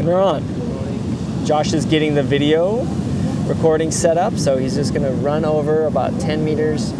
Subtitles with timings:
[0.00, 0.42] And we're on.
[1.44, 2.84] Josh is getting the video
[3.44, 6.94] recording set up, so he's just gonna run over about 10 meters,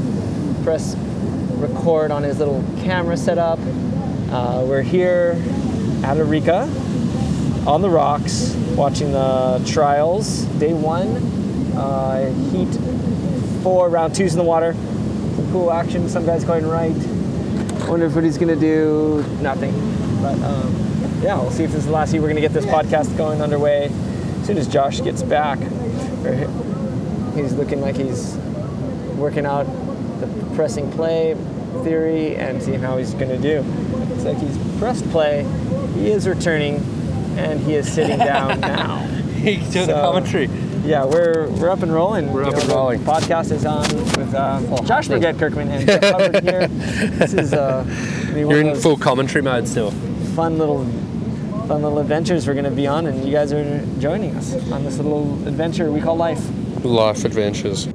[0.64, 0.94] press
[1.56, 3.58] record on his little camera setup.
[4.30, 5.42] Uh, we're here
[6.04, 6.68] at Arica
[7.66, 11.08] on the rocks watching the trials, day one,
[11.78, 12.68] uh, heat
[13.62, 14.74] four, round two's in the water.
[14.74, 16.92] Some cool action, some guys going right.
[17.88, 19.72] Wonder if what he's gonna do, nothing.
[20.20, 20.89] But um,
[21.22, 23.40] yeah, we'll see if this is the last year We're gonna get this podcast going
[23.42, 23.90] underway
[24.40, 25.58] as soon as Josh gets back.
[27.34, 28.36] He's looking like he's
[29.16, 29.64] working out
[30.20, 31.34] the pressing play
[31.84, 33.60] theory and seeing how he's gonna do.
[33.60, 35.46] Looks like he's pressed play.
[35.94, 36.76] He is returning,
[37.38, 38.98] and he is sitting down now.
[39.40, 40.50] He's doing So- the commentary.
[40.84, 42.32] Yeah, we're we're up and rolling.
[42.32, 43.00] We're You up and rolling.
[43.00, 43.82] Podcast is on
[44.18, 46.66] with um, Josh thank Forget Kirkman and Jeff Hubbard here.
[46.68, 47.84] This is uh,
[48.34, 49.90] You're in full commentary mode still.
[50.34, 50.84] fun little
[51.70, 54.82] fun little adventures we're going to be on, and you guys are joining us on
[54.82, 56.44] this little adventure we call life.
[56.82, 57.88] Life adventures.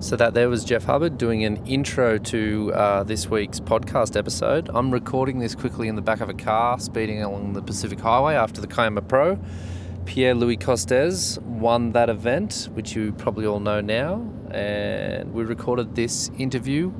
[0.00, 4.70] So that there was Jeff Hubbard doing an intro to uh, this week's podcast episode.
[4.72, 8.34] I'm recording this quickly in the back of a car, speeding along the Pacific Highway
[8.34, 9.38] after the Kiama Pro.
[10.06, 15.94] Pierre Louis Costes won that event, which you probably all know now, and we recorded
[15.94, 16.94] this interview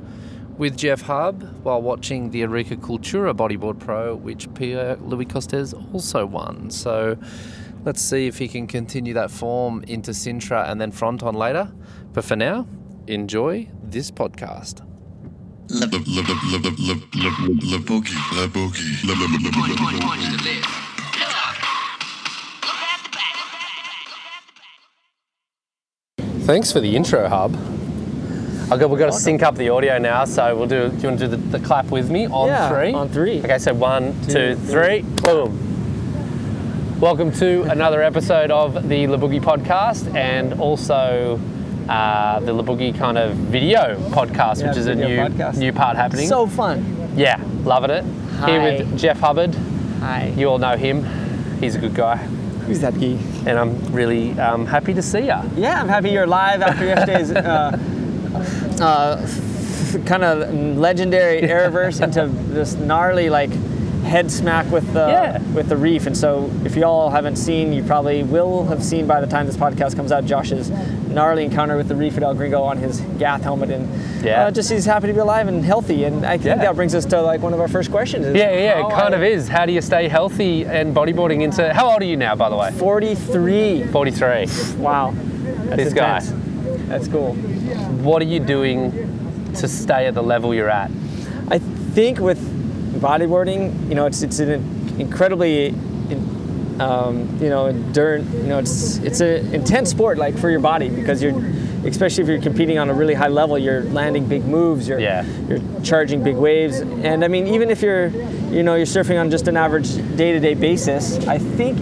[0.57, 6.25] with Jeff Hub while watching the Arica Cultura Bodyboard Pro, which Pierre Louis Costes also
[6.25, 6.71] won.
[6.71, 7.17] So
[7.85, 11.71] let's see if he can continue that form into Sintra and then Fronton later.
[12.13, 12.67] But for now,
[13.05, 14.83] enjoy this podcast.
[26.45, 27.57] Thanks for the intro, Hub.
[28.69, 30.89] Okay, we've got to sync up the audio now, so we'll do.
[30.89, 32.91] Do you want to do the, the clap with me on Yeah, three?
[32.93, 33.39] on three.
[33.39, 36.99] Okay, so one, two, Two, three, boom.
[36.99, 41.39] Welcome to another episode of the Laboogie podcast, and also
[41.87, 45.57] uh, the Laboogie kind of video podcast, Yeah, which is a new podcast.
[45.57, 46.27] new part happening.
[46.27, 47.13] So fun.
[47.15, 48.03] yeah, loving it.
[48.45, 49.55] Here with Jeff Hubbard.
[50.01, 50.33] Hi.
[50.35, 51.05] You all know him.
[51.61, 53.19] He's a good guy, Who's that geek?
[53.45, 55.39] and I'm really um, happy to see you.
[55.55, 57.77] Yeah, I'm happy you're live after yesterday's uh,
[58.81, 59.25] uh,
[60.05, 63.49] kind of legendary air reverse into this gnarly like
[64.03, 65.41] head smack with the Yeah.
[65.53, 66.07] with the reef.
[66.07, 69.57] And so, if y'all haven't seen, you probably will have seen by the time this
[69.57, 70.69] podcast comes out, Josh's
[71.09, 74.45] gnarly encounter with the reef at El Gringo on his Gath helmet, and Yeah.
[74.45, 76.05] uh, just he's happy to be alive and healthy.
[76.05, 76.55] And I think Yeah.
[76.55, 78.27] that brings us to like one of our first questions.
[78.27, 79.49] is Yeah, yeah, it kind I- of is.
[79.49, 81.73] How do you stay healthy and bodyboarding into?
[81.73, 82.71] How old are you now, by the way?
[82.71, 83.83] 43.
[83.91, 84.47] 43.
[84.79, 85.13] Wow.
[85.65, 86.21] That's This guy.
[86.87, 87.35] That's cool.
[88.03, 88.91] What are you doing
[89.55, 90.91] to stay at the level you're at?
[91.49, 92.39] I think with
[93.01, 94.63] bodyboarding, you know, it's it's an
[94.99, 95.69] incredibly,
[96.79, 98.31] um, you know, endurance.
[98.33, 101.35] You know, it's it's an intense sport, like for your body, because you're,
[101.85, 104.87] especially if you're competing on a really high level, you're landing big moves.
[104.87, 105.25] You're Yeah.
[105.47, 108.07] you're charging big waves, and I mean, even if you're,
[108.51, 111.77] you know, you're surfing on just an average day-to-day basis, I think.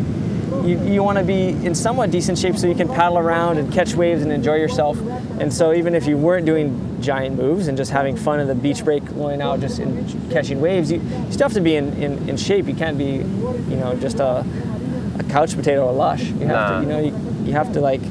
[0.63, 3.71] You, you want to be in somewhat decent shape so you can paddle around and
[3.73, 4.99] catch waves and enjoy yourself.
[5.39, 8.55] And so even if you weren't doing giant moves and just having fun in the
[8.55, 11.93] beach break, going out just in catching waves, you, you still have to be in,
[12.01, 12.67] in, in shape.
[12.67, 14.45] You can't be, you know, just a,
[15.19, 16.23] a couch potato or lush.
[16.23, 16.79] You have Nah.
[16.79, 18.01] to, you know, you, you have to like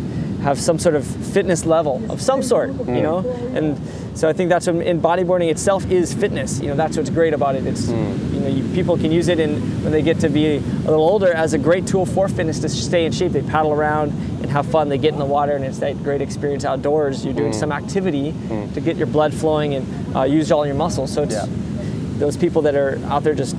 [0.42, 3.02] have some sort of fitness level of some sort, you hmm.
[3.02, 3.18] know.
[3.54, 3.80] And
[4.14, 6.60] so I think that's what in bodyboarding itself is fitness.
[6.60, 7.66] You know, that's what's great about it.
[7.66, 7.96] It's you
[8.40, 11.32] know, you, people can use it in when they get to be a little older
[11.32, 13.32] as a great tool for fitness to stay in shape.
[13.32, 14.10] They paddle around
[14.42, 14.88] and have fun.
[14.88, 17.24] They get in the water and it's that great experience outdoors.
[17.24, 18.32] You're doing some activity
[18.74, 21.12] to get your blood flowing and uh, use all your muscles.
[21.12, 21.46] So it's Yeah.
[22.18, 23.56] those people that are out there just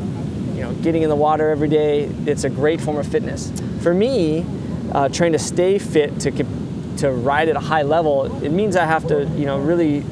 [0.55, 3.51] you know getting in the water every day it's a great form of fitness
[3.81, 4.45] for me
[4.93, 6.31] uh, trying to stay fit to
[6.95, 10.05] to ride at a high level it means i have to you know really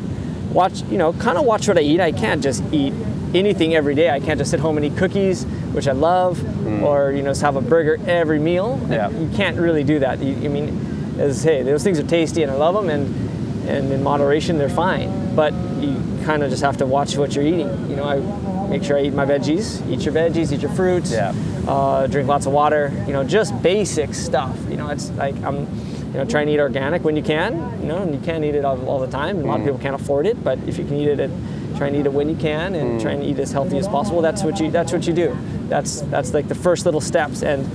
[0.54, 2.00] watch you know kind of watch what i eat.
[2.00, 2.94] I can't just eat
[3.34, 4.10] anything every day.
[4.12, 5.44] I can't just sit home and eat cookies
[5.74, 6.40] which i love
[6.84, 8.80] or you know just have a burger every meal.
[8.90, 9.10] Yeah.
[9.10, 10.20] you can't really do that.
[10.22, 13.92] You, i mean as hey those things are tasty and i love them and and
[13.92, 15.36] in moderation they're fine.
[15.36, 15.96] But you
[16.26, 17.70] kind of just have to watch what you're eating.
[17.90, 18.20] You know i
[18.68, 19.82] make sure i eat my veggies.
[19.92, 21.34] Eat your veggies eat your fruits Yeah.
[21.68, 24.56] uh, drink lots of water you know just basic stuff.
[24.70, 25.66] You know it's like i'm
[26.14, 28.56] you know trying to eat organic when you can you know and you can't eat
[28.56, 30.86] it all, all the time a lot of people can't afford it but if you
[30.86, 31.30] can eat it at,
[31.76, 34.22] try and eat it when you can and try and eat as healthy as possible
[34.22, 35.36] that's what you that's what you do.
[35.70, 37.66] That's that's like the first little steps and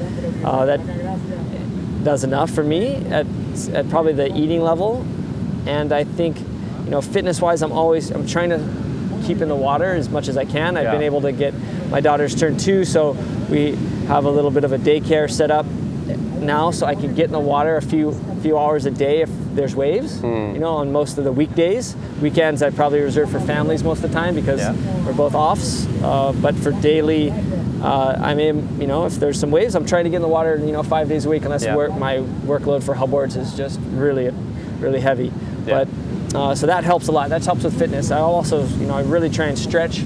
[0.44, 0.81] uh, that
[2.05, 3.26] does enough for me at,
[3.73, 5.05] at probably the eating level
[5.67, 6.38] and i think
[6.85, 8.58] you know fitness wise i'm always i'm trying to
[9.26, 10.76] keep in the water as much as i can.
[10.76, 10.93] I've Yeah.
[10.93, 11.55] been able to get
[11.90, 13.17] my daughter's turn two so
[13.50, 13.73] we
[14.06, 15.67] have a little bit of a daycare set up
[16.40, 18.12] now, so I can get in the water a few
[18.43, 20.20] few hours a day if there's waves.
[20.20, 20.52] Hmm.
[20.55, 21.96] You know, on most of the weekdays.
[22.23, 24.75] Weekends I probably reserve for families most of the time because Yeah.
[25.05, 25.87] we're both offs.
[26.02, 27.32] Uh, but for daily,
[27.82, 30.29] uh, I mean, you know, if there's some waves, I'm trying to get in the
[30.29, 31.75] water, you know, five days a week, unless Yeah.
[31.76, 34.31] work, my workload for hubboards is just really,
[34.81, 35.32] really heavy.
[35.67, 35.85] Yeah.
[35.85, 35.88] But
[36.38, 37.29] uh, so that helps a lot.
[37.31, 38.11] That helps with fitness.
[38.11, 40.05] I also, you know, I really try and stretch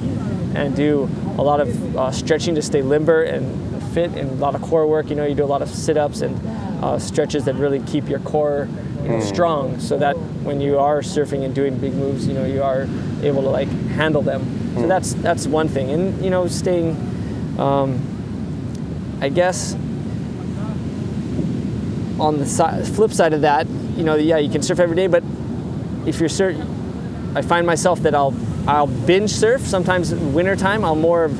[0.55, 1.09] and do
[1.39, 3.45] a lot of uh, stretching to stay limber and
[3.93, 5.11] fit, and a lot of core work.
[5.11, 6.35] You know, you do a lot of sit-ups and
[6.85, 8.69] uh, stretches that really keep your core
[9.03, 12.45] you know, strong, so that when you are surfing and doing big moves, you know,
[12.45, 12.87] you are
[13.23, 14.43] able to like handle them.
[14.75, 16.97] So that's that's one thing, and you know, staying.
[17.59, 18.01] Um,
[19.21, 19.75] I guess
[22.19, 25.07] on the si- flip side of that, you know, yeah, you can surf every day,
[25.07, 25.23] but
[26.07, 26.57] if you're surf,
[27.35, 28.35] I find myself that I'll
[28.67, 29.61] I'll binge surf.
[29.63, 31.33] Sometimes in wintertime, I'll more of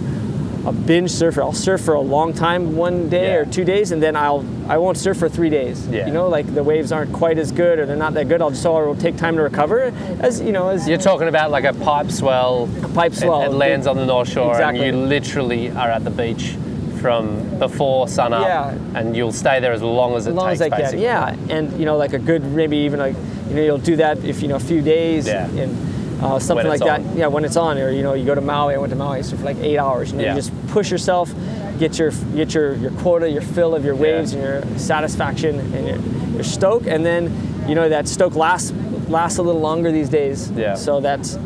[0.65, 1.43] a binge surfer.
[1.43, 3.39] I'll surf for a long time, one day Yeah.
[3.41, 5.87] or two days, and then I'll I won't surf for three days.
[5.89, 6.07] Yeah.
[6.07, 8.41] You know, like the waves aren't quite as good or they're not that good.
[8.41, 9.93] I'll just will take time to recover.
[10.21, 12.69] As you know, as You're talking about like a pipe swell.
[12.83, 13.43] a pipe swell.
[13.43, 14.89] It, lands on the North Shore, Exactly.
[14.89, 16.55] and you literally are at the beach
[17.01, 18.75] from before sun up, Yeah.
[18.95, 20.61] and you'll stay there as long as it as long takes.
[20.61, 20.79] as I can.
[20.79, 21.03] basically.
[21.05, 23.17] Yeah, and you know, like a good maybe even like
[23.49, 25.47] you know you'll do that if you know a few days Yeah.
[25.49, 25.77] and
[26.23, 27.17] uh, something like it's that.
[27.17, 28.75] Yeah, when it's on, or you know, you go to Maui.
[28.75, 30.13] I went to Maui so for like eight hours.
[30.13, 30.31] You know, Yeah.
[30.35, 31.33] you just push yourself,
[31.79, 34.39] get your get your your quota, your fill of your waves, Yeah.
[34.41, 35.99] and your satisfaction and your,
[36.35, 37.31] your stoke, and then
[37.69, 38.73] you know that stoke lasts
[39.09, 40.51] lasts a little longer these days.
[40.53, 40.75] Yeah.
[40.75, 41.39] So that's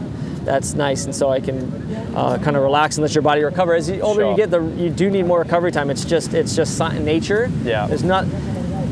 [0.45, 1.59] that's nice, and so I can
[2.15, 3.75] uh, kind of relax and let your body recover.
[3.75, 4.31] As the older Sure.
[4.31, 5.91] you get, the you do need more recovery time.
[5.91, 7.51] It's just it's just nature.
[7.65, 7.87] Yeah.
[7.87, 8.27] There's not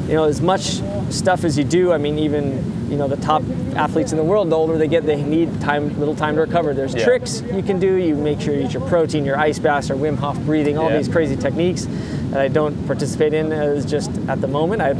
[0.09, 1.93] you know as much stuff as you do.
[1.93, 3.43] I mean, even you know the top
[3.75, 6.73] athletes in the world, the older they get, they need time, little time to recover.
[6.75, 7.05] There's Yeah.
[7.05, 7.95] tricks you can do.
[7.97, 10.89] You make sure you eat your protein, your ice baths, or Wim Hof breathing, all
[10.91, 10.99] Yeah.
[10.99, 11.89] these crazy techniques
[12.31, 14.81] that I don't participate in as just at the moment.
[14.81, 14.95] I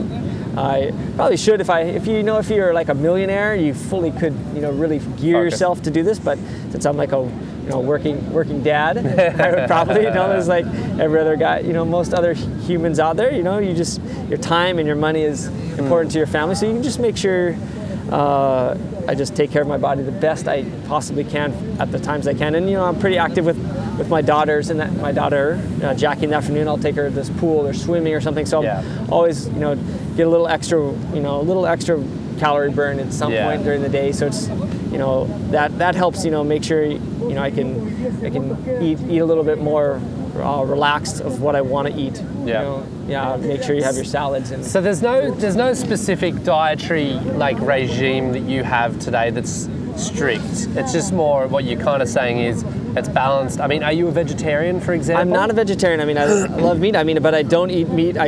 [0.57, 4.11] I probably should if I if you know if you're like a millionaire, you fully
[4.11, 5.53] could you know really gear Focus.
[5.53, 6.19] yourself to do this.
[6.19, 6.37] But
[6.73, 7.19] since I'm like a
[7.65, 8.99] you know working working dad,
[9.41, 10.67] I would probably you know there's like
[10.99, 13.33] every other guy you know most other humans out there.
[13.33, 15.47] You know you just your time and your money is
[15.79, 17.55] important to your family, so you can just make sure.
[18.15, 18.79] Uh,
[19.09, 22.29] I just take care of my body the best I possibly can at the times
[22.29, 23.59] I can, and you know I'm pretty active with,
[23.99, 24.71] with my daughters.
[24.71, 27.67] And that my daughter uh, Jackie in the afternoon, I'll take her to this pool
[27.67, 28.47] or swimming or something.
[28.47, 28.83] So Yeah.
[29.01, 29.75] I'm always you know
[30.17, 30.79] get a little extra
[31.13, 32.01] you know a little extra
[32.39, 33.49] calorie burn at some Yeah.
[33.51, 34.13] point during the day.
[34.13, 34.47] So it's
[34.93, 37.01] you know that that helps you know make sure you
[37.35, 38.45] know I can I can
[38.81, 40.01] eat eat a little bit more
[40.37, 42.21] uh, relaxed of what I want to eat.
[42.21, 42.63] You Yeah.
[42.63, 43.37] know, yeah.
[43.37, 47.59] Make sure you have your salads and So there's no there's no specific dietary like
[47.61, 50.69] regime that you have today that's strict.
[50.77, 52.65] It's just more what you're kind of saying is
[52.97, 53.61] it's balanced.
[53.61, 55.23] I mean, are you a vegetarian, for example?
[55.23, 56.01] I'm not a vegetarian.
[56.01, 56.97] I mean, I, I love meat.
[56.97, 58.17] I mean, but I don't eat meat.
[58.17, 58.27] I,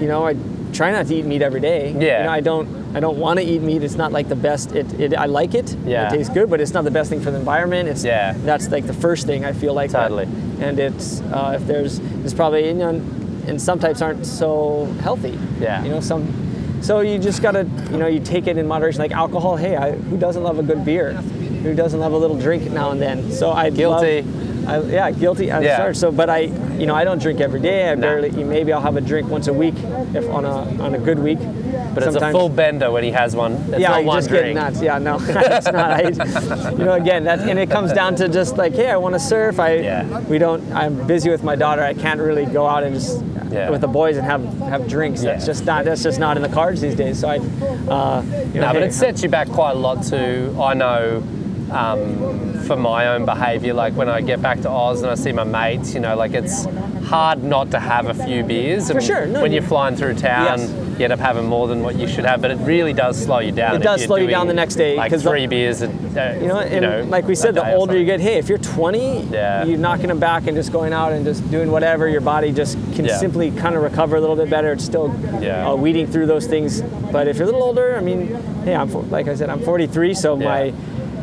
[0.00, 0.34] you know, I
[0.72, 1.92] try not to eat meat every day.
[1.92, 2.18] Yeah.
[2.18, 2.80] You know, I don't.
[2.94, 3.82] I don't want to eat meat.
[3.82, 4.72] It's not like the best.
[4.72, 4.92] It.
[4.98, 5.74] it I like it.
[5.84, 6.06] Yeah.
[6.06, 7.88] It tastes good, but it's not the best thing for the environment.
[7.88, 8.04] It's.
[8.04, 8.34] Yeah.
[8.38, 9.90] That's like the first thing I feel like.
[9.92, 10.24] Totally.
[10.60, 15.38] And it's uh, if there's it's probably you know, and some types aren't so healthy.
[15.60, 15.82] Yeah.
[15.82, 16.48] You know some.
[16.82, 19.00] So you just gotta, you know, you take it in moderation.
[19.00, 21.12] Like alcohol, hey, I, who doesn't love a good beer?
[21.12, 23.30] Who doesn't love a little drink now and then?
[23.32, 24.22] So I Guilty.
[24.22, 25.76] Love, I, yeah, guilty as Yeah.
[25.78, 25.98] charged.
[25.98, 26.38] So, but I,
[26.78, 27.90] you know, I don't drink every day.
[27.90, 28.30] I barely.
[28.44, 29.74] Maybe I'll have a drink once a week,
[30.14, 31.38] if on a on a good week.
[31.40, 33.52] But it's a Sometimes- full bender when he has one.
[33.70, 34.54] It's yeah, one just get drink.
[34.54, 34.80] nuts.
[34.80, 35.76] Yeah, no, it's not.
[35.76, 39.14] I, you know, again, that and it comes down to just like, hey, I want
[39.14, 39.58] to surf.
[39.58, 40.20] I, Yeah.
[40.20, 40.62] we don't.
[40.72, 41.82] I'm busy with my daughter.
[41.82, 43.70] I can't really go out and just Yeah.
[43.70, 45.22] with the boys and have have drinks.
[45.22, 45.52] That's Yeah.
[45.52, 45.84] just not.
[45.84, 47.18] That's just not in the cards these days.
[47.18, 48.22] So I, uh,
[48.54, 50.54] you know, No, but it sets you back quite a lot too.
[50.60, 51.22] I know
[51.70, 55.32] um, for my own behaviour, like when I get back to Oz and I see
[55.32, 56.66] my mates, you know, like it's
[57.06, 58.90] hard not to have a few beers.
[58.90, 60.70] and sure, no, when you- you're flying through town, Yes.
[60.98, 63.40] you end up having more than what you should have, but it really does slow
[63.40, 63.74] you down.
[63.76, 66.34] It does slow you down the next day, Like 'cause the- three beers, and uh,
[66.40, 69.26] You know, and know, like we said, the older you get, hey, if you're 20,
[69.32, 69.64] Yeah.
[69.64, 72.76] you're knocking them back and just going out and just doing whatever, your body just
[72.94, 73.16] can Yeah.
[73.16, 74.72] simply kind of recover a little bit better.
[74.72, 75.68] It's still Yeah.
[75.68, 76.82] uh, weeding through those things.
[77.12, 80.14] But if you're a little older, I mean, hey, I'm like I said, I'm 43,
[80.14, 80.72] so my,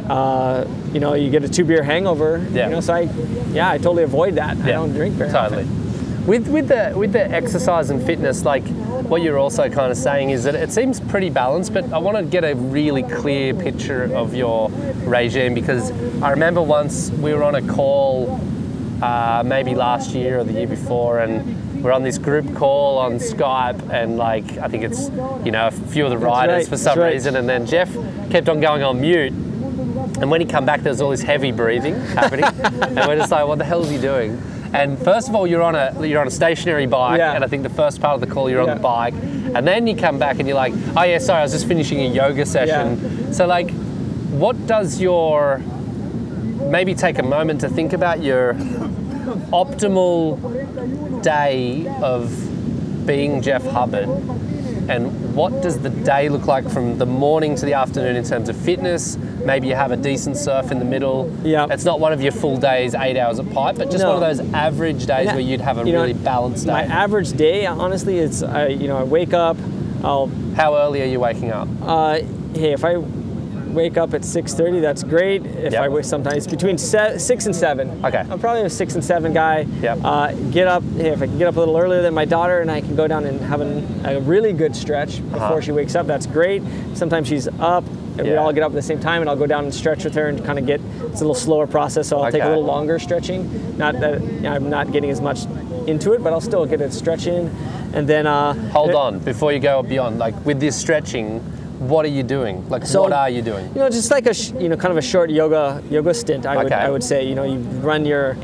[0.09, 2.45] uh, you know, you get a two beer hangover.
[2.51, 2.67] Yeah.
[2.67, 3.01] You know, so I,
[3.51, 4.57] yeah, I totally avoid that.
[4.57, 4.63] Yeah.
[4.63, 5.63] I don't drink very totally.
[5.63, 6.25] often.
[6.25, 8.67] With with the with the exercise and fitness, like
[9.07, 12.17] what you're also kind of saying is that it seems pretty balanced, but I want
[12.17, 14.69] to get a really clear picture of your
[15.05, 18.41] regime because I remember once we were on a call,
[19.01, 23.13] uh, maybe last year or the year before, and we're on this group call on
[23.13, 25.09] Skype, and like I think it's
[25.45, 27.13] you know a few of the riders right, for some right.
[27.13, 27.93] reason, and then Jeff
[28.29, 29.31] kept on going on mute.
[30.19, 33.47] And when he come back, there's all this heavy breathing happening, and we're just like,
[33.47, 34.41] "What the hell is he doing?"
[34.73, 37.33] And first of all, you're on a you're on a stationary bike, Yeah.
[37.33, 38.73] and I think the first part of the call you're on Yeah.
[38.75, 39.13] the bike,
[39.55, 41.99] and then you come back and you're like, oh yeah, sorry, I was just finishing
[42.01, 43.31] a yoga session.
[43.33, 43.71] So like,
[44.31, 45.59] what does your
[46.69, 48.55] maybe take a moment to think about your
[49.53, 54.09] optimal day of being Jeff Hubbard
[54.89, 58.49] and what does the day look like from the morning to the afternoon in terms
[58.49, 59.17] of fitness?
[59.47, 61.33] Maybe you have a decent surf in the middle.
[61.41, 61.67] Yeah.
[61.71, 64.13] It's not one of your full days, eight hours of pipe, but just No.
[64.13, 66.73] one of those average days And where you'd have a you know, really balanced day.
[66.73, 69.55] My average day, honestly, it's I, you know I wake up,
[70.03, 71.69] I'll How early are you waking up?
[71.81, 72.15] uh,
[72.53, 75.45] hey if I wake up at 6:30, that's great.
[75.45, 75.81] If Yep.
[75.81, 78.01] I wake sometimes between se- six and seven.
[78.03, 78.23] Okay.
[78.29, 79.65] I'm probably a six and seven guy.
[79.81, 79.99] Yep.
[80.03, 80.83] Uh, get up.
[80.97, 82.95] Hey, if I can get up a little earlier than my daughter, and I can
[82.95, 85.61] go down and have an, a really good stretch before Uh-huh.
[85.61, 86.63] she wakes up, that's great.
[86.95, 87.83] Sometimes she's up.
[88.17, 90.03] And we all get up at the same time, and I'll go down and stretch
[90.03, 90.81] with her and kind of get.
[90.81, 93.77] It's a little slower process, so I'll take a little longer stretching.
[93.77, 95.45] Not that I'm not getting as much
[95.87, 97.47] into it, but I'll still get a stretch in,
[97.93, 98.27] and then.
[98.27, 101.41] Uh, Hold on, before you go beyond, like with this stretching,
[101.79, 102.67] what are you doing?
[102.69, 103.67] Like, So- what are you doing?
[103.75, 106.45] You know, just like a sh- you know, kind of a short yoga yoga stint.
[106.45, 107.27] I would I would say.
[107.27, 108.35] You know, you run your,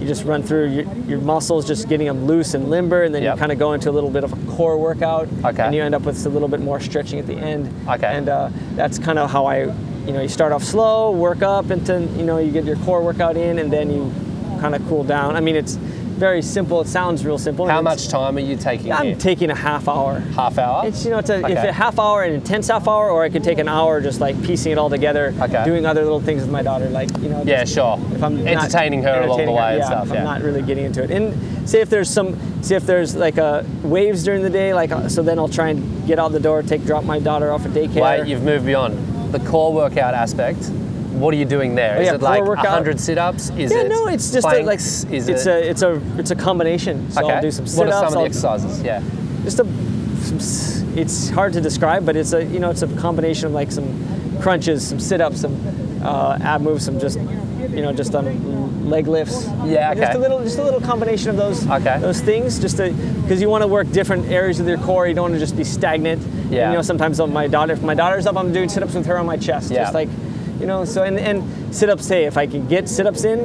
[0.00, 3.22] you just run through your, your muscles, just getting them loose and limber, and then
[3.22, 3.34] Yep.
[3.36, 5.28] you kind of go into a little bit of a core workout.
[5.44, 5.62] Okay.
[5.62, 7.72] And you end up with a little bit more stretching at the end.
[7.88, 8.06] Okay.
[8.06, 9.64] And uh, that's kind of how I,
[10.06, 13.02] you know, you start off slow, work up into, you know, you get your core
[13.02, 14.12] workout in, and then you
[14.60, 15.36] kind of cool down.
[15.36, 15.78] I mean, it's
[16.20, 16.80] very simple.
[16.82, 17.66] It sounds real simple.
[17.66, 19.16] How much time are you taking I'm here?
[19.16, 20.20] taking a half hour.
[20.20, 20.86] Half hour?
[20.86, 23.30] It's you know it's a, if a half hour an intense half hour, or I
[23.30, 25.64] could take an hour just like piecing it all together, Okay.
[25.64, 27.42] doing other little things with my daughter, like you know.
[27.44, 27.98] yeah, sure.
[28.12, 30.08] If I'm Entertaining her along the way her, and yeah, stuff.
[30.08, 30.18] Yeah.
[30.18, 33.38] I'm not really getting into it, and say if there's some, say if there's like
[33.38, 36.40] a waves during the day, like uh, so then I'll try and get out the
[36.40, 38.02] door, take drop my daughter off at daycare.
[38.20, 40.70] Wait, you've moved beyond the core workout aspect.
[41.10, 41.96] What are you doing there?
[41.98, 42.64] Oh, Is it like workout.
[42.66, 43.50] 100 sit-ups?
[43.50, 44.78] Is yeah, it no, it's just a, like?
[44.78, 47.10] Is it's it a it's a it's a combination.
[47.10, 47.34] So okay?
[47.34, 47.94] I'll do some what sit-ups.
[47.94, 48.82] are some of the exercises?
[48.82, 49.02] Yeah.
[49.44, 49.64] just a
[50.20, 53.72] some, it's hard to describe but it's a you know it's a combination of like
[53.72, 53.88] some
[54.40, 55.54] crunches some sit-ups some
[56.04, 60.00] uh, ab moves some just you know just um, leg lifts Yeah, okay.
[60.00, 61.98] just a little just a little combination of those Okay.
[62.00, 65.14] those things just to because you want to work different areas of your core you
[65.14, 66.68] don't want to just be stagnant And, Yeah.
[66.70, 69.16] you know sometimes on my daughter if my daughter's up i'm doing sit-ups with her
[69.18, 69.82] on my chest Yeah.
[69.84, 70.08] just like
[70.60, 73.40] you know so and, and sit-ups hey if i can get sit-ups in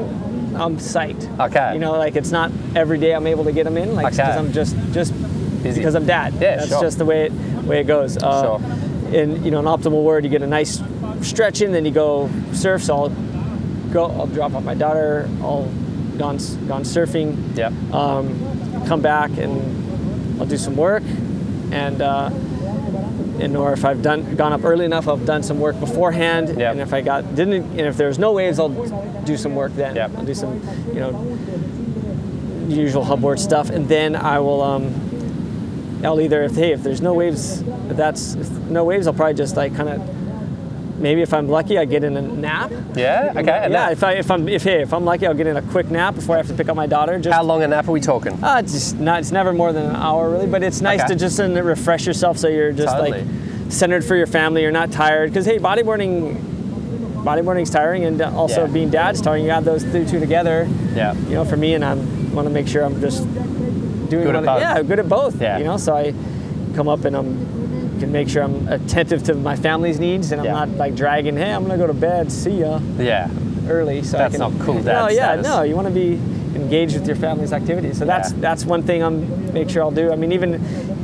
[0.55, 1.73] i'm psyched Okay.
[1.73, 4.17] you know like it's not every day i'm able to get them in like Okay.
[4.17, 5.13] because i'm just just
[5.63, 5.79] Busy.
[5.81, 6.33] because I'm dad.
[6.35, 6.81] Yeah, That's sure.
[6.81, 7.31] just the way it
[7.63, 8.17] way it goes.
[8.17, 9.15] Uh, Sure.
[9.19, 10.79] In you know an optimal word, you get a nice
[11.21, 12.83] stretch in, then you go surf.
[12.83, 13.09] So I'll
[13.91, 14.05] go.
[14.11, 15.27] I'll drop off my daughter.
[15.41, 15.63] I'll
[16.19, 17.57] gone gone surfing.
[17.57, 17.73] Yep.
[17.91, 21.01] Um, come back and I'll do some work,
[21.71, 22.29] and uh,
[23.39, 26.49] and or if I've done gone up early enough, I've done some work beforehand.
[26.49, 26.71] Yep.
[26.71, 28.69] And if I got didn't, and if there's no waves, I'll
[29.23, 29.95] do some work then.
[29.95, 30.11] Yep.
[30.17, 30.61] I'll do some
[30.93, 31.37] you know
[32.67, 34.61] usual hubboard stuff, and then I will.
[34.61, 35.01] Um,
[36.03, 39.33] I'll either if hey if there's no waves, if that's if no waves, I'll probably
[39.33, 40.14] just like kind of
[40.97, 42.71] maybe if I'm lucky, I get in a nap.
[42.95, 43.31] Yeah.
[43.35, 43.45] Okay.
[43.45, 45.61] yeah, that- if I if I'm if hey if I'm lucky, I'll get in a
[45.61, 47.19] quick nap before I have to pick up my daughter.
[47.19, 48.33] Just how long a nap are we talking?
[48.43, 51.09] uh, it's just not it's never more than an hour really, but it's nice Okay.
[51.13, 53.11] to just refresh yourself so you're just Totally.
[53.23, 54.61] like centered for your family.
[54.61, 56.53] You're not tired because hey, bodyboarding.
[57.25, 58.71] Bodyboarding's tiring, and also Yeah.
[58.71, 59.45] being dad's tiring.
[59.45, 61.15] You add those two, two together Yeah.
[61.27, 61.95] you know, for me, and I
[62.35, 63.23] want to make sure I'm just
[64.11, 64.61] doing Good at both.
[64.61, 65.41] yeah, good at both.
[65.41, 65.57] Yeah.
[65.57, 66.13] You know, so I
[66.75, 67.54] come up and I'm
[68.05, 70.53] can make sure I'm attentive to my family's needs, and I'm Yeah.
[70.53, 71.35] not like dragging.
[71.35, 72.31] Hey, I'm gonna go to bed.
[72.31, 73.27] See ya Yeah.
[73.67, 74.01] early.
[74.03, 75.47] So That's I can, not cool dad No, yeah, status.
[75.47, 75.63] no.
[75.63, 76.19] You want to be
[76.55, 77.97] engaged with your family's activities.
[77.97, 78.37] So that's Yeah.
[78.41, 80.11] that's one thing I'm make sure I'll do.
[80.11, 80.61] I mean, even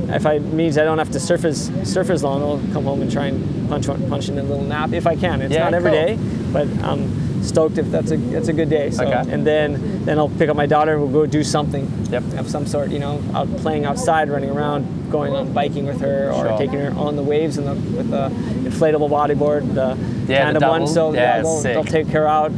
[0.09, 3.01] if I means I don't have to surf as surf as long, I'll come home
[3.01, 5.41] and try and punch punch in a little nap if I can.
[5.41, 6.05] It's Yeah, not every cool.
[6.05, 6.17] day,
[6.53, 7.09] but I'm
[7.41, 8.89] stoked if that's a that's a good day.
[8.91, 9.31] So Okay.
[9.31, 12.23] and then then I'll pick up my daughter and we'll go do something Yep.
[12.39, 12.89] of some sort.
[12.89, 16.57] You know, out playing outside, running around, going on biking with her, or Sure.
[16.57, 18.29] taking her on the waves in the, with the
[18.69, 19.95] inflatable bodyboard, the
[20.31, 20.87] Yeah, the tandem one.
[20.87, 22.51] So Yeah, they'll, they'll take her out.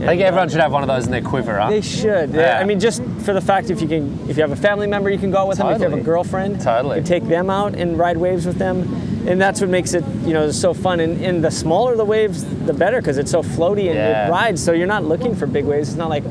[0.00, 1.70] I think everyone should have one of those in their quiver, huh?
[1.70, 2.30] They should.
[2.32, 2.60] Yeah.
[2.60, 5.10] I mean, just for the fact if you can, if you have a family member,
[5.10, 5.66] you can go out with them.
[5.72, 6.98] If you have a girlfriend, Totally.
[6.98, 8.82] you can take them out and ride waves with them,
[9.28, 11.00] and that's what makes it, you know, so fun.
[11.00, 14.26] And, and the smaller the waves, the better because it's so floaty and Yeah.
[14.26, 14.62] it rides.
[14.64, 15.90] So you're not looking for big waves.
[15.90, 16.24] It's not like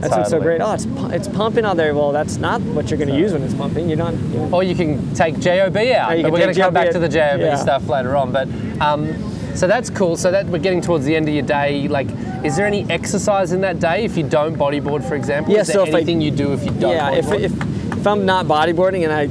[0.00, 0.60] that's what's so great.
[0.60, 1.92] Oh, it's it's pumping out there.
[1.94, 3.88] Well, that's not what you're going to use when it's pumping.
[3.88, 4.14] You're not.
[4.14, 6.22] You know, Or you can take JOB out.
[6.22, 7.56] but we're going to come back to the JOB yeah.
[7.56, 8.30] stuff later on.
[8.32, 8.48] But
[8.80, 9.12] um,
[9.56, 10.16] so that's cool.
[10.16, 11.88] So that we're getting towards the end of your day.
[11.88, 12.08] Like,
[12.44, 15.52] is there any exercise in that day if you don't bodyboard, for example?
[15.52, 16.92] Yeah, Is there so if I- anything you do if you don't?
[16.92, 17.52] yeah, if, if
[17.92, 19.26] if I'm not bodyboarding and I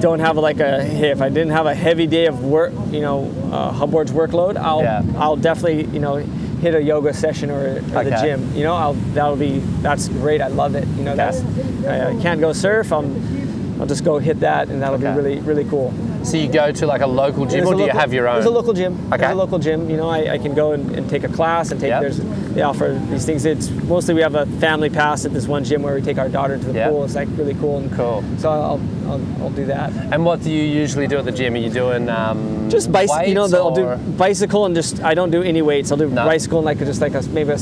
[0.00, 3.00] don't have like a hey, if I didn't have a heavy day of work, you
[3.00, 5.02] know, uh, Hubbard's workload, I'll Yeah.
[5.16, 8.52] I'll definitely you know hit a yoga session or, or the gym.
[8.54, 10.40] You know, I'll, that'll be that's great.
[10.40, 10.86] I love it.
[10.96, 11.40] You know, that's
[11.86, 12.92] I, I can't go surf.
[12.92, 15.10] I'm, I'll just go hit that, and that'll Okay.
[15.10, 15.92] be really really cool.
[16.24, 18.34] So you go to like a local gym, or do you have your own?
[18.36, 18.94] There's a local gym.
[19.12, 19.18] Okay.
[19.18, 19.88] There's a local gym.
[19.88, 21.88] You know, I, I can go and, and take a class and take.
[21.88, 22.00] Yep.
[22.02, 22.18] There's
[22.54, 23.44] they offer these things.
[23.44, 26.28] It's mostly we have a family pass at this one gym where we take our
[26.28, 26.90] daughter to the Yep.
[26.90, 27.04] pool.
[27.04, 27.78] It's like really cool.
[27.78, 28.22] And Cool.
[28.38, 29.90] So I'll, I'll I'll do that.
[30.12, 31.54] And what do you usually do at the gym?
[31.54, 33.26] Are you doing um, Just bicycle.
[33.28, 35.90] You know, the, I'll do bicycle and just I don't do any weights.
[35.92, 36.24] I'll do No.
[36.24, 37.58] bicycle and like just like a maybe a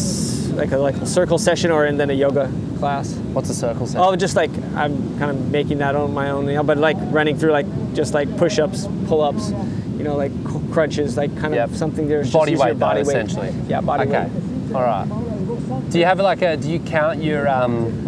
[0.56, 3.12] like a like a circle session or and then a yoga class.
[3.32, 4.00] What's a circle set?
[4.00, 6.96] Oh, just like I'm kind of making that on my own, you know, but like
[7.10, 9.50] running through like just like push-ups, pull-ups,
[9.96, 10.32] you know, like
[10.72, 11.70] crunches, like kind Yep.
[11.70, 13.16] of something there's body just use your weight, body though, weight.
[13.24, 13.54] essentially.
[13.68, 14.28] Yeah, body okay.
[14.30, 14.74] weight.
[14.74, 15.90] All right.
[15.90, 16.56] Do you have like a?
[16.56, 17.48] Do you count your?
[17.48, 18.02] Um,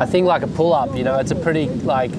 [0.00, 0.96] I think like a pull up.
[0.96, 2.10] You know, it's a pretty like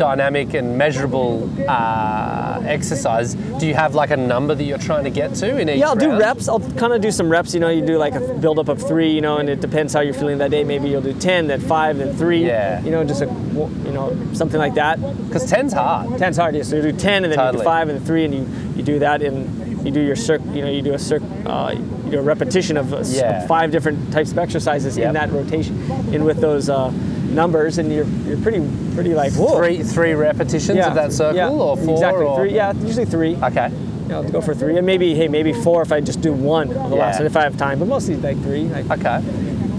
[0.00, 3.34] dynamic and measurable uh, exercise.
[3.34, 5.78] Do you have like a number that you're trying to get to in each?
[5.78, 6.48] Yeah, I'll do reps.
[6.48, 7.52] I'll kind of do some reps.
[7.52, 9.10] You know, you do like a build up of three.
[9.12, 10.64] You know, and it depends how you're feeling that day.
[10.64, 12.46] Maybe you'll do ten, then five, then three.
[12.46, 12.80] Yeah.
[12.82, 14.98] You know, just a you know something like that.
[15.26, 16.18] Because ten's hard.
[16.18, 16.54] Ten's hard.
[16.56, 16.62] Yeah.
[16.62, 18.82] So you do ten, and then you do five, and then three, and you you
[18.82, 20.40] do that, and you do your circ.
[20.54, 21.22] You know, you do a circ.
[21.44, 23.46] Uh, you do a repetition of, uh, Yeah.
[23.46, 25.06] five different types of exercises Yep.
[25.08, 25.74] in that rotation,
[26.14, 26.90] in with those uh,
[27.30, 28.60] numbers, and you're you're pretty
[28.94, 29.56] pretty like whoa.
[29.58, 32.24] Three three repetitions yeah, of that circle yeah, or four Exactly.
[32.24, 32.54] or Three.
[32.54, 33.36] Yeah, usually three.
[33.36, 33.70] Okay.
[34.08, 36.68] Yeah, I'll go for three, and maybe hey, maybe four if I just do one
[36.72, 37.02] of the Yeah.
[37.02, 37.78] last, if I have time.
[37.78, 38.64] But mostly like three.
[38.64, 39.20] Like, Okay.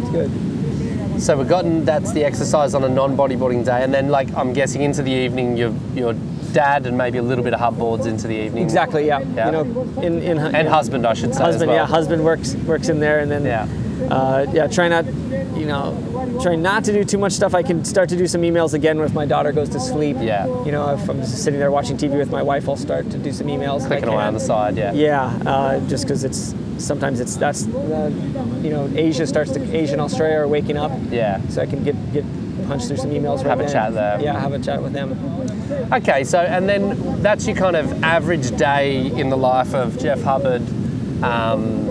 [0.02, 0.32] it's good.
[1.22, 4.82] So we've gotten that's the exercise on a non-bodyboarding day, and then like I'm guessing
[4.82, 6.16] into the evening, your your
[6.54, 8.64] dad and maybe a little bit of hub boards into the evening.
[8.64, 9.06] Exactly.
[9.08, 9.20] Yeah.
[9.36, 9.46] Yeah.
[9.48, 9.62] You know,
[10.02, 11.44] in in And husband, I should say.
[11.44, 11.68] husband.
[11.70, 11.78] well.
[11.78, 13.68] Yeah, husband works works in there, and then Yeah.
[14.10, 17.54] Uh, yeah, try not, you know, try not to do too much stuff.
[17.54, 20.18] I can start to do some emails again if my daughter goes to sleep.
[20.20, 20.48] Yeah.
[20.64, 23.18] You know, if I'm just sitting there watching TV with my wife, I'll start to
[23.18, 23.86] do some emails.
[23.86, 24.94] Clicking away on the side, yeah.
[24.94, 28.12] Yeah, uh, just because it's sometimes it's that's uh,
[28.62, 30.92] you know Asia starts to Asia and Australia are waking up.
[31.10, 31.42] Yeah.
[31.50, 32.26] So I can get get
[32.68, 33.44] punched through some emails.
[33.44, 33.72] Have a then.
[33.72, 34.22] chat there.
[34.22, 35.12] Yeah, have a chat with them.
[35.92, 40.22] Okay, so and then that's your kind of average day in the life of Jeff
[40.22, 40.62] Hubbard.
[41.24, 41.91] Um,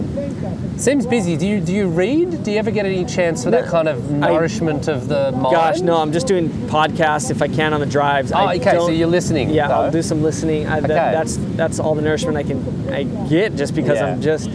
[0.81, 1.37] seems busy.
[1.37, 2.43] Do you do you read?
[2.43, 5.55] Do you ever get any chance for that kind of I- nourishment of the mind?
[5.55, 8.33] Gosh, no, I'm just doing podcasts if I can on the drives.
[8.33, 8.73] Oh, I okay.
[8.73, 9.51] So you're listening.
[9.51, 9.75] Yeah, though.
[9.83, 10.67] I'll do some listening.
[10.67, 14.07] I, that, that's that's all the nourishment I can I get just because Yeah.
[14.13, 14.51] I'm just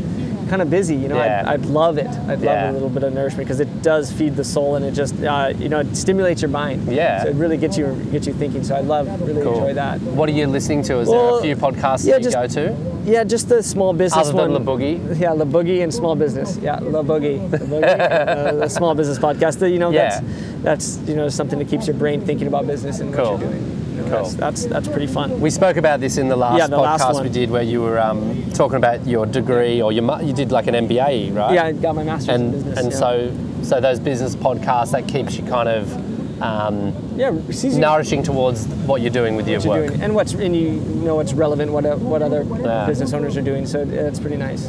[0.49, 0.95] kind of busy.
[0.95, 1.43] You know, Yeah.
[1.45, 2.07] I'd, I'd love it.
[2.07, 2.65] I'd Yeah.
[2.65, 5.21] love a little bit of nourishment because it does feed the soul and it just
[5.23, 6.91] uh, you know it stimulates your mind.
[6.91, 7.23] Yeah.
[7.23, 8.63] So it really gets you gets you thinking.
[8.63, 9.55] So I love really Cool.
[9.55, 10.01] enjoy that.
[10.01, 10.99] What are you listening to?
[10.99, 12.75] Is there a few podcasts yeah, that you just- go to?
[13.05, 14.65] Yeah, just the small business Other than one.
[14.65, 15.19] Boogie?
[15.19, 16.57] Yeah, La Boogie and small business.
[16.57, 19.61] Yeah, La Boogie, La Boogie uh, the small business podcast.
[19.71, 20.21] You know, Yeah.
[20.63, 23.33] that's that's you know something that keeps your brain thinking about business and Cool.
[23.33, 23.84] what you're doing.
[24.09, 24.23] Cool.
[24.23, 25.39] That's, that's that's pretty fun.
[25.41, 27.23] We spoke about this in the last Yeah, the podcast one.
[27.23, 30.67] we did, where you were um, talking about your degree or your you did like
[30.67, 31.53] an MBA, right?
[31.53, 32.79] Yeah, I got my master's in and business.
[32.79, 32.97] and yeah.
[32.97, 37.31] so so those business podcasts that keeps you kind of um, yeah,
[37.77, 39.87] nourishing towards what you're doing with your what work.
[39.87, 42.85] doing and what's and you know what's relevant, what uh, what other Yeah.
[42.85, 43.65] business owners are doing.
[43.65, 44.67] So it's pretty nice.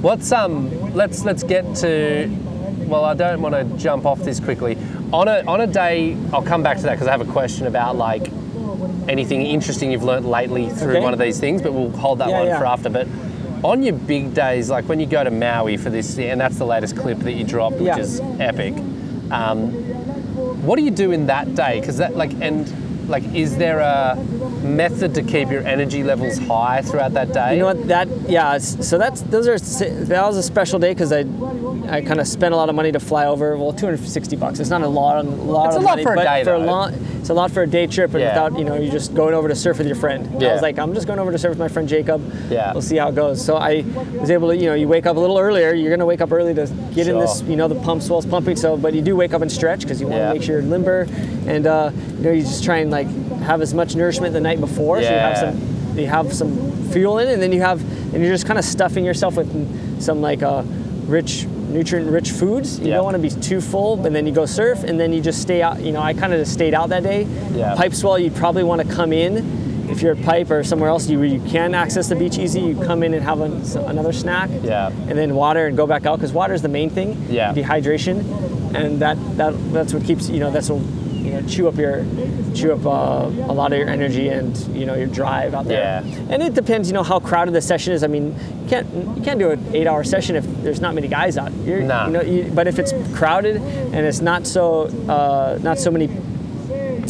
[0.00, 0.94] What's um?
[0.94, 2.28] Let's let's get to.
[2.86, 4.78] Well, I don't want to jump off this quickly.
[5.12, 7.66] On a on a day, I'll come back to that because I have a question
[7.66, 8.27] about like
[9.08, 11.00] anything interesting you've learnt lately through Okay.
[11.00, 12.58] one of these things, but we'll hold that Yeah, one yeah.
[12.58, 12.90] for after.
[12.90, 13.08] But
[13.64, 16.66] on your big days, like when you go to Maui for this, and that's the
[16.66, 17.98] latest clip that you dropped, which Yeah.
[17.98, 18.74] is epic.
[19.30, 19.70] Um,
[20.64, 21.80] what do you do in that day?
[21.80, 22.70] Because that like and
[23.08, 24.16] like, is there a
[24.68, 27.54] method to keep your energy levels high throughout that day?
[27.54, 27.88] You know what?
[27.88, 28.58] That yeah.
[28.58, 29.58] So that's those are
[30.04, 31.24] that was a special day because I
[31.88, 33.56] I kind of spent a lot of money to fly over.
[33.56, 34.60] Well, 260 bucks.
[34.60, 35.24] It's not a lot.
[35.24, 37.34] A lot It's a of lot money, for a day, for a long, It's a
[37.34, 38.28] lot for a day trip, and Yeah.
[38.44, 40.28] without you know you're just going over to surf with your friend.
[40.44, 42.20] I was like, I'm just going over to surf with my friend Jacob.
[42.50, 42.72] Yeah.
[42.72, 43.42] We'll see how it goes.
[43.44, 43.84] So I
[44.20, 45.72] was able to you know you wake up a little earlier.
[45.72, 48.56] You're gonna wake up early to get in this you know the pump swell's pumping.
[48.56, 50.32] So but you do wake up and stretch because you want to Yeah.
[50.34, 51.06] make sure you're limber,
[51.46, 53.08] and uh, you know you just try and like
[53.42, 55.02] have as much nourishment the night before.
[55.02, 56.52] So you have some you have some
[56.90, 57.80] fuel in it, and then you have,
[58.14, 60.62] and you're just kind of stuffing yourself with some like uh,
[61.06, 62.78] rich, nutrient-rich foods.
[62.78, 62.94] You Yeah.
[62.96, 65.42] don't want to be too full, and then you go surf, and then you just
[65.42, 65.80] stay out.
[65.82, 67.26] You know, I kind of just stayed out that day.
[67.52, 67.74] Yeah.
[67.74, 69.88] Pipe swell, you'd probably want to come in.
[69.90, 72.60] If you're at Pipe or somewhere else, you, you can access the beach easy.
[72.60, 74.90] You come in and have an, another snack, Yeah.
[75.08, 77.16] and then water, and go back out because water is the main thing.
[77.28, 77.52] Yeah.
[77.54, 80.82] Dehydration, and that that that's what keeps you know that's what
[81.24, 82.04] you know chew up your
[82.54, 86.02] chew up uh, a lot of your energy and you know your drive out there.
[86.04, 86.26] Yeah.
[86.30, 88.02] And it depends, you know, how crowded the session is.
[88.02, 88.26] I mean,
[88.62, 91.52] you can't you can't do an eight-hour session if there's not many guys out.
[91.64, 92.06] You're, Nah.
[92.06, 96.08] You know, you, but if it's crowded and it's not so uh, not so many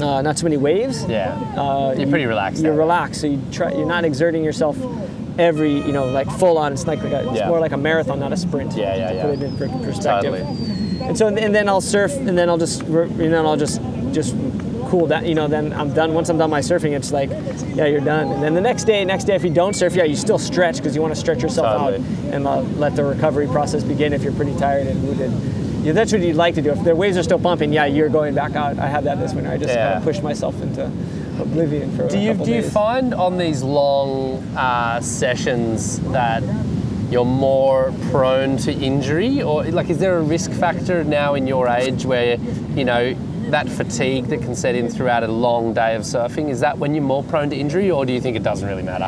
[0.02, 1.04] uh, not so many waves.
[1.06, 1.32] Yeah.
[1.56, 3.72] Uh, You're pretty relaxed You're relaxed, so you try.
[3.72, 4.76] You're not exerting yourself
[5.38, 6.72] every, you know, like full on.
[6.72, 7.48] It's like, like a, it's Yeah.
[7.48, 8.76] more like a marathon, not a sprint.
[8.76, 9.22] Yeah, yeah, to yeah.
[9.22, 10.32] Put it in perspective.
[10.34, 11.00] Totally.
[11.08, 13.80] And so, and then I'll surf, and then I'll just, and then I'll just,
[14.22, 14.34] just
[14.90, 15.24] cool down.
[15.26, 16.12] You know, then I'm done.
[16.14, 17.30] Once I'm done my surfing, it's like,
[17.76, 18.32] yeah, you're done.
[18.32, 20.76] And then the next day, next day, if you don't surf, yeah, you still stretch
[20.78, 21.96] because you want to stretch yourself Totally.
[22.28, 24.12] out and uh, let the recovery process begin.
[24.12, 25.30] If you're pretty tired and wounded,
[25.84, 26.70] yeah, that's what you'd like to do.
[26.70, 28.78] If the waves are still pumping, yeah, you're going back out.
[28.78, 29.50] I had that this winter.
[29.50, 29.86] I just Yeah.
[29.86, 30.90] kind of pushed myself into
[31.40, 32.72] oblivion for Do a you couple do you days.
[32.72, 36.42] find on these long uh, sessions that
[37.10, 41.68] you're more prone to injury, or like is there a risk factor now in your
[41.68, 42.36] age where
[42.74, 43.14] you know
[43.50, 46.48] that fatigue that can set in throughout a long day of surfing?
[46.48, 48.82] Is that when you're more prone to injury, or do you think it doesn't really
[48.82, 49.06] matter?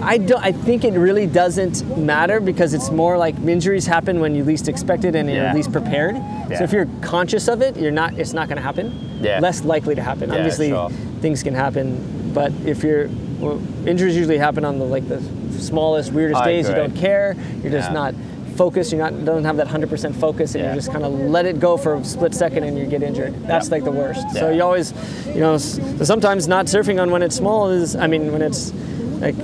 [0.00, 0.42] I don't.
[0.42, 4.68] I think it really doesn't matter because it's more like injuries happen when you least
[4.68, 6.16] expect it and you're least prepared.
[6.16, 6.58] Yeah.
[6.58, 8.14] So if you're conscious of it, you're not.
[8.18, 9.20] It's not going to happen.
[9.20, 9.40] Yeah.
[9.40, 10.30] Less likely to happen.
[10.30, 10.90] Obviously, sure.
[11.20, 15.20] things can happen, but if you're well, injuries usually happen on the like the
[15.58, 16.68] smallest, weirdest I days.
[16.68, 16.82] agree.
[16.82, 17.36] You don't care.
[17.62, 18.14] You're just not
[18.58, 18.92] focused.
[18.92, 20.70] You're not don't have that 100% focus, and Yeah.
[20.70, 23.32] you just kind of let it go for a split second, and you get injured.
[23.46, 23.74] That's Yeah.
[23.76, 24.24] like the worst.
[24.34, 24.92] So you always,
[25.34, 27.96] you know, sometimes not surfing on when it's small is.
[27.96, 28.72] I mean, when it's
[29.20, 29.34] like,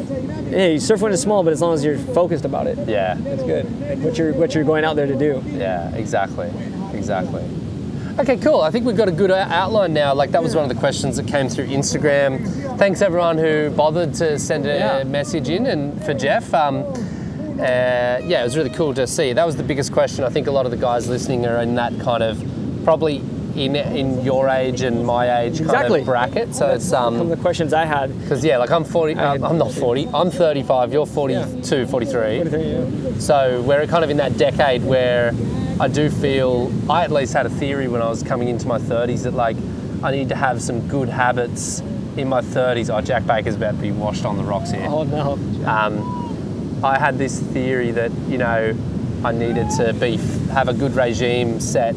[0.51, 3.17] yeah, you surf when it's small, but as long as you're focused about it, Yeah,
[3.33, 3.65] it's good.
[3.89, 5.43] Like what you're what you're going out there to do.
[5.57, 6.49] yeah, exactly,
[6.93, 7.43] exactly.
[8.21, 8.61] Okay, cool.
[8.61, 10.15] I think we've got a good outline now.
[10.15, 12.31] Like that was one of the questions that came through Instagram.
[12.79, 15.03] Thanks everyone who bothered to send a Yeah.
[15.05, 16.55] message in, and for Jeff.
[16.55, 16.85] Um,
[17.65, 19.33] uh, yeah, it was really cool to see.
[19.33, 20.25] That was the biggest question.
[20.25, 22.43] I think a lot of the guys listening are in that kind of
[22.85, 23.23] probably
[23.57, 26.01] in in your age and my age kind Exactly.
[26.01, 26.55] of bracket.
[26.55, 28.17] So it's Some of um the questions I had.
[28.21, 29.15] because yeah, like I'm 40.
[29.15, 30.09] I had- I'm, not 40.
[30.13, 30.93] I'm 35.
[30.93, 32.43] You're 42, 43.
[32.43, 33.19] Yeah.
[33.19, 35.33] So we're kind of in that decade where
[35.81, 38.79] I do feel I at least had a theory when I was coming into my
[38.79, 39.57] 30s that like
[40.03, 41.81] I need to have some good habits
[42.17, 42.93] in my 30s.
[42.95, 44.85] Oh, Jack Baker's about to be washed on the rocks here.
[44.89, 45.39] Oh no.
[45.67, 46.23] Um,
[46.85, 48.77] I had this theory that you know
[49.25, 50.17] I needed to be
[50.53, 51.95] have a good regime set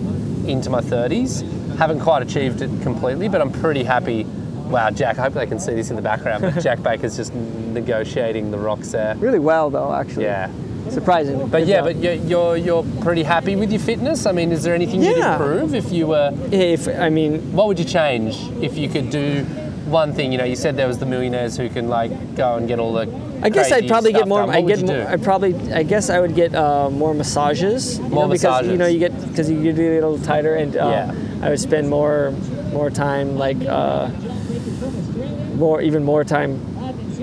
[0.48, 1.44] into my 30s.
[1.78, 4.24] Haven't quite achieved it completely, but I'm pretty happy.
[4.24, 5.18] Wow, Jack!
[5.20, 6.42] I hope they can see this in the background.
[6.42, 9.16] But Jack Baker's just negotiating the rocks there.
[9.18, 10.24] Really well though, actually.
[10.24, 10.50] Yeah.
[10.90, 11.38] Surprising.
[11.50, 11.86] But Good yeah, job.
[11.86, 14.26] but you're, you're you're pretty happy with your fitness.
[14.26, 15.34] I mean, is there anything you'd Yeah.
[15.34, 16.32] improve if you were?
[16.52, 19.44] if I mean, What would you change if you could do
[19.86, 20.32] one thing?
[20.32, 22.94] You know, you said there was the millionaires who can like go and get all
[22.94, 23.06] the.
[23.42, 24.42] I guess I'd probably get more.
[24.50, 24.84] I get.
[24.84, 25.08] More.
[25.08, 25.54] I probably.
[25.72, 28.00] I guess I would get uh, more massages.
[28.00, 30.80] More know, because you know you get because you get a little tighter, and uh,
[30.90, 31.46] Yeah.
[31.46, 32.32] I would spend more
[32.74, 34.10] more time like uh,
[35.56, 36.60] more even more time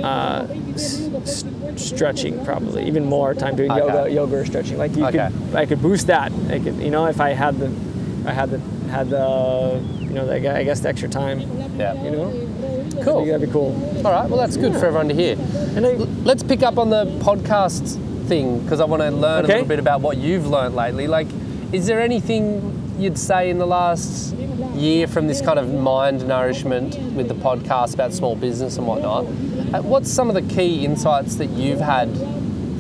[0.03, 1.45] uh, s- s-
[1.77, 3.81] stretching probably even more time doing Okay.
[3.81, 5.29] yoga yoga or stretching like you Okay.
[5.31, 7.71] could I could boost that I could you know if I had the
[8.29, 8.59] I had the
[8.91, 11.41] had the you know the, I guess the extra time
[11.79, 12.03] Yeah.
[12.05, 12.31] you know
[13.05, 13.17] I Cool.
[13.25, 14.29] think that'd be cool All right.
[14.29, 15.37] Well, that's good for everyone to hear.
[15.77, 19.53] and L- Let's pick up on the podcast thing because I want to learn Okay.
[19.53, 21.07] a little bit about what you've learned lately.
[21.07, 21.27] Like,
[21.73, 24.35] is there anything you'd say in the last
[24.75, 29.25] year from this kind of mind nourishment with the podcast about small business and whatnot?
[29.25, 32.09] Uh, What's some of the key insights that you've had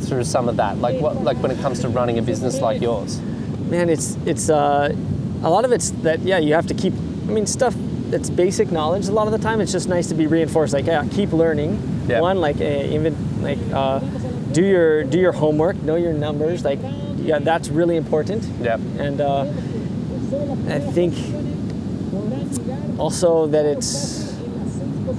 [0.04, 0.78] through some of that?
[0.78, 3.20] Like, what, like when it comes to running a business like yours?
[3.70, 4.94] man it's it's uh,
[5.42, 6.92] a lot of it's that yeah you have to keep
[7.26, 7.74] i mean stuff
[8.14, 10.86] that's basic knowledge a lot of the time it's just nice to be reinforced like
[10.86, 11.72] yeah keep learning
[12.06, 12.20] Yeah.
[12.20, 13.98] one like uh, even like uh,
[14.52, 16.78] do your do your homework know your numbers like
[17.16, 18.78] yeah that's really important Yeah.
[19.04, 19.40] and uh,
[20.76, 21.12] i think
[23.00, 23.92] also that it's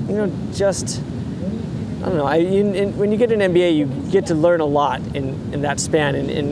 [0.08, 1.02] you know just
[2.02, 2.28] I don't know.
[2.28, 5.34] I, in, in, when you get an MBA, you get to learn a lot in,
[5.54, 6.14] in that span.
[6.14, 6.50] And, and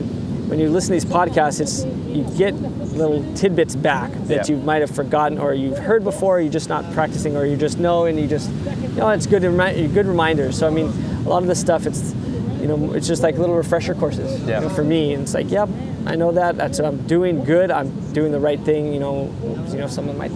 [0.48, 2.54] when you listen to these podcasts, it's you get
[2.94, 4.56] little tidbits back that Yeah.
[4.56, 6.40] you might have forgotten, or you've heard before.
[6.40, 9.42] You're just not practicing, or you just know, and you just you know it's good
[9.42, 10.58] to remi- good reminders.
[10.58, 10.92] So I mean,
[11.24, 12.14] a lot of this stuff, it's
[12.60, 15.12] you know, it's just like little refresher courses you know, for me.
[15.12, 15.68] And it's like, yep,
[16.06, 16.56] I know that.
[16.56, 17.44] That's what I'm doing.
[17.44, 17.70] Good.
[17.70, 18.92] I'm doing the right thing.
[18.94, 19.34] You know,
[19.70, 20.32] you know, someone might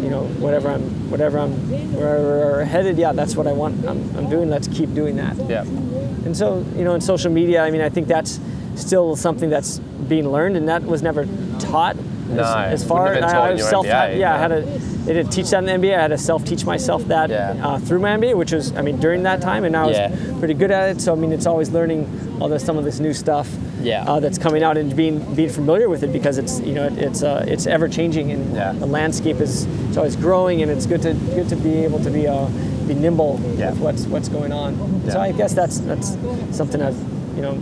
[0.00, 1.52] you know, whatever I'm, whatever I'm,
[1.94, 3.86] wherever we're headed, yeah, that's what I want.
[3.86, 4.50] I'm, I'm doing.
[4.50, 5.34] Let's keep doing that.
[5.48, 5.62] Yeah.
[5.62, 8.38] And so, you know, in social media, I mean, I think that's
[8.76, 11.26] still something that's being learned, and that was never
[11.58, 11.96] taught.
[12.28, 14.62] No, as, as far as I, I was self, MBA, yeah, I had a.
[14.62, 15.98] They didn't teach that in the MBA.
[15.98, 17.54] I had to self-teach myself that Yeah.
[17.62, 20.16] uh, through my MBA, which was, I mean, during that time, and I was Yeah.
[20.38, 21.00] pretty good at it.
[21.02, 22.08] So I mean, it's always learning
[22.40, 24.04] all this, some of this new stuff Yeah.
[24.08, 27.22] uh, that's coming out and being being familiar with it because it's you know it's
[27.22, 28.72] uh, it's ever changing and Yeah.
[28.72, 32.10] the landscape is it's always growing and it's good to good to be able to
[32.10, 32.46] be uh,
[32.88, 33.70] be nimble Yeah.
[33.70, 35.02] with what's what's going on.
[35.10, 36.16] So I guess that's that's
[36.52, 36.96] something I've
[37.36, 37.58] you know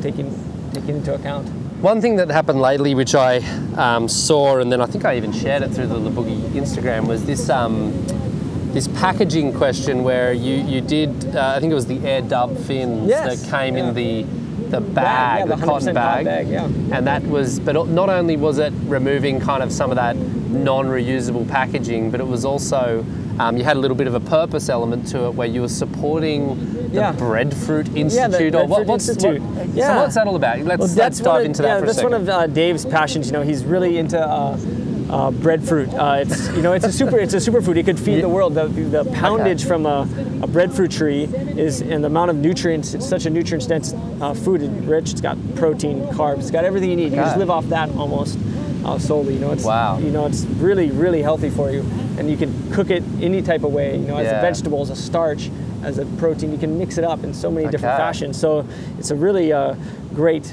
[0.00, 0.30] taken
[0.74, 1.48] taken into account.
[1.80, 3.38] One thing that happened lately, which I
[3.76, 7.24] um, saw, and then I think I even shared it through the Laboogie Instagram, was
[7.24, 7.92] this um,
[8.72, 12.56] this packaging question where you you did uh, I think it was the air dub
[12.58, 13.88] fins Yes, that came yeah.
[13.88, 14.22] in the
[14.70, 16.64] the bag, yeah, the the, cotton bag, bag, yeah.
[16.64, 17.60] and that was.
[17.60, 22.26] But not only was it removing kind of some of that non-reusable packaging, but it
[22.26, 23.04] was also
[23.38, 25.68] um, you had a little bit of a purpose element to it where you were
[25.68, 27.12] supporting the Yeah.
[27.12, 28.54] Breadfruit Institute.
[28.54, 29.42] or Breadfruit what, what's, Institute.
[29.42, 29.88] what- Yeah.
[29.88, 30.60] So what's that all about?
[30.60, 32.12] Let's, Well, let's dive of, into yeah, that a that's second.
[32.12, 33.26] one of uh, Dave's passions.
[33.26, 34.56] You know, he's really into uh,
[35.10, 35.92] uh, breadfruit.
[35.94, 37.76] Uh, it's you know, it's a super, it's a superfood.
[37.76, 38.54] It could feed the world.
[38.54, 40.08] The, the poundage from a,
[40.42, 42.94] a breadfruit tree is, and the amount of nutrients.
[42.94, 44.62] It's such a nutrient dense uh, food.
[44.62, 45.10] It's rich.
[45.12, 46.38] It's got protein, carbs.
[46.40, 47.10] It's got everything you need.
[47.12, 48.38] You just live off that almost
[48.84, 49.34] uh, solely.
[49.34, 49.98] You know, it's Wow.
[49.98, 51.84] you know, it's really, really healthy for you,
[52.18, 53.96] and you can cook it any type of way.
[53.96, 54.38] You know, as Yeah.
[54.38, 55.50] a vegetable, as a starch,
[55.82, 56.52] as a protein.
[56.52, 58.02] You can mix it up in so many different Okay.
[58.02, 58.38] fashions.
[58.38, 58.64] So
[58.98, 59.74] it's a really uh,
[60.14, 60.52] great,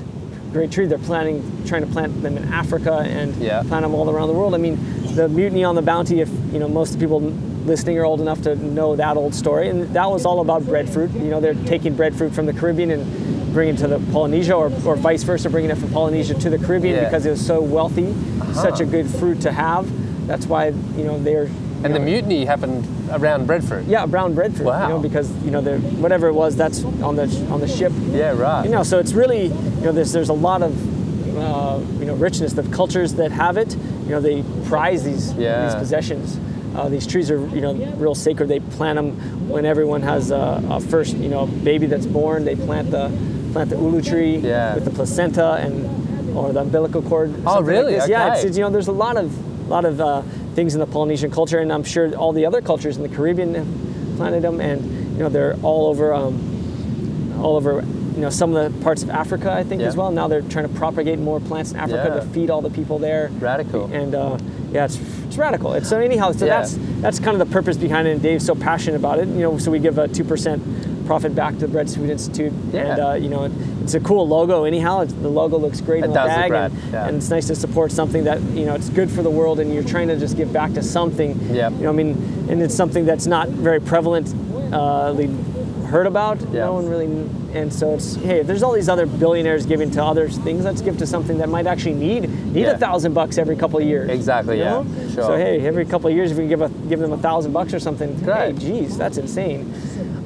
[0.52, 0.86] great tree.
[0.88, 3.62] They're planting, trying to plant them in Africa and Yeah.
[3.64, 4.54] plant them all around the world.
[4.54, 4.78] I mean,
[5.16, 6.20] the mutiny on the Bounty.
[6.22, 7.22] If you know, most people
[7.66, 11.12] listening are old enough to know that old story, and that was all about breadfruit.
[11.14, 14.72] You know, they're taking breadfruit from the Caribbean and bringing it to the Polynesia, or,
[14.86, 17.04] or vice versa, bringing it from Polynesia to the Caribbean Yeah.
[17.06, 18.14] because it was so wealthy,
[18.54, 19.86] such a good fruit to have.
[20.28, 21.46] That's why you know they're.
[21.46, 21.52] you
[21.84, 23.86] and the mutiny happened around breadfruit.
[23.88, 24.68] yeah, brown breadfruit.
[24.68, 24.84] Wow.
[24.88, 27.92] You know, because you know the whatever it was, that's on the on the ship.
[28.12, 28.64] Yeah, right.
[28.64, 30.74] You know, so it's really you know there's there's a lot of
[31.38, 32.54] uh, you know richness.
[32.54, 35.66] The cultures that have it, you know, they prize these Yeah.
[35.66, 36.40] these possessions.
[36.76, 38.48] Uh, these trees are you know real sacred.
[38.48, 42.46] They plant them when everyone has a, a first you know baby that's born.
[42.46, 43.10] They plant the
[43.54, 44.76] plant the ulu tree Yeah.
[44.76, 47.34] with the placenta and or the umbilical cord.
[47.46, 47.94] Oh, really?
[47.94, 48.10] Like this.
[48.10, 49.28] Yeah, it's, it's, you know there's a lot of
[49.72, 50.22] lot of uh,
[50.54, 53.56] things in the Polynesian culture, and I'm sure all the other cultures in the Caribbean
[53.56, 53.68] have
[54.18, 56.14] planted them, and you know they're all over.
[56.14, 56.50] Um,
[57.42, 57.82] all over
[58.14, 59.88] you know some of the parts of Africa I think Yeah.
[59.88, 60.12] as well.
[60.12, 62.20] Now they're trying to propagate more plants in Africa Yeah.
[62.20, 63.32] to feed all the people there.
[63.40, 63.86] Radical.
[63.92, 64.38] And uh,
[64.72, 65.74] yeah, it's, it's radical.
[65.74, 66.60] It's, so anyhow, so Yeah.
[66.60, 68.12] that's that's kind of the purpose behind it.
[68.12, 69.28] And Dave's so passionate about it.
[69.30, 70.62] You know, so we give a two percent
[71.12, 72.54] profit back to the Breadfruit Institute.
[72.72, 72.80] Yeah.
[72.80, 73.52] And uh, you know,
[73.84, 74.64] it's a cool logo.
[74.64, 77.06] Anyhow, it's, the logo looks great It in the bag, and, yeah.
[77.08, 79.74] and it's nice to support something that you know it's good for the world, and
[79.74, 81.38] you're trying to just give back to something.
[81.54, 81.74] Yep.
[81.74, 82.12] You know, I mean,
[82.50, 84.34] and it's something that's not very prevalent.
[84.72, 85.12] Uh,
[85.92, 86.68] heard about Yeah.
[86.68, 87.08] no one really
[87.54, 90.82] and so it's hey if there's all these other billionaires giving to other things let's
[90.82, 92.72] give to something that might actually need need Yeah.
[92.72, 95.24] a thousand bucks every couple of years Exactly, you yeah, sure.
[95.28, 97.52] so hey every couple of years if we can give a give them a thousand
[97.52, 98.60] bucks or something hey Great.
[98.60, 99.62] geez that's insane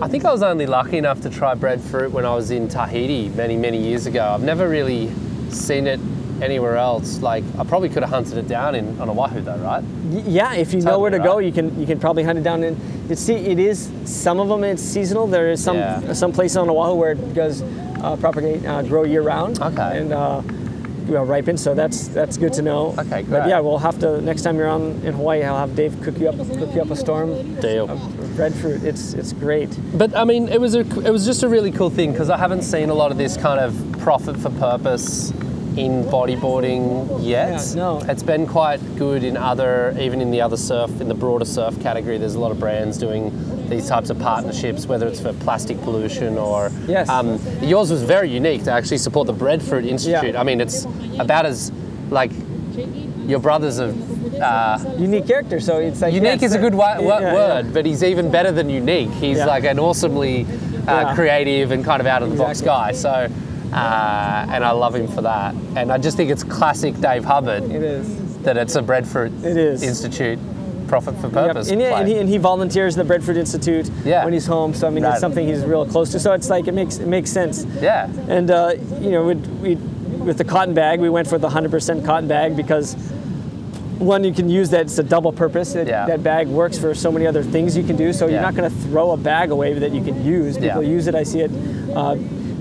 [0.01, 3.29] I think I was only lucky enough to try breadfruit when I was in Tahiti
[3.29, 4.25] many, many years ago.
[4.25, 5.09] I've never really
[5.49, 6.01] seen it
[6.41, 7.21] anywhere else.
[7.21, 9.81] Like, I probably could have hunted it down in on Oahu, though, right?
[10.11, 12.43] Yeah if you know where to Totally, go you can you can probably hunt it
[12.43, 12.77] down and
[13.09, 16.13] it see it is some of them it's seasonal there is some Yeah.
[16.13, 19.99] some places on Oahu where it does uh, propagate uh, grow year round Okay.
[19.99, 20.41] and uh,
[21.07, 22.95] well, ripen so that's that's good to know.
[22.97, 25.99] Okay, but yeah we'll have to next time you're on in Hawaii I'll have Dave
[26.01, 27.89] cook you up cook you up a storm Deal.
[27.89, 28.83] of breadfruit.
[28.83, 29.77] It's it's great.
[29.93, 32.37] But I mean, it was a it was just a really cool thing because I
[32.37, 35.31] haven't seen a lot of this kind of profit for purpose
[35.77, 37.61] in bodyboarding yet.
[37.67, 37.99] Yeah, no.
[38.07, 41.79] It's been quite good in other, even in the other surf, in the broader surf
[41.81, 42.17] category.
[42.17, 43.31] There's a lot of brands doing
[43.69, 46.71] these types of partnerships, whether it's for plastic pollution or.
[46.87, 47.09] Yes.
[47.09, 50.35] Um, yours was very unique to actually support the Breadfruit Institute.
[50.35, 50.85] I mean, it's
[51.19, 51.71] about as
[52.09, 52.31] like
[53.25, 53.93] your brothers are.
[54.41, 57.33] Uh, unique character so it's like Unique yeah, is a good wa- yeah, yeah.
[57.33, 59.09] word, but he's even better than unique.
[59.11, 59.45] He's Yeah.
[59.45, 60.47] like an awesomely uh,
[60.87, 61.15] Yeah.
[61.15, 62.67] creative and kind of out of the box Exactly.
[62.67, 62.91] guy.
[62.91, 63.29] So,
[63.75, 65.53] uh, and I love him for that.
[65.75, 69.57] And I just think it's classic Dave Hubbard it is that it's a Breadfruit It
[69.57, 69.83] is.
[69.83, 70.39] Institute
[70.87, 71.33] profit for Yep.
[71.33, 71.71] purpose.
[71.71, 74.23] And, yeah, and, he, and he volunteers in the Breadfruit Institute Yeah.
[74.23, 74.73] when he's home.
[74.73, 75.11] So I mean, Right.
[75.13, 76.19] it's something he's real close to.
[76.19, 77.65] So it's like it makes it makes sense.
[77.81, 82.05] yeah, And uh, you know, we, with the cotton bag, we went for the 100%
[82.05, 82.95] cotton bag because
[83.97, 84.81] one, you can use that.
[84.81, 85.73] It's a double purpose.
[85.73, 86.05] It, Yeah.
[86.05, 88.13] That bag works for so many other things you can do.
[88.13, 88.33] So Yeah.
[88.33, 90.57] you're not going to throw a bag away that you can use.
[90.57, 91.15] People use it.
[91.15, 91.51] I see it.
[91.95, 92.15] Uh,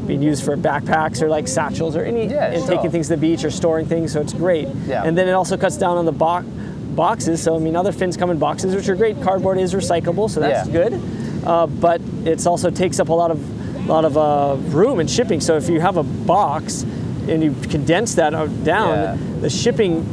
[0.07, 2.77] being used for backpacks or like satchels or any Yeah, and sure.
[2.77, 5.05] taking things to the beach or storing things so it's great Yeah.
[5.05, 6.47] and then it also cuts down on the box
[6.95, 10.31] boxes so i mean other fins come in boxes which are great cardboard is recyclable
[10.31, 10.73] so that's Yeah.
[10.89, 11.01] good
[11.45, 15.41] uh, but it's also takes up a lot of lot of uh, room and shipping
[15.41, 16.83] so if you have a box
[17.29, 19.17] and you condense that uh, down Yeah.
[19.41, 20.07] the shipping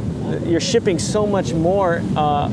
[0.46, 2.48] you're shipping so much more uh,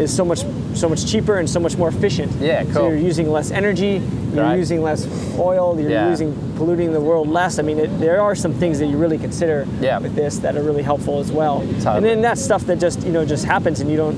[0.00, 2.72] is so much so much cheaper and so much more efficient Yeah, cool.
[2.72, 4.00] so you're using less energy
[4.34, 4.58] you're Right.
[4.58, 5.06] using less
[5.38, 6.08] oil you're Yeah.
[6.10, 9.18] using polluting the world less i mean it, there are some things that you really
[9.18, 9.98] consider Yeah.
[9.98, 13.12] with this that are really helpful as well and then that's stuff that just you
[13.12, 14.16] know just happens and you don't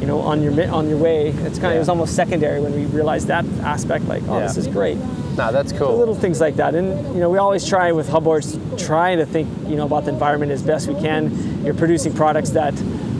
[0.00, 1.28] you know, on your on your way.
[1.28, 1.76] It's kind of Yeah.
[1.76, 4.08] it was almost secondary when we realized that aspect.
[4.08, 4.98] Like, oh, this is great.
[5.38, 5.96] No, that's cool.
[5.96, 9.46] Little things like that, and you know, we always try with Hubboards, try to think,
[9.68, 11.30] you know, about the environment as best we can.
[11.64, 12.74] You're producing products that,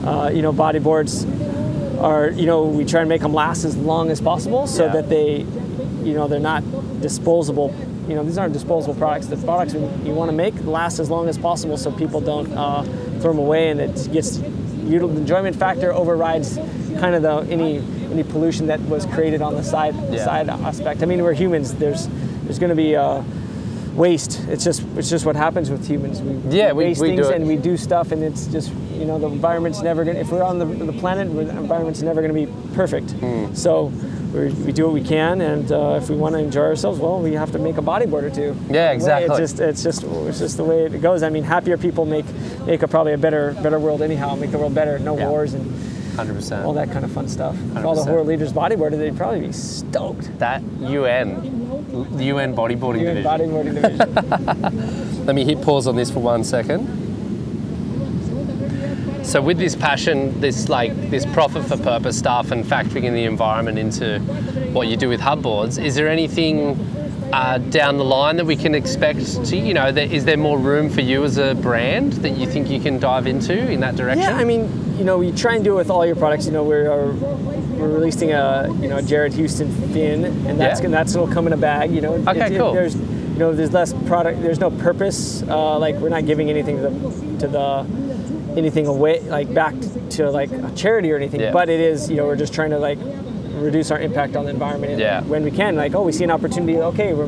[0.05, 1.25] uh, you know, bodyboards
[2.03, 4.91] are, you know, we try and make them last as long as possible, so Yeah.
[4.93, 5.45] that they,
[6.03, 6.63] you know, they're not
[7.01, 7.73] disposable.
[8.09, 9.27] You know, these aren't disposable products.
[9.27, 12.83] The products you want to make last as long as possible, so people don't uh,
[13.21, 16.57] throw them away, and it gets the enjoyment factor overrides
[16.99, 20.25] kind of the any any pollution that was created on the side Yeah.
[20.25, 21.01] side aspect.
[21.01, 21.73] I mean, we're humans.
[21.73, 22.09] There's
[22.43, 23.21] there's going to be uh,
[23.95, 24.41] waste.
[24.49, 26.21] It's just it's just what happens with humans.
[26.21, 29.19] We Yeah, we- waste we things and we do stuff, and it's just you know
[29.19, 30.15] the environment's never going.
[30.15, 33.11] to If we're on the, the planet, the environment's never going to be perfect.
[33.11, 33.53] Hmm.
[33.53, 33.91] So.
[34.33, 37.19] we we do what we can, and uh, if we want to enjoy ourselves, well,
[37.21, 38.55] we have to make a bodyboard or two.
[38.67, 39.29] Yeah, exactly.
[39.29, 41.21] It's just, it's just, it's just the way it goes.
[41.21, 42.25] I mean, happier people make
[42.65, 44.33] make a, probably a better, better world anyhow.
[44.33, 44.97] Make the world better.
[44.97, 45.29] No Yeah.
[45.29, 45.65] wars and
[46.15, 46.63] 100%.
[46.65, 47.55] all that kind of fun stuff.
[47.75, 48.13] If all the 100%.
[48.13, 50.37] world leaders bodyboarded, they'd probably be stoked.
[50.39, 53.31] That UN, the UN bodyboarding Even division.
[53.31, 55.25] bodyboarding division.
[55.25, 57.01] Let me hit pause on this for one second.
[59.23, 63.23] So with this passion, this like this profit for purpose stuff and factoring in the
[63.23, 64.19] environment into
[64.73, 66.75] what you do with Hubboards, is there anything
[67.33, 70.59] uh, down the line that we can expect to, you know, that, is there more
[70.59, 73.95] room for you as a brand that you think you can dive into in that
[73.95, 74.21] direction?
[74.21, 74.69] Yeah, I mean,
[74.99, 76.45] you know, you try and do it with all your products.
[76.45, 80.83] You know, we're we're releasing a you know Jared Houston fin, and that's Yeah.
[80.83, 81.91] gonna that's gonna come in a bag.
[81.91, 82.71] You know, Okay, cool.
[82.71, 84.43] There's you know there's less product.
[84.43, 85.41] There's no purpose.
[85.41, 87.85] Uh, like we're not giving anything to the to the
[88.55, 89.73] anything away like back
[90.11, 91.39] to like a charity or anything.
[91.41, 91.51] Yeah.
[91.51, 92.99] But it is you know we're just trying to like
[93.63, 95.21] reduce our impact on the environment Yeah.
[95.23, 95.75] when we can.
[95.75, 96.77] Like oh we see an opportunity.
[96.77, 97.27] Okay, we're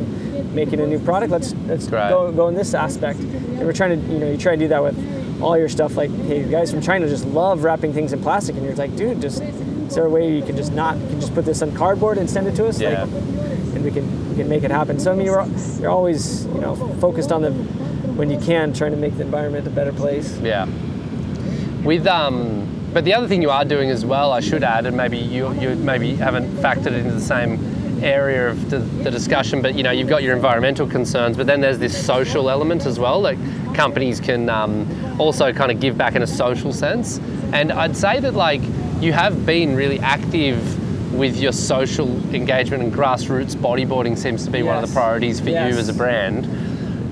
[0.54, 1.32] making a new product.
[1.32, 2.10] Let's let's Great.
[2.10, 3.20] go go in this aspect.
[3.20, 5.96] And we're trying to you know you try to do that with all your stuff.
[5.96, 9.22] Like hey guys from China just love wrapping things in plastic, and you're like dude
[9.22, 11.72] just is there a way you can just not you can just put this on
[11.76, 12.80] cardboard and send it to us?
[12.80, 13.04] Yeah.
[13.04, 13.10] Like,
[13.76, 15.00] and we can we can make it happen.
[15.00, 15.46] So I mean, you're
[15.80, 17.52] you're always you know focused on the
[18.16, 20.38] when you can trying to make the environment a better place.
[20.40, 20.68] Yeah.
[21.84, 24.96] With um, but the other thing you are doing as well, I should add, and
[24.96, 27.60] maybe you you maybe haven't factored it into the same
[28.02, 31.60] area of the, the discussion, but you know you've got your environmental concerns, but then
[31.60, 33.20] there's this social element as well.
[33.20, 33.38] Like
[33.76, 34.88] companies can um,
[35.20, 37.20] also kind of give back in a social sense,
[37.52, 38.62] and I'd say that like
[39.02, 40.58] you have been really active
[41.14, 45.50] with your social engagement and grassroots bodyboarding seems to be one of the priorities for
[45.50, 45.74] Yes.
[45.74, 46.46] you as a brand.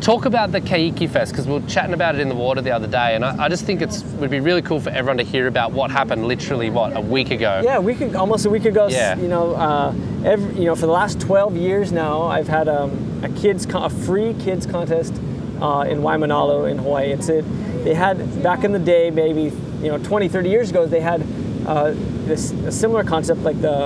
[0.03, 2.71] Talk about the Keiki Fest because we were chatting about it in the water the
[2.71, 5.23] other day, and I, I just think it's would be really cool for everyone to
[5.23, 7.61] hear about what happened literally what a week ago.
[7.63, 8.89] Yeah, week ag- almost a week ago.
[8.89, 9.17] Yeah.
[9.17, 13.21] You know, uh, every you know for the last 12 years now, I've had um,
[13.23, 15.13] a kids con- a free kids contest
[15.61, 17.13] uh, in Waimanalo in Hawaii.
[17.13, 17.45] It's it.
[17.85, 21.25] They had back in the day, maybe you know 20, 30 years ago, they had
[21.65, 21.93] uh,
[22.25, 23.85] this a similar concept like the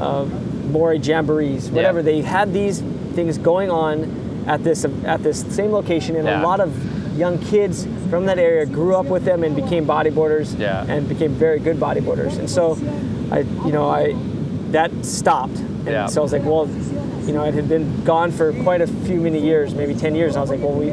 [0.00, 0.24] uh,
[0.70, 1.98] Morey jamborees, whatever.
[1.98, 2.04] Yeah.
[2.04, 2.80] They had these
[3.12, 6.40] things going on at this at this same location, and Yeah.
[6.40, 6.70] a lot of
[7.18, 10.84] young kids from that area grew up with them and became bodyboarders Yeah.
[10.88, 12.38] and became very good bodyboarders.
[12.38, 12.76] And so,
[13.30, 14.14] I you know I
[14.72, 16.06] that stopped, and Yeah.
[16.06, 16.68] so I was like, well.
[17.24, 20.34] You know, it had been gone for quite a few many years, maybe 10 years.
[20.34, 20.90] I was like, well, we,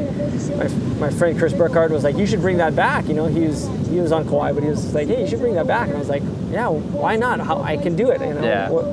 [0.58, 0.68] my,
[1.00, 3.08] my friend Chris Burkhardt was like, you should bring that back.
[3.08, 5.40] You know, he was he was on Kauai, but he was like, hey, you should
[5.40, 5.88] bring that back.
[5.88, 7.40] And I was like, yeah, why not?
[7.40, 8.22] How I can do it.
[8.22, 8.70] You uh, know, Yeah.
[8.70, 8.86] What-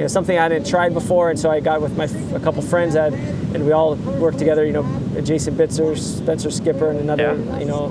[0.00, 2.62] you know, something I hadn't tried before, and so I got with my a couple
[2.62, 4.64] friends that, and we all worked together.
[4.64, 7.58] You know, Jason Bitzer, Spencer Skipper, and another Yeah.
[7.58, 7.88] you know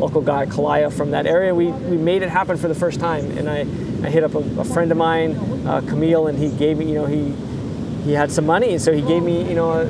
[0.00, 1.54] local guy, Kalaya from that area.
[1.54, 3.60] We we made it happen for the first time, and I
[4.04, 6.96] I hit up a, a friend of mine, uh, Camille, and he gave me you
[6.96, 7.32] know he
[8.04, 9.82] he had some money, and so he gave me you know a,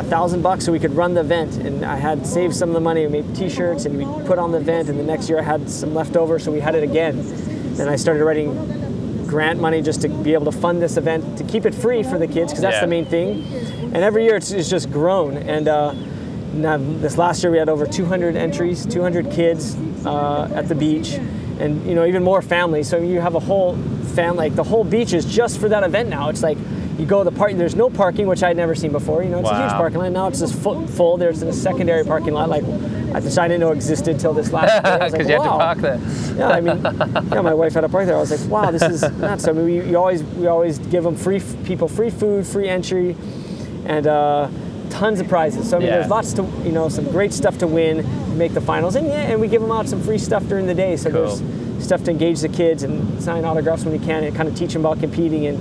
[0.00, 2.74] a thousand bucks so we could run the event, and I had saved some of
[2.74, 3.06] the money.
[3.06, 5.70] We made T-shirts, and we put on the event, and the next year I had
[5.70, 7.20] some left over, so we had it again.
[7.78, 8.50] And I started writing
[9.30, 12.18] grant money just to be able to fund this event to keep it free for
[12.18, 12.80] the kids because that's Yeah.
[12.80, 13.44] the main thing.
[13.94, 15.36] And every year it's, it's just grown.
[15.36, 15.94] And uh,
[16.52, 21.12] now this last year we had over 200 entries, 200 kids uh, at the beach,
[21.60, 22.88] and you know even more families.
[22.88, 23.76] So you have a whole
[24.16, 24.48] family.
[24.48, 26.28] Like the whole beach is just for that event now.
[26.28, 26.58] It's like
[27.00, 27.54] you go to the park.
[27.54, 29.22] There's no parking, which I'd never seen before.
[29.22, 30.12] You know, it's a huge parking lot.
[30.12, 30.86] Now it's just full.
[30.86, 31.16] full.
[31.16, 34.72] There's a secondary parking lot, like I didn't know existed till this last.
[34.72, 34.98] year.
[34.98, 36.00] Because like, you had to park there.
[36.36, 36.80] Yeah, I mean,
[37.32, 38.16] yeah, my wife had a park there.
[38.16, 39.48] I was like, wow, this is nuts.
[39.48, 43.16] I mean, we, always we always give them free f- people free food, free entry,
[43.86, 44.48] and uh,
[44.90, 45.70] tons of prizes.
[45.70, 45.98] So I mean, Yeah.
[45.98, 48.04] there's lots to you know some great stuff to win,
[48.36, 50.74] make the finals, and yeah, and we give them out some free stuff during the
[50.74, 50.96] day.
[50.96, 51.34] So Cool.
[51.36, 54.54] there's stuff to engage the kids and sign autographs when we can, and kind of
[54.54, 55.58] teach them about competing and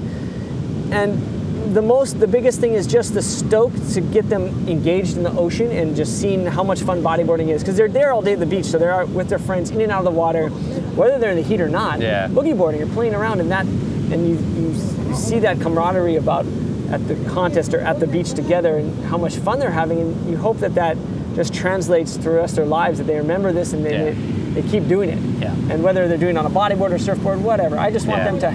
[0.93, 1.38] and
[1.73, 5.31] the most the biggest thing is just the stoke to get them engaged in the
[5.31, 8.39] ocean and just seeing how much fun bodyboarding is because they're there all day at
[8.39, 10.49] the beach so they're out with their friends in and out of the water
[10.95, 12.27] whether they're in the heat or not, Yeah.
[12.27, 16.45] boogie boarding or playing around in that, and you, you, you see that camaraderie about
[16.91, 20.29] at the contest or at the beach together and how much fun they're having, and
[20.29, 20.97] you hope that that
[21.35, 24.03] just translates through the rest of their lives, that they remember this and they, Yeah.
[24.11, 25.19] they, they keep doing it.
[25.41, 25.53] Yeah.
[25.69, 28.31] And whether they're doing it on a bodyboard or surfboard, whatever, I just want Yeah.
[28.31, 28.51] them to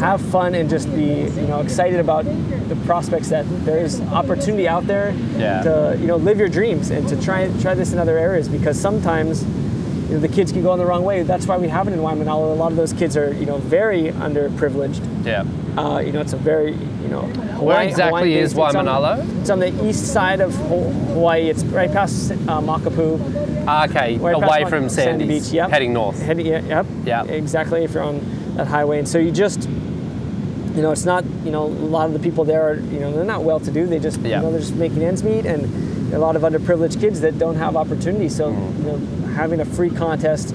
[0.00, 4.86] have fun and just be, you know, excited about the prospects that there's opportunity out
[4.86, 5.62] there Yeah.
[5.62, 8.78] to, you know, live your dreams and to try try this in other areas because
[8.80, 9.44] sometimes
[10.08, 11.22] you know, the kids can go in the wrong way.
[11.22, 12.52] That's why we have it in Waimanalo.
[12.52, 15.00] A lot of those kids are, you know, very underprivileged.
[15.24, 15.44] Yeah.
[15.76, 19.40] Uh, you know, it's a very, you know, Where Hawaii- exactly is it's on- Waimanalo?
[19.40, 21.48] It's on the east side of Hawaii.
[21.48, 23.18] It's right past uh, Makapu.
[23.66, 25.70] Ah, Okay, Right away from Sandy Beach, yep.
[25.70, 26.20] heading north.
[26.20, 26.86] Heading, yeah, yep.
[27.06, 27.30] Yep.
[27.30, 27.84] Exactly.
[27.84, 28.20] If you're on
[28.56, 32.12] that highway, and so you just, you know, it's not, you know, a lot of
[32.12, 33.86] the people there are, you know, they're not well-to-do.
[33.86, 34.36] They just, Yeah.
[34.38, 37.56] you know, they're just making ends meet, and a lot of underprivileged kids that don't
[37.56, 38.28] have opportunity.
[38.28, 38.78] So, Mm.
[38.78, 38.98] you know,
[39.34, 40.54] having a free contest.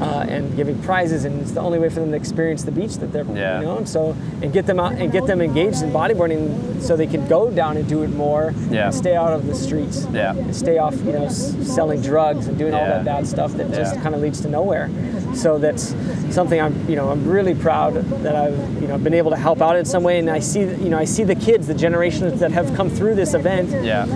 [0.00, 2.96] Uh, and giving prizes, and it's the only way for them to experience the beach
[2.96, 3.60] that they're, Yeah.
[3.60, 6.96] you know, and so and get them out and get them engaged in bodyboarding, so
[6.96, 8.86] they can go down and do it more, Yeah.
[8.86, 10.32] and stay out of the streets, Yeah.
[10.32, 13.72] and stay off, you know, s- selling drugs and doing all that bad stuff that
[13.72, 14.90] just kind of leads to nowhere.
[15.34, 15.94] So that's
[16.30, 19.62] something I'm, you know, I'm really proud that I've, you know, been able to help
[19.62, 20.18] out in some way.
[20.18, 23.14] And I see, you know, I see the kids, the generations that have come through
[23.14, 24.06] this event, Yeah.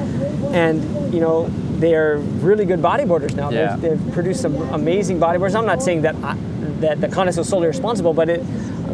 [0.53, 0.83] and
[1.15, 1.49] you know,
[1.79, 3.51] they are really good bodyboarders now.
[3.51, 3.77] Yeah.
[3.77, 5.55] They've, they've produced some amazing bodyboarders.
[5.55, 6.37] I'm not saying that I,
[6.81, 8.45] that the contest was solely responsible, but it,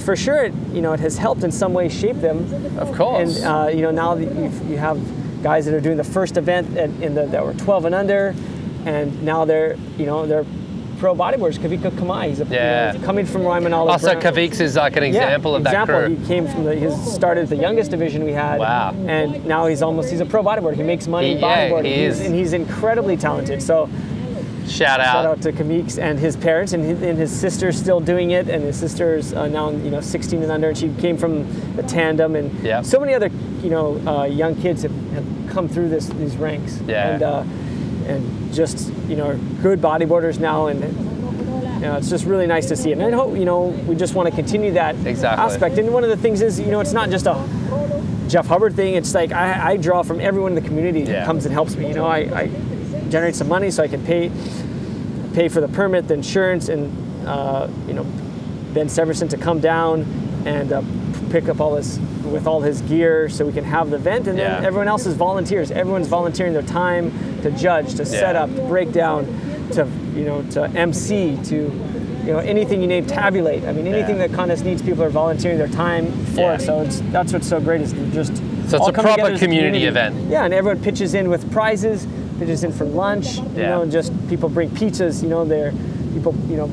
[0.00, 2.78] for sure, it, you know, it has helped in some way shape them.
[2.78, 3.38] Of course.
[3.38, 5.00] And uh, you know, now you have
[5.42, 8.34] guys that are doing the first event at, in the, that were 12 and under,
[8.86, 10.46] and now they're, you know, they're
[11.04, 11.58] pro bodyboarders.
[11.58, 12.96] Kavika Kamai, he's a, you know, Yeah.
[13.04, 13.90] coming from Waimanalo.
[13.90, 16.00] Also, Brown- Kavix is like an example yeah, of that example.
[16.06, 16.16] crew.
[16.16, 18.58] He came from the, he started the youngest division we had.
[18.58, 18.94] Wow.
[19.06, 20.76] And now he's almost, he's a pro bodyboarder.
[20.76, 21.84] He makes money He- in yeah, bodyboarding.
[21.84, 22.26] he He's- is.
[22.26, 23.62] And he's incredibly talented.
[23.62, 23.90] So
[24.66, 25.04] Shout out!
[25.12, 25.42] shout out.
[25.42, 28.48] to Kamix and his parents and his, and his sister's still doing it.
[28.48, 30.68] And his sister's uh, now, you know, 16 and under.
[30.70, 31.44] And she came from
[31.76, 32.34] the tandem.
[32.34, 32.80] And Yeah.
[32.80, 33.30] so many other,
[33.62, 36.80] you know, uh, young kids have, have come through this these ranks.
[36.88, 37.10] Yeah.
[37.10, 37.42] And, uh,
[38.06, 40.66] and just, you know, good bodyboarders now.
[40.68, 40.80] And
[41.74, 42.98] you know, it's just really nice to see it.
[42.98, 45.44] And I hope, you know, we just want to continue that Exactly.
[45.44, 45.76] aspect.
[45.78, 47.34] And one of the things is, you know, it's not just a
[48.28, 48.94] Jeff Hubbard thing.
[48.94, 51.06] It's like I, I draw from everyone in the community Yeah.
[51.06, 51.88] that comes and helps me.
[51.88, 52.46] You know, I, I
[53.10, 54.30] generate some money so I can pay
[55.34, 56.90] pay for the permit, the insurance, and
[57.26, 58.04] uh, you know,
[58.72, 60.02] Ben Severson to come down
[60.46, 60.80] and uh,
[61.34, 61.98] pick up all this
[62.30, 64.28] with all his gear so we can have the event.
[64.28, 64.66] And then Yeah.
[64.68, 65.72] everyone else is volunteers.
[65.72, 67.10] Everyone's volunteering their time
[67.42, 69.26] to judge, to set up, to break down,
[69.72, 71.56] to you know, to MC, to
[72.24, 73.64] you know, anything you name, tabulate.
[73.64, 74.28] I mean, anything Yeah.
[74.28, 76.56] that contest needs, people are volunteering their time for Yeah.
[76.58, 79.86] So it's that's what's so great is just So it's all a proper a community
[79.86, 80.14] event.
[80.30, 82.06] Yeah, and everyone pitches in with prizes,
[82.38, 83.38] pitches in for lunch.
[83.38, 83.70] You Yeah.
[83.70, 85.20] know, and just people bring pizzas.
[85.20, 85.72] You know, they're
[86.14, 86.32] people.
[86.48, 86.70] You know,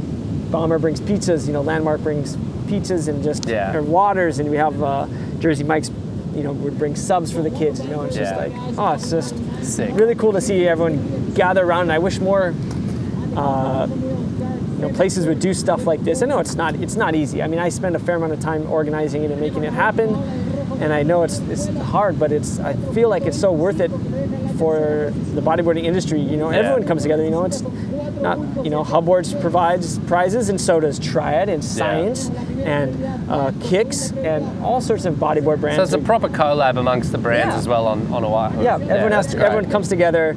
[0.52, 1.48] Bomber brings pizzas.
[1.48, 2.36] You know, Landmark brings
[2.68, 3.76] pizzas and just Yeah.
[3.76, 5.08] or waters, and we have uh,
[5.40, 5.90] Jersey Mike's.
[6.36, 7.82] You know, would bring subs for the kids.
[7.84, 9.94] You know, it's just like oh, it's just Sick.
[9.94, 11.84] really cool to see everyone gather around.
[11.84, 12.54] And I wish more.
[13.36, 16.24] Uh, you know, places would do stuff like this.
[16.24, 17.42] I know it's not it's not easy.
[17.44, 20.10] I mean, I spend a fair amount of time organizing it and making it happen,
[20.82, 23.92] and I know it's it's hard, but it's I feel like it's so worth it
[24.58, 26.20] for the bodyboarding industry.
[26.20, 26.58] You know, Yeah.
[26.58, 27.24] everyone comes together.
[27.24, 27.62] You know, it's
[28.22, 32.30] not you know Hubboards provides prizes, and so does Triad and Science
[32.64, 35.78] and uh, Kicks and all sorts of bodyboard brands.
[35.78, 37.60] So it's a proper collab amongst the brands Yeah.
[37.60, 38.64] as well on, on Oahu.
[38.64, 39.46] Yeah, everyone has to, great.
[39.48, 40.36] everyone comes together,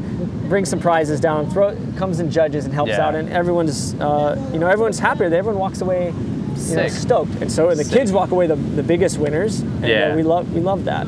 [0.49, 3.07] brings some prizes down, throw comes and judges and helps Yeah.
[3.07, 5.26] out, and everyone's uh, you know everyone's happier.
[5.26, 6.12] Everyone walks away
[6.57, 7.93] you know, stoked, and so the Sick.
[7.99, 9.61] kids walk away the, the biggest winners.
[9.61, 10.17] And, uh, Yeah.
[10.17, 11.07] we love we love that.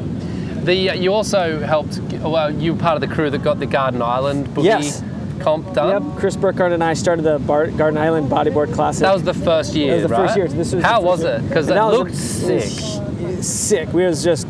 [0.64, 2.00] The uh, you also helped.
[2.22, 5.02] Well, you were part of the crew that got the Garden Island boogie Yes.
[5.40, 6.02] comp done.
[6.04, 9.02] Yep, Chris Burkhardt and I started the Bar- Garden Island Bodyboard Classic.
[9.02, 10.26] That was the first year, That was the right?
[10.26, 10.48] first year.
[10.48, 11.34] This was How was year.
[11.36, 11.48] it?
[11.48, 12.70] Because it that looked sick.
[13.42, 13.92] sick.
[13.92, 14.46] We was just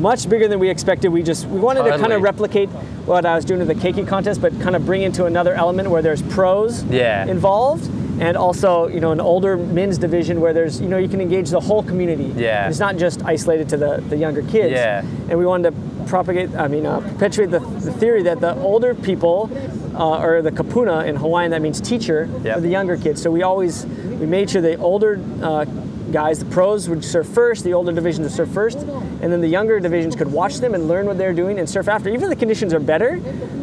[0.00, 1.08] much bigger than we expected.
[1.08, 2.68] We just we wanted to kind of replicate
[3.06, 5.90] what I was doing at the keiki contest, but kind of bring into another element
[5.90, 7.26] where there's pros Yeah.
[7.26, 7.88] involved.
[8.20, 11.50] And also, you know, an older men's division where there's, you know, you can engage
[11.50, 12.32] the whole community.
[12.36, 12.68] Yeah.
[12.68, 14.72] It's not just isolated to the, the younger kids.
[14.72, 15.00] Yeah.
[15.28, 18.94] And we wanted to propagate, I mean, uh, perpetuate the, the theory that the older
[18.94, 19.50] people,
[19.94, 22.54] uh, or the kapuna in Hawaiian, that means teacher, Yep.
[22.56, 23.20] for the younger kids.
[23.22, 25.64] So we always, we made sure the older uh,
[26.12, 29.48] guys, the pros would surf first, the older divisions would surf first, and then the
[29.48, 32.08] younger divisions could watch them and learn what they're doing and surf after.
[32.10, 33.18] Even if the conditions are better,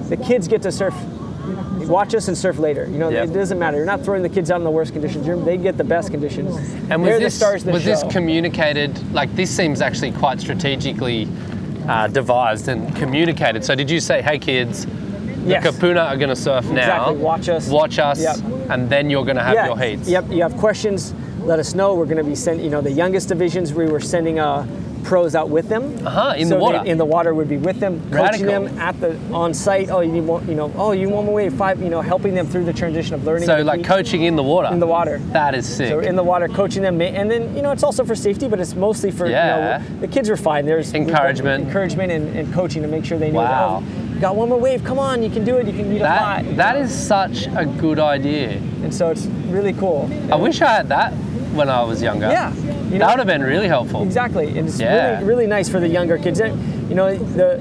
[0.10, 0.93] the kids get to surf.
[1.88, 2.86] Watch us and surf later.
[2.86, 3.29] You know, Yep.
[3.29, 3.77] it doesn't matter.
[3.77, 5.25] You're not throwing the kids out in the worst conditions.
[5.27, 6.55] You're, they get the best conditions.
[6.89, 9.13] And was They're this the stars the was this communicated?
[9.13, 11.27] Like this seems actually quite strategically
[11.88, 13.63] uh, devised and communicated.
[13.65, 14.86] So did you say, "Hey kids,
[15.45, 15.65] Yes.
[15.65, 16.82] Kapuna are going to surf now.
[16.82, 17.17] Exactly.
[17.17, 17.67] Watch us.
[17.69, 18.38] Watch us, Yep.
[18.69, 20.07] and then you're going to have your heats.
[20.07, 20.29] Yep.
[20.29, 21.15] You have questions?
[21.43, 21.95] Let us know.
[21.95, 22.63] We're going to be sending.
[22.63, 24.67] You know, the youngest divisions we were sending uh,
[25.04, 25.97] pros out with them.
[26.06, 26.82] Uh-huh, in so the water.
[26.84, 28.47] they- in the water would be with them, coaching Radical.
[28.68, 29.89] them at the on site.
[29.89, 30.41] Oh, you need more.
[30.43, 30.72] You know.
[30.76, 31.82] Oh, you want more wave five.
[31.82, 33.45] You know, helping them through the transition of learning.
[33.47, 34.74] So like coaching in the water.
[34.74, 35.18] in the water.
[35.32, 35.89] That is sick.
[35.89, 38.60] So in the water, coaching them, and then you know it's also for safety, but
[38.60, 39.80] it's mostly for Yeah.
[39.82, 40.66] you know the kids are fine.
[40.66, 41.66] There's Encouragement.
[41.66, 43.39] encouragement, and, and coaching to make sure they know.
[43.39, 43.80] Wow.
[43.82, 44.84] That, oh, got one more wave.
[44.84, 45.66] Come on, you can do it.
[45.68, 46.56] You can a that five.
[46.58, 48.49] that is such a good idea.
[48.84, 50.10] and so it's really cool.
[50.32, 51.14] I wish I had that
[51.54, 52.30] when I was younger.
[52.30, 52.64] Yeah, you
[52.97, 54.04] know that would have been really helpful.
[54.04, 55.14] exactly, and it's Yeah.
[55.20, 56.39] really really nice for the younger kids.
[56.39, 57.60] And, You know the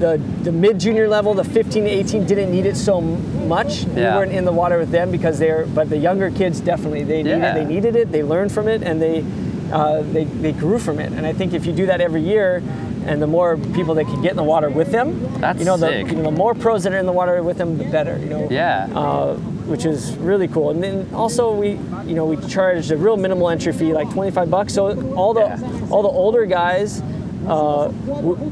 [0.00, 3.84] the the mid junior level, the 15 to 18 didn't need it so much.
[3.84, 4.12] Yeah.
[4.12, 7.22] We weren't in the water with them because they're, but the younger kids definitely they
[7.22, 7.54] needed Yeah.
[7.54, 8.12] they needed it.
[8.12, 9.24] They learned from it and they
[9.72, 11.12] uh, they they grew from it.
[11.12, 12.62] And I think if you do that every year.
[13.10, 15.76] And the more people that can get in the water with them, That's you know,
[15.76, 16.06] the, sick.
[16.06, 18.16] you know, the more pros that are in the water with them, the better.
[18.18, 18.86] You know, Yeah.
[18.94, 19.34] uh,
[19.66, 20.70] which is really cool.
[20.70, 21.70] And then also we,
[22.06, 24.72] you know, we charged a real minimal entry fee, like 25 bucks.
[24.74, 24.82] So
[25.14, 25.58] all the Yeah.
[25.90, 27.02] all the older guys
[27.48, 27.90] uh,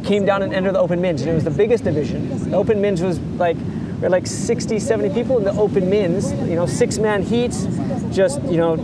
[0.02, 2.50] came down and entered the open minge, and it was the biggest division.
[2.50, 3.56] The open minge was like
[3.98, 6.32] we had like 60, 70 people in the open mins.
[6.32, 7.66] You know, six man heats,
[8.10, 8.76] just you know,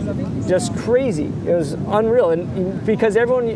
[0.47, 1.25] just crazy.
[1.47, 3.47] It was unreal, and because everyone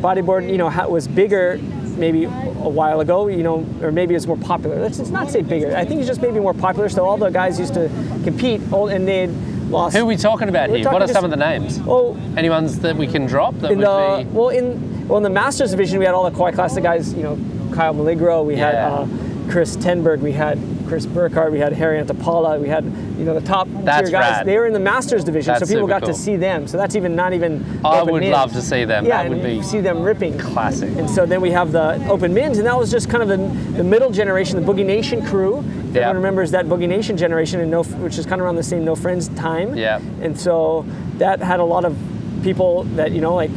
[0.00, 1.60] bodyboard, you know, was bigger.
[1.98, 4.80] Maybe a while ago, you know, or maybe it's more popular.
[4.80, 5.76] Let's just not say bigger.
[5.76, 6.88] I think it's just maybe more popular.
[6.88, 7.90] So all the guys used to
[8.24, 9.30] compete, all- and they'd,
[9.72, 9.96] lost.
[9.96, 10.84] Who are we talking about We're here?
[10.84, 11.80] talking what are some of the names?
[11.86, 14.30] Oh, Any ones that we can drop that would the be?
[14.30, 17.12] well in well in the Masters division we had all the Kauai Classic guys.
[17.14, 17.38] You know,
[17.74, 19.06] Kyle Maligro, we had uh,
[19.50, 20.58] Chris Tenberg, we had
[20.92, 24.30] Chris Burkhardt, we had Harry Antapala, we had you know the top That's tier guys.
[24.30, 24.46] rad.
[24.46, 26.12] They were in the Masters division, That's so people got cool.
[26.12, 26.68] to see them.
[26.68, 27.64] So that's even not even.
[27.82, 28.32] I open would mins.
[28.34, 29.06] love to see them.
[29.06, 30.36] Yeah, That would and be see them ripping.
[30.38, 30.90] classic.
[30.98, 33.38] And so then we have the open mins, and that was just kind of the,
[33.78, 35.62] the middle generation, the Boogie Nation crew.
[35.64, 36.02] Yeah.
[36.02, 38.84] Everyone remembers that Boogie Nation generation, and no, which is kind of around the same
[38.84, 39.74] No Friends time.
[39.74, 39.98] Yeah.
[40.20, 40.84] And so
[41.16, 41.96] that had a lot of
[42.42, 43.50] people that you know like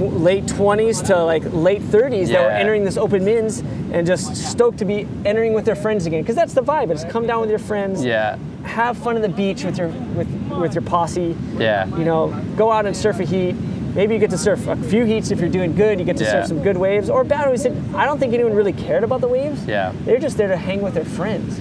[0.00, 3.58] tw- late 20s to like late 30s that were entering this open mins
[3.92, 6.90] and just stoked to be entering with their friends again because that's the vibe.
[6.90, 8.04] It's come down with your friends.
[8.04, 8.36] Yeah.
[8.64, 10.28] Have fun on the beach with your with
[10.60, 11.36] with your posse.
[11.58, 11.86] Yeah.
[11.96, 13.54] You know, go out and surf a heat.
[13.94, 15.98] Maybe you get to surf a few heats if you're doing good.
[15.98, 16.32] You get to Yeah.
[16.32, 17.66] surf some good waves or bad waves.
[17.94, 19.66] I don't think anyone really cared about the waves.
[19.66, 19.92] Yeah.
[20.04, 21.58] They're just there to hang with their friends.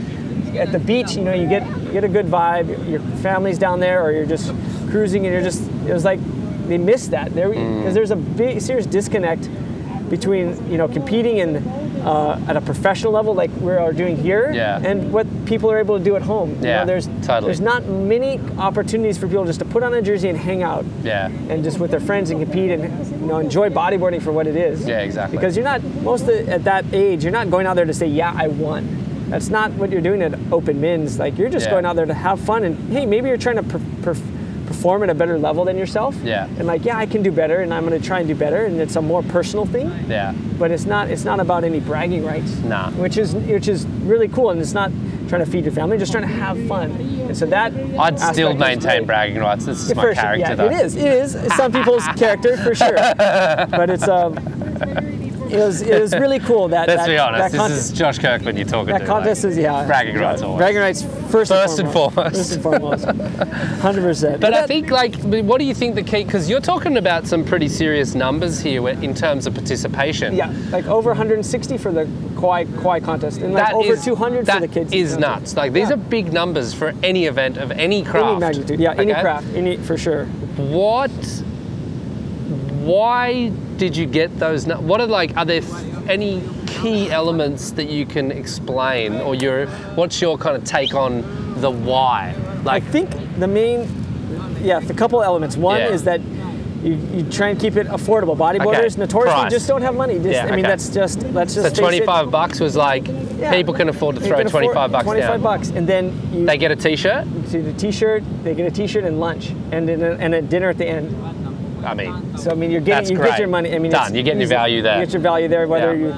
[0.56, 2.68] At the beach, you know, you get you get a good vibe.
[2.90, 4.52] Your family's down there, or you're just
[4.90, 5.64] cruising, and you're just.
[5.88, 6.20] It was like
[6.70, 7.94] they miss that there because Mm.
[7.94, 9.50] there's a big serious disconnect
[10.10, 11.58] between you know competing and
[12.06, 14.80] uh, at a professional level like we are doing here Yeah.
[14.84, 16.52] and what people are able to do at home.
[16.62, 17.48] You Yeah, know, there's totally.
[17.48, 20.86] there's not many opportunities for people just to put on a jersey and hang out
[21.04, 21.30] Yeah.
[21.50, 22.84] and just with their friends and compete and
[23.22, 24.88] you know enjoy bodyboarding for what it is.
[24.88, 25.38] Yeah, exactly.
[25.38, 28.08] Because you're not most the, at that age, you're not going out there to say,
[28.08, 28.88] "Yeah, I won."
[29.30, 31.20] That's not what you're doing at open mins.
[31.20, 31.74] Like you're just Yeah.
[31.74, 33.64] going out there to have fun and hey, maybe you're trying to
[34.70, 36.16] perform at a better level than yourself.
[36.24, 36.46] Yeah.
[36.58, 38.66] And like, yeah, I can do better, and I'm going to try and do better,
[38.66, 39.92] and it's a more personal thing.
[40.08, 40.32] Yeah.
[40.60, 42.52] But it's not it's not about any bragging rights.
[42.60, 42.92] Nah.
[42.92, 44.92] Which is which is really cool, and it's not
[45.28, 46.92] trying to feed your family, just trying to have fun.
[46.92, 49.66] And so that I'd still maintain bragging rights.
[49.66, 50.14] This is Yeah, my sure.
[50.16, 50.66] character, Yeah, though.
[50.68, 50.96] it is.
[50.96, 52.96] It is some people's character for sure.
[53.76, 54.34] But it's um,
[55.52, 56.88] it was it was really cool that.
[56.88, 57.40] Let's that, be honest.
[57.42, 59.06] That This contest, is Josh Kirkman you're talking that to.
[59.06, 59.86] contest like, is yeah.
[59.86, 60.58] bragging rights always.
[60.60, 62.36] Bragging rights first, First and foremost.
[62.36, 63.06] First and foremost.
[63.82, 64.42] Hundred percent.
[64.42, 66.24] But I think, like, what do you think the key?
[66.24, 70.36] Because you're talking about some pretty serious numbers here in terms of participation.
[70.36, 74.48] yeah, like over 160 for the Kauai Kauai contest, and like That over is- 200
[74.48, 74.94] for the kids.
[74.94, 75.20] is contest.
[75.20, 75.56] nuts.
[75.58, 75.96] Like these Yeah.
[75.96, 78.28] are big numbers for any event of any craft.
[78.28, 79.22] Any magnitude, yeah, any okay?
[79.22, 80.26] craft, any for sure.
[80.58, 81.12] What?
[82.84, 84.68] Why did you get those?
[84.68, 85.36] What are like?
[85.38, 85.62] Are there
[86.08, 89.66] any key elements that you can explain, or your?
[89.96, 91.22] What's your kind of take on
[91.62, 92.36] the why?
[92.64, 93.10] Like, I think
[93.40, 93.88] the main,
[94.62, 95.56] yeah, the couple elements.
[95.58, 95.90] One Yeah.
[95.90, 96.20] is that
[96.84, 98.38] you, you try and keep it affordable.
[98.38, 99.52] Bodyboarders Okay, notoriously price.
[99.52, 100.16] just don't have money.
[100.16, 100.68] Just, Yeah, I mean, okay.
[100.70, 103.06] that's just let's just so 25 bucks was like
[103.38, 103.52] Yeah.
[103.54, 105.42] people can afford to throw 25 bucks 25 down.
[105.42, 107.26] bucks, and then you They get a T-shirt.
[107.48, 108.24] see the T-shirt.
[108.44, 111.14] They get a T-shirt and lunch, and then a, and a dinner at the end.
[111.84, 113.32] I mean, So I mean, you're getting you great.
[113.32, 113.74] get your money.
[113.74, 114.14] I mean, Done.
[114.14, 115.00] You're getting your value there.
[115.00, 116.08] You get your value there, whether Yeah.
[116.08, 116.14] you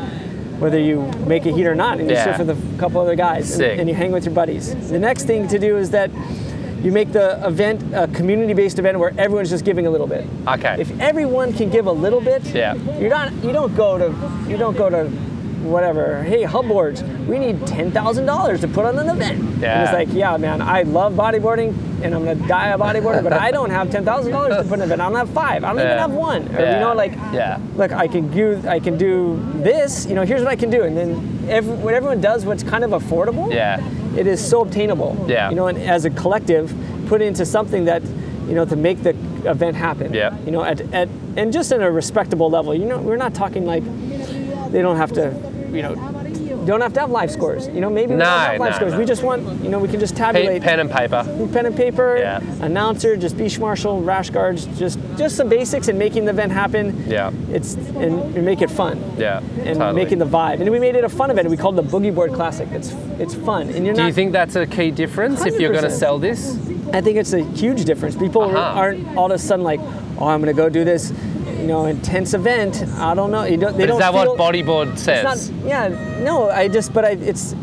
[0.60, 2.24] whether you make a heat or not, and you Yeah.
[2.38, 4.76] surf with a couple other guys, and, and you hang with your buddies.
[4.92, 6.12] The next thing to do is that
[6.84, 10.24] you make the event a community-based event where everyone's just giving a little bit.
[10.48, 10.76] okay.
[10.80, 12.76] If everyone can give a little bit, Yeah.
[13.00, 14.14] you're not you don't go to
[14.48, 15.10] you don't go to
[15.64, 16.24] whatever.
[16.24, 19.40] Hey, Hubboards, we need ten thousand dollars to put on an event.
[19.40, 19.84] And Yeah.
[19.84, 21.74] it's like, yeah, man, I love bodyboarding.
[22.04, 24.74] and I'm gonna die a bodyboarder, but I don't have ten thousand dollars to put
[24.80, 25.02] in an event.
[25.02, 25.64] I don't have five.
[25.64, 26.48] I don't even have one.
[26.56, 26.74] Or Yeah.
[26.74, 27.60] you know, like Yeah.
[27.78, 30.08] look, I can do I can do this.
[30.08, 31.10] You know, here's what I can do, and then
[31.48, 33.80] every, when everyone does what's kind of affordable, Yeah.
[34.18, 35.16] it is so obtainable.
[35.28, 35.50] Yeah.
[35.52, 36.74] You know, and as a collective,
[37.08, 38.02] put into something that,
[38.48, 39.14] you know, to make the
[39.46, 40.12] event happen.
[40.12, 40.34] Yeah.
[40.46, 41.08] You know, at, at
[41.38, 42.74] and just in a respectable level.
[42.74, 43.84] You know, we're not talking like
[44.72, 45.34] they don't have to,
[45.72, 45.96] you know,
[46.66, 47.68] don't have to have live scores.
[47.68, 48.92] You know, maybe we No, don't have live no, scores.
[48.94, 49.00] no.
[49.00, 51.24] We just want, you know, we can just tabulate pen and paper.
[51.52, 52.40] pen and paper, Yeah.
[52.62, 57.04] announcer, just beach marshal, rash guards, just just some basics and making the event happen.
[57.08, 57.32] Yeah.
[57.52, 59.02] It's and, and make it fun.
[59.18, 59.40] Yeah.
[59.66, 60.04] And totally.
[60.04, 60.62] making the vibe.
[60.62, 61.50] And we made it a fun event.
[61.50, 62.68] We called it the Boogie Board Classic.
[62.72, 63.70] It's it's fun.
[63.70, 66.20] And you're Do not you think that's a key difference if you're going to sell
[66.20, 66.58] this?
[66.94, 68.16] I think it's a huge difference.
[68.16, 68.80] People Uh-huh.
[68.80, 69.80] aren't all of a sudden like,
[70.20, 71.14] oh, I'm going to go do this,
[71.62, 72.84] you know, intense event.
[72.98, 73.44] I don't know.
[73.44, 75.50] You don't, they But don't is that feel, what bodyboard says?
[75.50, 75.68] not.
[75.68, 75.88] Yeah.
[76.24, 76.50] No.
[76.50, 76.94] I just.
[76.94, 77.12] But I.
[77.12, 77.56] It's.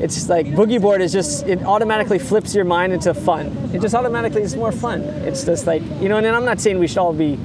[0.00, 1.46] It's like boogie board is just.
[1.46, 3.46] It automatically flips your mind into fun.
[3.72, 5.00] It just automatically is more fun.
[5.02, 6.18] It's just like you know.
[6.18, 7.38] And I'm not saying we should all be.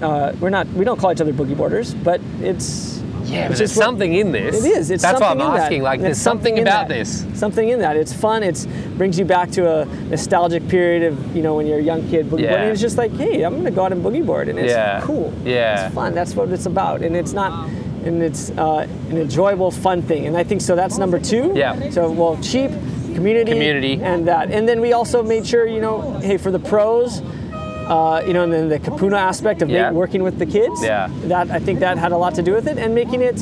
[0.00, 0.66] Uh, we're not.
[0.68, 2.99] We don't call each other boogie boarders, but it's.
[3.30, 4.64] Yeah, but there's what- something in this.
[4.64, 4.90] it is.
[4.90, 5.62] It's That's what something I'm in that.
[5.64, 5.82] asking.
[5.82, 6.94] Like, there's it's something about that.
[6.94, 7.24] this.
[7.34, 7.96] Something in that.
[7.96, 8.42] It's fun.
[8.42, 8.66] It
[8.96, 12.26] brings you back to a nostalgic period of you know when you're a young kid
[12.30, 12.50] boogie Yeah.
[12.50, 12.68] boarding.
[12.72, 15.00] It's just like, hey, I'm gonna go out and boogie board, and it's Yeah.
[15.02, 15.32] cool.
[15.44, 15.86] Yeah.
[15.86, 16.14] It's fun.
[16.14, 17.68] That's what it's about, and it's not.
[18.04, 20.74] And it's uh, an enjoyable, fun thing, and I think so.
[20.74, 21.52] That's number two.
[21.54, 21.90] Yeah.
[21.90, 22.70] So well, cheap,
[23.14, 24.00] community, Community.
[24.02, 27.20] and that, and then we also made sure, you know, hey, for the pros,
[27.90, 29.90] uh, you know, and then the Kapuna aspect of Yeah.
[29.90, 30.78] working with the kids.
[30.82, 31.08] Yeah.
[31.24, 33.38] That I think that had a lot to do with it, and making it,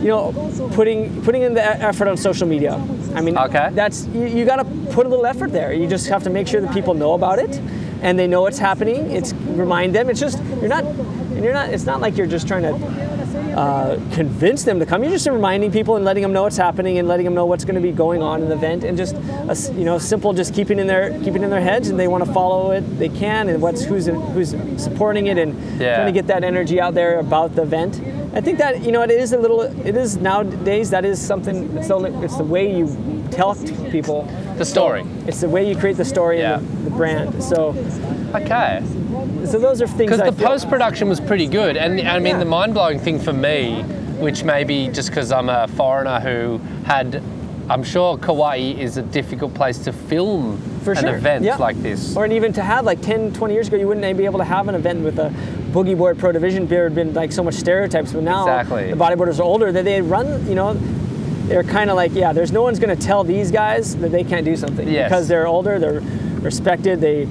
[0.00, 0.32] you know,
[0.72, 2.74] putting putting in the effort on social media.
[3.16, 3.68] I mean, Okay.
[3.72, 4.64] that's you, you got to
[4.96, 5.72] put a little effort there.
[5.72, 7.60] You just have to make sure that people know about it,
[8.02, 9.10] and they know it's happening.
[9.10, 9.32] It's
[9.64, 10.08] remind them.
[10.10, 10.84] It's just you're not,
[11.34, 11.70] and you're not.
[11.74, 12.74] It's not like you're just trying to
[13.58, 15.02] uh, convince them to come.
[15.02, 17.64] You're just reminding people and letting them know what's happening and letting them know what's
[17.64, 20.30] going to be going on in the event, and just a s you know simple
[20.42, 23.08] just keeping in their keeping in their heads, and they want to follow it, they
[23.24, 24.50] can, and what's who's who's
[24.86, 25.50] supporting it, and
[25.80, 25.96] Yeah.
[25.96, 27.92] trying to get that energy out there about the event.
[28.38, 29.62] I think that you know it is a little.
[29.90, 31.56] It is nowadays that is something.
[31.78, 32.86] It's the, only, it's the way you
[33.38, 33.52] tell
[33.96, 34.18] people
[34.62, 35.02] The story.
[35.28, 36.58] It's the way you create the story Yeah.
[36.58, 37.42] and the, the brand.
[37.50, 37.58] So
[38.40, 38.82] Okay.
[39.46, 40.10] So those are things.
[40.10, 42.38] Because the post production was pretty good, and I mean Yeah.
[42.40, 43.82] the mind blowing thing for me,
[44.18, 47.22] which maybe just because I'm a foreigner who had,
[47.70, 51.16] I'm sure Kauai is a difficult place to film for an sure.
[51.16, 51.56] event yeah.
[51.56, 52.16] like this.
[52.16, 54.68] Or even to have like 10, 20 years ago, you wouldn't be able to have
[54.68, 55.30] an event with a
[55.72, 56.66] boogie board pro division.
[56.66, 58.90] There had been like so much stereotypes, but now Exactly.
[58.90, 59.70] the bodyboarders are older.
[59.70, 60.74] That they run, you know,
[61.46, 64.24] they're kind of like, yeah, there's no one's going to tell these guys that they
[64.24, 65.08] can't do something Yes.
[65.08, 66.00] because they're older, they're
[66.40, 67.28] respected, they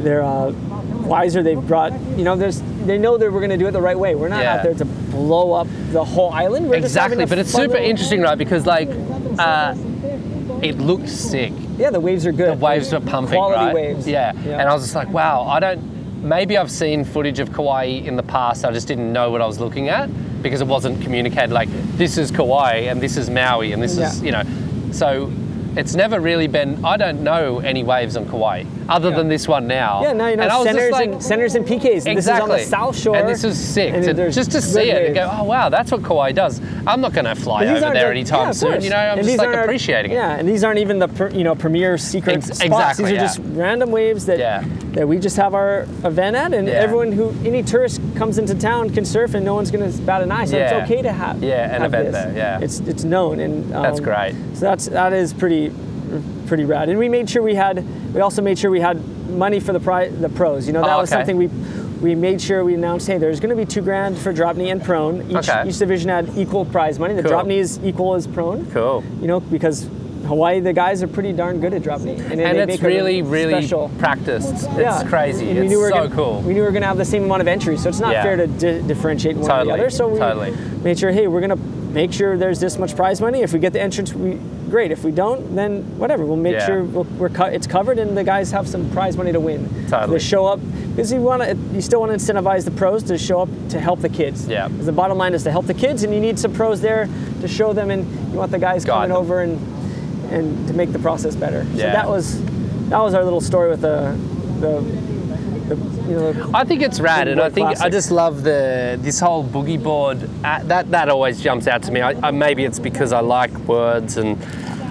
[0.00, 0.52] they're uh,
[1.08, 1.42] wiser.
[1.42, 3.98] They've brought, you know, there's they know that we're going to do it the right
[3.98, 4.14] way.
[4.14, 4.56] We're not Yeah.
[4.56, 6.68] out there to blow up the whole island.
[6.70, 8.38] We're exactly, but it's super interesting, right?
[8.38, 8.88] Because like,
[9.38, 9.74] uh,
[10.62, 11.52] it looks sick.
[11.76, 12.58] Yeah, the waves are good.
[12.58, 13.74] The waves are pumping, Quality right?
[13.74, 14.06] waves.
[14.08, 14.32] Yeah.
[14.44, 14.58] Yeah.
[14.60, 15.98] and I was just like, wow, I don't.
[16.22, 18.64] Maybe I've seen footage of Kauai in the past.
[18.64, 20.08] I just didn't know what I was looking at
[20.42, 21.50] because it wasn't communicated.
[21.52, 24.42] Like this is Kauai and this is Maui and this is you know,
[24.90, 25.30] so
[25.76, 26.84] it's never really been.
[26.84, 29.16] I don't know any waves on Kauai other Yeah.
[29.16, 30.00] than this one now.
[30.02, 32.06] Yeah, now you know and centers like, and centers and PKs.
[32.06, 32.64] And This is on the Exactly.
[32.64, 33.92] South Shore, And this is sick.
[33.94, 36.60] and to- just to see it and go, oh wow, that's what Kauai does.
[36.86, 38.80] I'm not going to fly over there the- anytime yeah, soon.
[38.82, 40.14] You know, I'm And just like appreciating it.
[40.14, 42.60] Yeah, and these aren't even the per, you know premier secret Ex- spots.
[42.62, 43.22] exactly, These are yeah.
[43.22, 44.64] just random waves that
[44.94, 48.90] that we just have our event at, and everyone who any tourist comes into town
[48.90, 50.44] can surf, and no one's going to bat an eye.
[50.46, 52.24] So it's okay to have Yeah, an have event this.
[52.24, 52.58] there, yeah.
[52.60, 54.34] it's it's known, and um, That's great.
[54.54, 55.70] So that's that is pretty
[56.48, 56.88] pretty rad.
[56.88, 57.84] And we made sure we had
[58.14, 58.96] we also made sure we had
[59.28, 60.66] money for the pri- the pros.
[60.66, 61.48] You know that Oh, was something we.
[61.98, 64.70] We made sure we announced, hey, there's going to be two grand for drop knee
[64.70, 65.28] and prone.
[65.32, 65.68] Each, Okay.
[65.68, 67.12] each division had equal prize money.
[67.12, 67.30] The Cool.
[67.32, 69.02] drop knee is equal as prone Cool.
[69.20, 69.88] you know, because
[70.28, 73.22] Hawaii, the guys are pretty darn good at drop knee, and, And they it's really,
[73.22, 73.90] really special.
[73.98, 74.68] practiced.
[74.78, 75.00] Yeah.
[75.00, 75.48] It's crazy.
[75.50, 76.40] And we It's knew we were so gonna, cool.
[76.42, 78.12] We knew we were going to have the same amount of entries, so it's not
[78.12, 78.22] Yeah.
[78.22, 79.90] fair to di- differentiate one or the other.
[79.90, 80.52] So we totally.
[80.84, 83.40] made sure, hey, we're going to make sure there's this much prize money.
[83.42, 84.38] If we get the entrance, we
[84.68, 84.90] great.
[84.92, 86.24] If we don't, then whatever.
[86.24, 86.66] We'll make Yeah.
[86.66, 89.68] sure we'll, we're co- it's covered, and the guys have some prize money to win.
[89.88, 90.18] Totally.
[90.18, 90.60] They show up
[90.90, 91.56] because you want to.
[91.74, 94.46] You still want to incentivize the pros to show up to help the kids.
[94.46, 94.68] Yeah.
[94.68, 97.08] the bottom line is to help the kids, and you need some pros there
[97.40, 99.16] to show them, and you want the guys Guide coming them.
[99.18, 101.64] over and and to make the process better.
[101.64, 101.92] So Yeah.
[101.92, 102.40] that was
[102.90, 104.16] that was our little story with the
[104.60, 104.80] the,
[105.68, 108.98] the you know the, I think it's rad, and I think I just love the
[109.00, 110.28] this whole boogie board.
[110.44, 112.00] Uh, that that always jumps out to me.
[112.00, 114.42] I, I, maybe it's because I like words and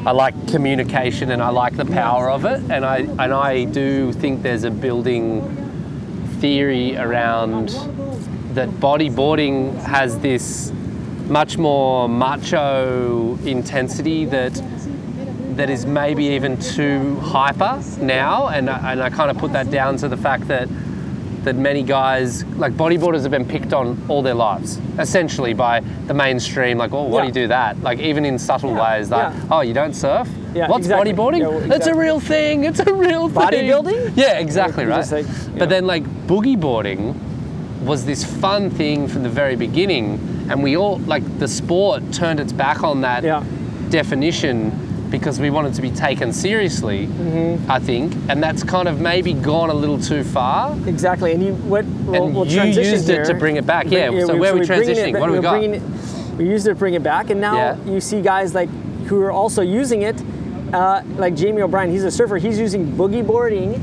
[0.07, 4.13] I like communication and I like the power of it, and I and I do
[4.13, 5.41] think there's a building
[6.39, 7.69] theory around
[8.53, 10.71] that bodyboarding has this
[11.28, 14.53] much more macho intensity that
[15.58, 19.70] that is maybe even too hyper now, and I- and I kind of put that
[19.72, 20.68] down to the fact that
[21.43, 26.14] that many guys like bodyboarders have been picked on all their lives, essentially by the
[26.14, 26.78] mainstream.
[26.78, 27.82] Like, oh, why do you do that?
[27.82, 29.41] Like even in subtle Yeah, ways, like, yeah.
[29.49, 30.28] oh, you don't surf?
[30.53, 31.14] Yeah, What's exactly.
[31.14, 31.39] bodyboarding?
[31.39, 32.66] Yeah, well, It's a real thing.
[32.66, 33.43] It's a real thing.
[33.47, 34.14] Bodybuilding?
[34.18, 35.10] Yeah, exactly right.
[35.12, 35.26] like,
[35.58, 37.16] but then like boogie boarding
[37.86, 42.39] was this fun thing from the very beginning, and we all like the sport turned
[42.41, 43.41] its back on that Yeah.
[43.89, 44.72] definition
[45.10, 47.08] because we wanted to be taken seriously.
[47.08, 47.72] Mm-hmm.
[47.72, 50.76] I think, and that's kind of maybe gone a little too far.
[50.88, 53.88] Exactly, and you what we'll, And we'll you used it to bring it back.
[53.88, 55.14] Bring- Yeah, so where are we transitioning?
[55.14, 55.64] ba- What do we got?
[55.64, 55.82] it-
[56.38, 57.76] we used it to bring it back, and now Yeah.
[57.88, 58.70] you see guys like
[59.08, 60.22] who are also using it,
[60.74, 61.89] uh, like Jamie O'Brien.
[61.89, 62.38] He's a surfer.
[62.38, 63.74] He's using boogie boarding,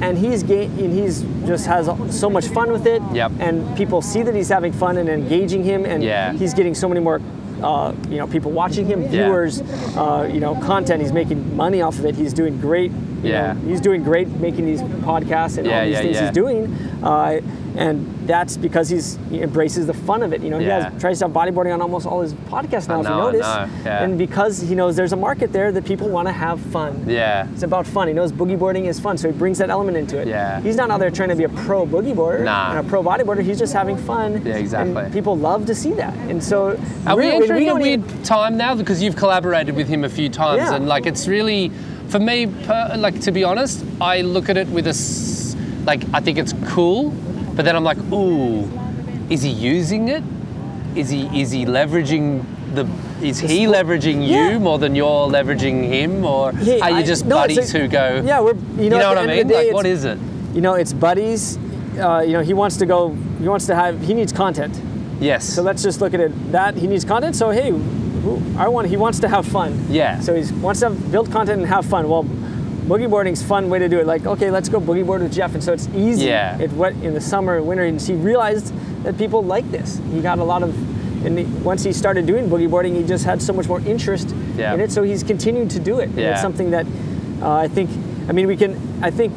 [0.00, 3.02] and he's ga- and he's just has so much fun with it.
[3.12, 3.32] Yep.
[3.40, 6.32] And people see that he's having fun and engaging him, and Yeah.
[6.32, 7.20] he's getting so many more.
[7.62, 9.08] Uh, you know, people watching him, Yeah.
[9.26, 9.60] viewers,
[9.96, 11.00] uh, you know, content.
[11.00, 12.16] He's making money off of it.
[12.16, 12.90] He's doing great.
[13.22, 13.52] Yeah.
[13.52, 16.22] know, he's doing great making these podcasts and Yeah, all these yeah, things yeah.
[16.26, 17.40] he's doing, uh,
[17.76, 20.42] and that's because he's he embraces the fun of it.
[20.42, 22.96] You know, he has, tries to have bodyboarding on almost all his podcasts now.
[22.96, 23.46] I if know, I you notice,
[23.86, 27.04] and because he knows there's a market there that people want to have fun.
[27.08, 27.46] Yeah.
[27.52, 28.08] It's about fun.
[28.08, 30.28] He knows boogie boarding is fun, so he brings that element into it.
[30.28, 30.60] Yeah.
[30.60, 32.70] He's not out there trying to be a pro boogie boarder Nah.
[32.76, 33.42] and a pro bodyboarder.
[33.42, 34.42] He's just having fun.
[34.44, 35.04] Yeah, exactly.
[35.04, 36.14] And people love to see that.
[36.28, 40.04] And so Are we entering a weird even- time now because you've collaborated with him
[40.04, 41.70] a few times and like it's really
[42.12, 44.96] for me per, like to be honest I look at it with a
[45.90, 47.10] like I think it's cool
[47.56, 48.68] but then I'm like ooh
[49.30, 50.22] is he using it
[50.94, 52.44] is he is he leveraging
[52.74, 52.84] the
[53.22, 54.58] is he leveraging you Yeah.
[54.58, 57.88] more than you're leveraging him or Hey, are you I- just no, buddies a- who
[57.88, 60.18] go Yeah, we're you know, you know what I mean day, like what is it
[60.54, 61.58] You know, it's buddies.
[61.98, 62.98] Uh, you know, he wants to go.
[63.40, 63.94] He wants to have.
[64.08, 64.74] He needs content.
[65.28, 66.32] yes So let's just look at it.
[66.52, 67.34] That he needs content.
[67.36, 67.70] So hey,
[68.56, 68.88] I want.
[68.88, 69.86] He wants to have fun.
[69.90, 70.20] Yeah.
[70.20, 72.08] So he wants to have, build content and have fun.
[72.08, 74.06] Well, boogie boarding's a fun way to do it.
[74.06, 75.54] Like okay, let's go boogie board with Jeff.
[75.54, 76.26] And so it's easy.
[76.26, 76.58] Yeah.
[76.58, 78.72] It what in the summer, winter, and he realized
[79.04, 80.00] that people like this.
[80.12, 80.70] He got a lot of.
[81.24, 84.34] And he, once he started doing boogie boarding, he just had so much more interest
[84.56, 84.74] Yeah.
[84.74, 84.90] in it.
[84.90, 86.10] So he's continued to do it.
[86.10, 86.14] Yeah.
[86.16, 86.86] And it's something that
[87.40, 87.90] uh, I think.
[88.28, 88.76] I mean, we can.
[89.02, 89.32] I think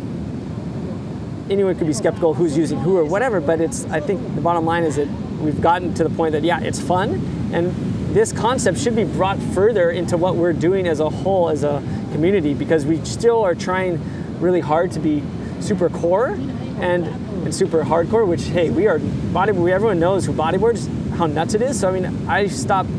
[1.50, 4.66] anyone could be skeptical who's using who or whatever, but it's I think the bottom
[4.66, 5.08] line is that
[5.40, 7.22] we've gotten to the point that yeah, it's fun
[7.54, 7.74] and
[8.16, 11.84] this concept should be brought further into what we're doing as a whole as a
[12.13, 13.99] community because we still are trying
[14.39, 15.22] really hard to be
[15.59, 16.30] super core
[16.80, 17.05] and
[17.43, 20.88] and super hardcore, which hey, we are bodyboard we everyone knows who bodyboards
[21.18, 21.78] how nuts it is.
[21.78, 22.89] So I mean I stopped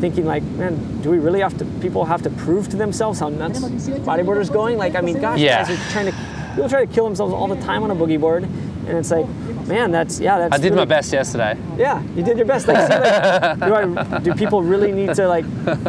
[0.00, 3.28] thinking like, man, do we really have to people have to prove to themselves how
[3.28, 4.78] nuts bodyboarders going?
[4.78, 5.66] Like I mean gosh, Yeah.
[5.66, 6.14] guys are trying to
[6.54, 9.26] people try to kill themselves all the time on a boogie board, and it's like,
[9.72, 10.54] man, that's yeah, that's.
[10.54, 12.68] I did my best yesterday Yeah, you did your best.
[12.68, 15.44] Like, see, like, do, I, do people really need to like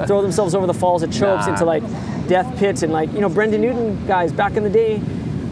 [0.08, 1.54] throw themselves over the falls of chokes Nah.
[1.54, 1.84] into like
[2.28, 5.02] death pits and like you know Brendan Newton guys back in the day?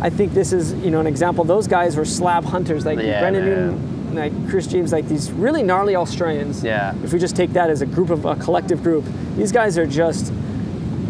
[0.02, 1.44] I think this is you know an example.
[1.44, 3.56] Those guys were slab hunters, like Yeah, Brendan man.
[3.60, 6.64] Newton, like Chris James, like these really gnarly Australians.
[6.64, 6.94] Yeah.
[7.04, 9.06] If we just take that as a group of a collective group,
[9.38, 10.34] these guys are just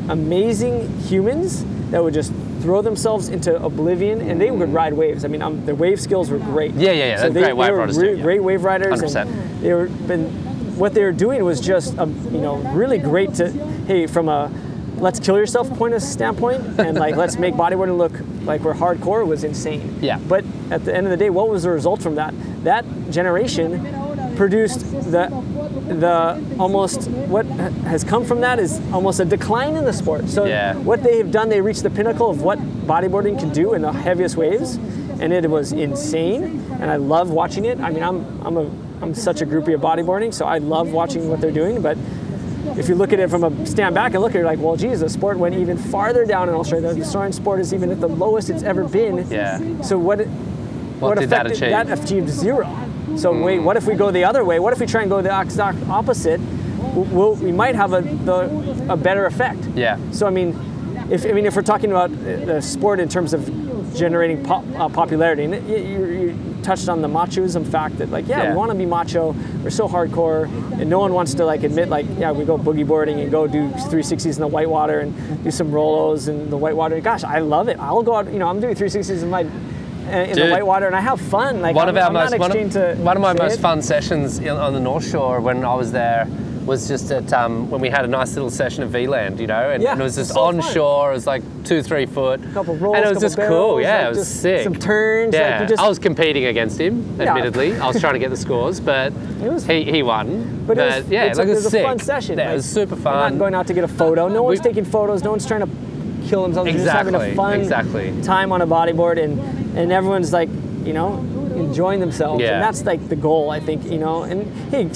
[0.09, 5.25] amazing humans that would just throw themselves into oblivion and they would ride waves.
[5.25, 6.73] I mean, um, their wave skills were great.
[6.73, 8.23] Yeah, yeah, yeah, they're great wave riders re- yeah.
[8.23, 9.01] Great wave riders.
[9.01, 9.21] 100%.
[9.25, 10.29] And they were been
[10.77, 13.51] what they were doing was just um, you know really great to
[13.85, 14.51] hey from a
[14.95, 18.13] let's kill yourself point of standpoint and like let's make bodyboarding look
[18.45, 19.97] like we're hardcore was insane.
[20.01, 20.19] Yeah.
[20.27, 22.33] But at the end of the day, what was the result from that?
[22.63, 23.83] That generation
[24.41, 24.79] produced
[25.11, 25.23] the
[26.05, 26.15] the
[26.57, 27.45] almost what
[27.93, 30.27] has come from that is almost a decline in the sport.
[30.27, 30.73] So Yeah.
[30.89, 33.91] what they have done, they reached the pinnacle of what bodyboarding can do in the
[33.91, 34.79] heaviest waves,
[35.19, 36.41] and it was insane.
[36.81, 37.79] And I love watching it.
[37.79, 38.65] I mean, I'm I'm a
[39.03, 41.79] I'm such a groupie of bodyboarding, so I love watching what they're doing.
[41.87, 41.97] But
[42.81, 44.75] if you look at it from a stand back and look at it like, well,
[44.75, 46.93] geez, the sport went even farther down in Australia.
[46.95, 49.15] The Australian sport is even at the lowest it's ever been.
[49.29, 49.59] Yeah.
[49.89, 50.17] So what?
[51.01, 51.71] What did that achieve?
[51.77, 52.65] That achieved zero.
[53.17, 54.59] So wait, what if we go the other way?
[54.59, 56.39] What if we try and go the exact opposite?
[56.93, 59.63] We'll, we might have a the, a better effect.
[59.75, 59.97] Yeah.
[60.11, 60.49] So I mean,
[61.09, 63.49] if I mean if we're talking about uh, the sport in terms of
[63.95, 68.27] generating pop, uh, popularity, and you, you, you touched on the machoism fact that like
[68.27, 68.49] yeah, Yeah.
[68.51, 69.33] we want to be macho,
[69.63, 70.45] we're so hardcore,
[70.79, 73.47] and no one wants to like admit like yeah we go boogie boarding and go
[73.47, 76.99] do 360s in the whitewater and do some rollos in the whitewater.
[77.01, 77.77] Gosh, I love it.
[77.79, 78.31] I'll go out.
[78.31, 79.43] You know, I'm doing 360s in my
[80.11, 81.61] in the whitewater, and I have fun.
[81.61, 83.57] Like one I'm, of our I'm most not one of, to one of my most
[83.57, 83.61] it.
[83.61, 86.27] fun sessions on the North Shore when I was there
[86.65, 89.71] was just at um, when we had a nice little session of V-Land, you know,
[89.71, 90.73] and, Yeah, and it was just so on fun.
[90.73, 91.09] shore.
[91.11, 93.81] It was like two, three foot, couple rolls, and it was just cool.
[93.81, 94.63] Yeah, like it was sick.
[94.63, 97.15] some turns, Yeah, you just- I was competing against him.
[97.17, 97.29] Yeah.
[97.29, 99.11] Admittedly, I was trying to get the scores, but
[99.67, 100.63] he, he won.
[100.67, 101.83] But, it was, yeah, it's like, a, it was sick.
[101.83, 102.37] a fun session.
[102.37, 103.33] Yeah, like, it was super fun.
[103.33, 104.27] not going out to get a photo.
[104.27, 105.23] No one's We- taking photos.
[105.23, 105.69] No one's trying to
[106.29, 106.67] kill themselves.
[106.69, 108.21] They're just having Exactly, a fun exactly.
[108.21, 109.39] time on a bodyboard, and
[109.75, 110.49] and everyone's like,
[110.83, 111.17] you know,
[111.55, 112.41] enjoying themselves.
[112.41, 112.53] Yeah.
[112.55, 113.83] And that's like the goal, I think.
[113.85, 114.89] You know, and hey.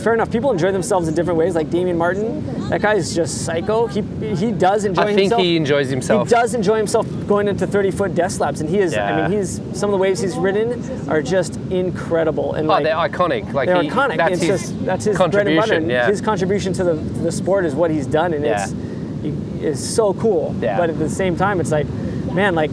[0.00, 0.30] Fair enough.
[0.30, 1.54] People enjoy themselves in different ways.
[1.54, 3.86] Like Damian Martin, that guy is just psycho.
[3.86, 4.02] He
[4.34, 5.42] he does enjoy I think himself.
[5.42, 6.28] he enjoys himself.
[6.28, 8.92] He does enjoy himself going into 30 foot death slabs, and he is.
[8.92, 9.06] Yeah.
[9.06, 12.54] I mean, he's some of the waves he's ridden are just incredible.
[12.54, 13.52] And Oh, like, they're iconic.
[13.52, 14.16] Like they're he, iconic.
[14.16, 15.58] That's it's his just that's his bread and butter.
[15.60, 15.88] contribution.
[15.90, 16.06] Yeah.
[16.08, 18.64] His contribution to the, the sport is what he's done, and Yeah.
[18.64, 18.72] it's
[19.62, 20.54] is so cool.
[20.60, 20.76] Yeah.
[20.76, 21.86] But at the same time, it's like,
[22.32, 22.72] man, like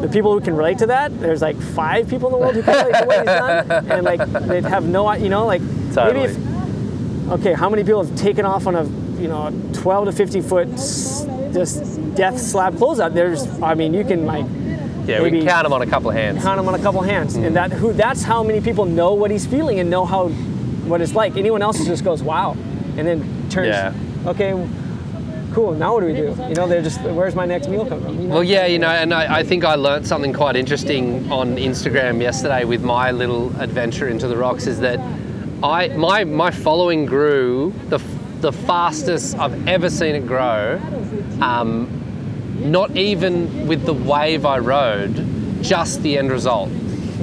[0.00, 1.18] the people who can relate to that.
[1.20, 4.04] There's like five people in the world who can relate to what he's done, and
[4.04, 5.62] like they have no, you know, like
[5.94, 6.26] Totally.
[6.28, 8.84] maybe if okay, how many people have taken off on a
[9.20, 10.68] you know 12 to 50 foot
[11.52, 13.14] just death slab closeout?
[13.14, 14.46] There's, I mean, you can like
[15.06, 16.42] yeah, we can count him on a couple of hands.
[16.42, 17.46] count them on a couple of hands, Mm.
[17.46, 20.28] and that who that's how many people know what he's feeling and know how
[20.88, 21.36] what it's like.
[21.36, 22.56] Anyone else just goes wow,
[22.96, 23.68] and then turns.
[23.68, 23.92] Yeah.
[24.26, 24.52] Okay,
[25.54, 25.72] cool.
[25.72, 26.34] Now what do we do?
[26.48, 28.20] You know, they're just where's my next meal coming from?
[28.20, 28.34] You know?
[28.34, 32.20] Well, yeah, you know, and I, I think I learnt something quite interesting on Instagram
[32.20, 34.66] yesterday with my little adventure into the rocks.
[34.66, 34.98] Is that
[35.62, 37.98] I my my following grew the
[38.40, 40.80] the fastest I've ever seen it grow.
[41.40, 42.00] Um,
[42.56, 46.70] not even with the wave I rode, just the end result.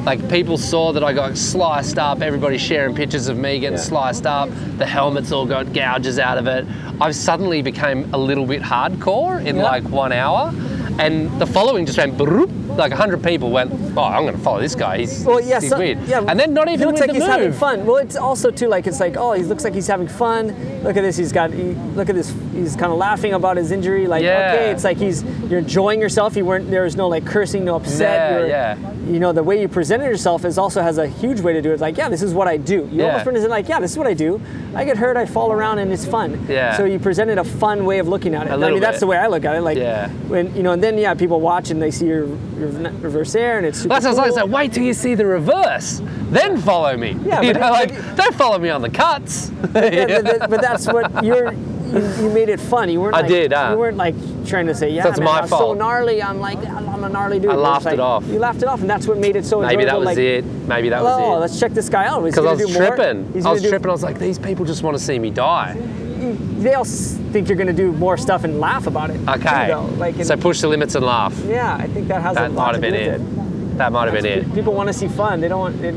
[0.05, 3.83] Like people saw that I got sliced up, everybody sharing pictures of me getting Yeah.
[3.83, 6.65] sliced up, the helmets all got gouges out of it.
[6.99, 9.63] I've suddenly became a little bit hardcore in Yeah.
[9.63, 10.51] like one hour.
[10.97, 14.59] And the following just went broop, like 100 people went, oh, I'm going to follow
[14.59, 14.99] this guy.
[14.99, 15.99] He's, Well, yeah, he's so- weird.
[16.07, 16.23] yeah.
[16.27, 17.31] And then not even looks like the he's move.
[17.31, 17.85] having fun.
[17.85, 20.47] Well, it's also too like it's like oh, he looks like he's having fun.
[20.83, 21.51] Look at this, he's got.
[21.51, 24.07] He, look at this, he's kind of laughing about his injury.
[24.07, 24.53] Like Yeah.
[24.53, 26.35] okay, it's like he's you're enjoying yourself.
[26.35, 28.47] You weren't there was no like cursing, no upset.
[28.47, 28.91] Yeah, yeah.
[29.07, 31.71] You know the way you presented yourself is also has a huge way to do
[31.71, 31.79] it.
[31.79, 32.87] Like yeah, this is what I do.
[32.91, 33.05] You Yeah.
[33.07, 34.39] almost present like yeah, this is what I do.
[34.75, 36.45] I get hurt, I fall around, and it's fun.
[36.49, 36.77] Yeah.
[36.77, 38.51] So you presented a fun way of looking at it.
[38.51, 39.61] A I mean that's the way I look at it.
[39.61, 40.09] Like Yeah.
[40.29, 42.25] when you know, and then yeah, people watch and they see your
[42.67, 45.25] reverse air, and it's super That's what I was like, wait till you see the
[45.25, 47.17] reverse, then follow me.
[47.25, 49.49] Yeah, you know, but- like, don't follow me on the cuts.
[49.75, 51.53] yeah, but, that- but that's what you're.
[51.91, 52.87] You, you made it fun.
[52.89, 53.15] You weren't.
[53.15, 53.71] I like, did, huh?
[53.73, 56.23] You weren't like trying to say, "Yeah, That's man, my I'm so gnarly.
[56.23, 58.25] I'm like, I'm a gnarly dude." I It laughed it off.
[58.27, 59.99] You laughed it off, and that's what made it so Maybe that enjoyable.
[59.99, 60.45] was like, it.
[60.45, 61.39] Maybe that Oh, was it.
[61.41, 62.23] let's check this guy out.
[62.23, 63.45] Because I was tripping.
[63.45, 63.89] I was tripping.
[63.89, 65.75] I was like, these people just want to see me die.
[66.21, 69.17] They all think you're going to do more stuff and laugh about it.
[69.17, 69.67] too, Okay.
[69.67, 69.85] though.
[69.97, 71.33] Like, and- so push the limits and laugh.
[71.47, 73.35] yeah, I think that has That a lot might to have do been with it.
[73.73, 73.77] it.
[73.77, 74.53] That might have been it.
[74.53, 75.41] People want to see fun.
[75.41, 75.83] They don't want.
[75.83, 75.95] It,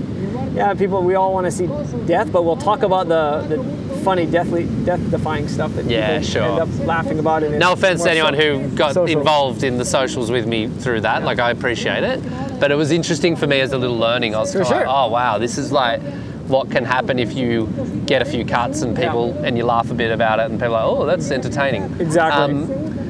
[0.54, 1.02] yeah, people.
[1.02, 1.68] We all want to see
[2.06, 6.42] death, but we'll talk about the, the funny, deathly, death-defying stuff that Yeah, people sure.
[6.42, 7.42] end up laughing about.
[7.42, 9.18] And No offense to anyone so- who got social.
[9.18, 11.24] involved in the socials with me through that.
[11.24, 12.20] Like, I appreciate it.
[12.60, 14.34] But it was interesting for me as a little learning.
[14.34, 14.64] I was sure.
[14.64, 16.00] like, oh, wow, this is like
[16.48, 17.66] what can happen if you
[18.06, 20.74] get a few cuts and people, and you laugh a bit about it, and people
[20.76, 21.84] are like, oh, that's entertaining.
[22.00, 22.54] Exactly.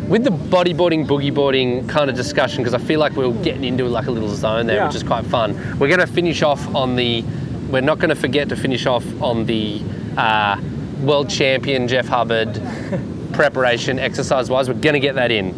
[0.09, 3.85] with the bodyboarding, boogie boarding kind of discussion, because I feel like we're getting into
[3.87, 4.87] like a little zone there, Yeah.
[4.87, 5.55] which is quite fun.
[5.78, 7.24] We're going to finish off on the.
[7.70, 9.80] We're not going to forget to finish off on the
[10.16, 10.61] uh,
[11.03, 12.61] world champion Jeff Hubbard
[13.32, 14.68] preparation exercise wise.
[14.68, 15.55] We're going to get that in.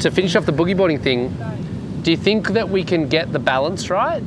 [0.00, 1.34] To finish off the boogie boarding thing,
[2.02, 4.22] do you think that we can get the balance right?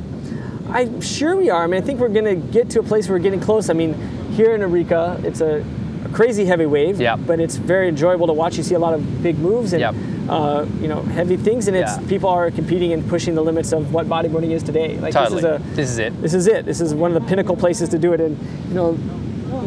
[0.70, 1.64] I'm sure we are.
[1.64, 3.70] I mean, I think we're going to get to a place where we're getting close.
[3.70, 3.94] I mean,
[4.32, 5.64] here in Arica, it's a,
[6.04, 7.20] a crazy heavy wave, Yep.
[7.26, 8.56] but it's very enjoyable to watch.
[8.56, 9.94] You see a lot of big moves and Yep.
[10.28, 12.06] uh, you know heavy things, and it's Yeah.
[12.08, 14.98] people are competing and pushing the limits of what bodyboarding is today.
[14.98, 15.40] Like Totally.
[15.42, 16.22] this is a This is it.
[16.22, 16.64] this is it.
[16.66, 18.36] This is one of the pinnacle places to do it, and
[18.68, 18.98] you know.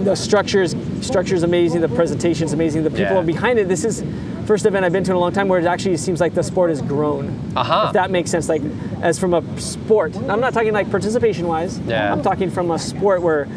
[0.03, 1.81] The structures, structure's amazing.
[1.81, 2.83] The presentation is amazing.
[2.83, 3.21] The people Yeah.
[3.21, 3.67] behind it.
[3.67, 4.03] This is
[4.45, 6.43] first event I've been to in a long time where it actually seems like the
[6.43, 7.33] sport has grown.
[7.55, 7.85] Uh-huh.
[7.87, 8.61] If that makes sense, like
[9.01, 10.15] as from a sport.
[10.29, 11.79] I'm not talking like participation wise.
[11.87, 12.11] Yeah.
[12.11, 13.47] I'm talking from a sport where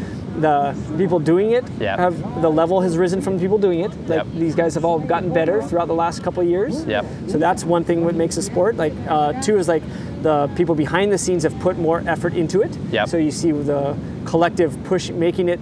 [0.41, 1.97] the people doing it Yeah.
[1.97, 3.91] have the level has risen from the people doing it.
[4.09, 4.27] Like Yep.
[4.37, 6.85] these guys have all gotten better throughout the last couple of years.
[6.87, 7.05] Yep.
[7.29, 8.77] So that's one thing what makes a sport.
[8.77, 9.83] Like uh, two is like
[10.23, 12.77] the people behind the scenes have put more effort into it.
[12.91, 13.09] Yep.
[13.09, 13.95] So you see the
[14.25, 15.61] collective push making it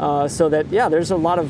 [0.00, 1.48] uh, so that yeah, there's a lot of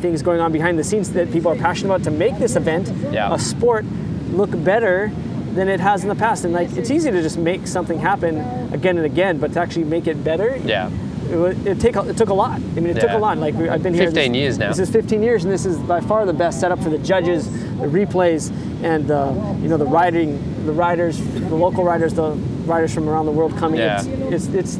[0.00, 2.90] things going on behind the scenes that people are passionate about to make this event
[3.12, 3.32] Yeah.
[3.34, 3.84] a sport
[4.32, 5.12] look better
[5.54, 6.44] than it has in the past.
[6.44, 8.38] And like it's easy to just make something happen
[8.72, 10.88] again and again, but to actually make it better, Yeah.
[11.28, 12.54] it, it take it took a lot.
[12.76, 13.36] I mean, it took a lot.
[13.36, 14.68] Like I've been here 15 this- years now.
[14.68, 17.50] This is 15 years, and this is by far the best setup for the judges,
[17.78, 18.50] the replays,
[18.82, 21.18] and uh, you know the riding, the riders,
[21.52, 22.30] the local riders, the
[22.64, 23.80] riders from around the world coming.
[23.80, 24.02] Yeah.
[24.02, 24.78] It's, it's it's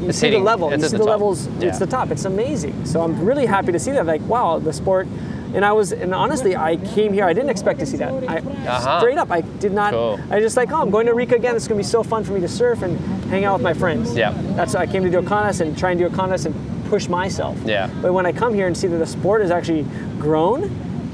[0.00, 0.70] you It's see hitting- the level.
[0.70, 1.48] You see the the, levels.
[1.58, 1.68] Yeah.
[1.68, 2.10] It's the top.
[2.10, 2.84] It's amazing.
[2.86, 4.06] So I'm really happy to see that.
[4.06, 5.06] Like wow, the sport.
[5.54, 7.24] And I was, and honestly, I came here.
[7.24, 8.12] I didn't expect to see that.
[8.28, 8.98] I Uh-huh.
[9.00, 9.94] straight up, I did not.
[9.94, 10.20] Cool.
[10.30, 11.56] I just like, oh, I'm going to Rica again.
[11.56, 12.98] It's gonna be so fun for me to surf and
[13.30, 14.14] hang out with my friends.
[14.14, 14.34] Yeah.
[14.56, 16.54] That's I came to do a contest and try and do a contest and
[16.90, 17.56] push myself.
[17.64, 17.88] Yeah.
[18.02, 19.86] But when I come here and see that the sport has actually
[20.20, 20.70] grown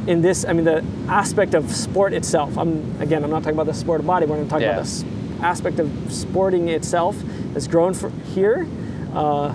[0.08, 2.58] in this, I mean, the aspect of sport itself.
[2.58, 4.40] I'm again, I'm not talking about the sport of bodyboarding.
[4.40, 4.72] I'm talking Yeah.
[4.80, 5.04] about the s-
[5.42, 7.20] aspect of sporting itself
[7.54, 7.94] has grown
[8.34, 8.66] here,
[9.14, 9.54] uh,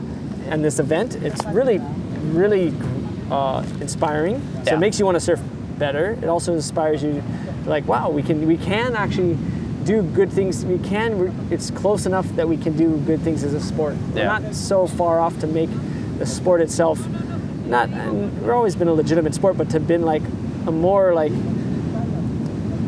[0.49, 1.15] and this event.
[1.15, 1.79] It's really,
[2.31, 2.73] really
[3.31, 4.41] uh, inspiring.
[4.41, 4.75] So Yeah.
[4.75, 5.41] it makes you want to surf
[5.77, 6.17] better.
[6.21, 7.23] It also inspires you,
[7.65, 9.37] like, wow, we can we can actually
[9.85, 10.65] do good things.
[10.65, 11.17] We can.
[11.19, 13.95] We're, it's close enough that we can do good things as a sport.
[14.13, 15.69] We're not so far off to make
[16.17, 16.99] the sport itself.
[17.65, 17.89] Not.
[17.89, 20.23] And we've always been a legitimate sport, but to been like
[20.67, 21.31] a more like,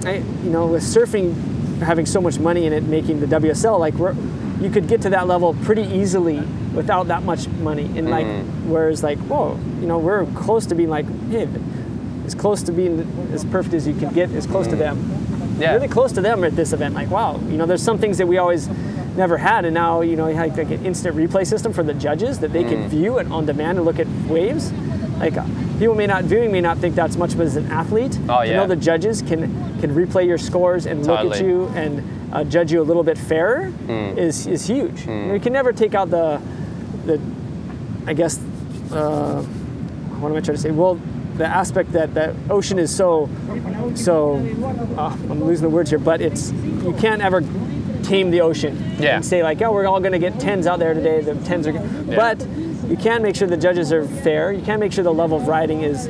[0.06, 1.36] I, you know, with surfing
[1.82, 4.16] having so much money in it, making the WSL like we're,
[4.62, 6.40] you could get to that level pretty easily
[6.74, 7.86] without that much money.
[7.98, 8.68] And like, mm.
[8.68, 11.48] whereas like, whoa, you know, we're close to being like, hey,
[12.26, 13.00] as close to being
[13.34, 14.80] as perfect as you can get, as close to mm.
[14.80, 15.58] them.
[15.60, 15.74] Yeah.
[15.74, 16.96] Really close to them at this event.
[16.96, 18.68] Like, wow, you know, there's some things that we always
[19.16, 21.94] never had, and now you know, you have like an instant replay system for the
[21.94, 22.88] judges that they can mm.
[22.88, 24.72] view it on demand and look at waves.
[25.22, 25.46] Like, uh,
[25.78, 28.48] people may not viewing may not think that's much, but as an athlete, Oh, to
[28.48, 28.56] yeah.
[28.58, 29.42] know the judges can
[29.80, 32.02] can replay your scores and look at you and
[32.34, 34.18] uh, judge you a little bit fairer Hmm.
[34.18, 35.06] is is huge.
[35.06, 36.42] You, know, you can never take out the
[37.06, 37.20] the
[38.08, 38.40] I guess
[38.92, 39.44] uh,
[40.20, 40.72] what am I trying to say?
[40.72, 41.00] Well,
[41.38, 43.30] the aspect that the ocean is so
[43.94, 44.38] so
[44.98, 47.42] uh, I'm losing the words here, but it's you can't ever
[48.04, 49.18] tame the ocean Yeah.
[49.18, 51.22] and say like, oh, we're all going to get tens out there today.
[51.22, 52.16] The tens are, Yeah.
[52.16, 52.40] but
[52.88, 54.52] you can make sure the judges are fair.
[54.52, 56.08] You can make sure the level of riding is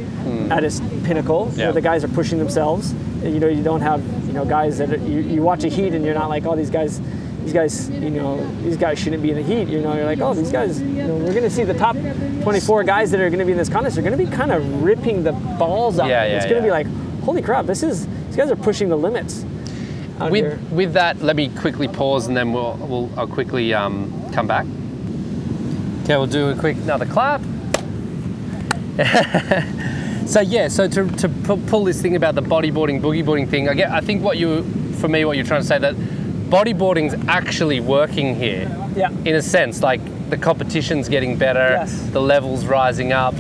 [0.50, 1.52] at its pinnacle.
[1.56, 1.66] Yeah.
[1.66, 2.94] Where the guys are pushing themselves.
[3.24, 5.94] You know, you don't have you know guys that are, you, you watch a heat
[5.94, 7.02] and you're not like, oh, these guys.
[7.42, 9.68] These guys, you know, these guys shouldn't be in the heat.
[9.68, 10.80] You know, you're like, oh, these guys.
[10.80, 13.52] You know, we're going to see the top 24 guys that are going to be
[13.52, 13.98] in this contest.
[13.98, 16.08] Are going to be kind of ripping the balls out.
[16.08, 16.84] Yeah, yeah, it's going to yeah.
[16.84, 18.06] be like, holy crap, this is.
[18.28, 19.44] These guys are pushing the limits.
[20.20, 20.30] Here.
[20.30, 24.46] With, with that, let me quickly pause and then we'll, we'll I'll quickly um, come
[24.46, 24.68] back.
[26.12, 27.40] Okay, we'll do a quick another clap.
[30.28, 33.74] so yeah, so to, to pull this thing about the bodyboarding, boogie boarding thing, I
[33.74, 33.92] get.
[33.92, 34.64] I think what you,
[34.96, 38.64] for me, what you're trying to say that bodyboarding's actually working here.
[38.94, 39.10] Yeah.
[39.24, 42.10] In a sense, like the competition's getting better, Yes.
[42.12, 43.34] the levels rising up.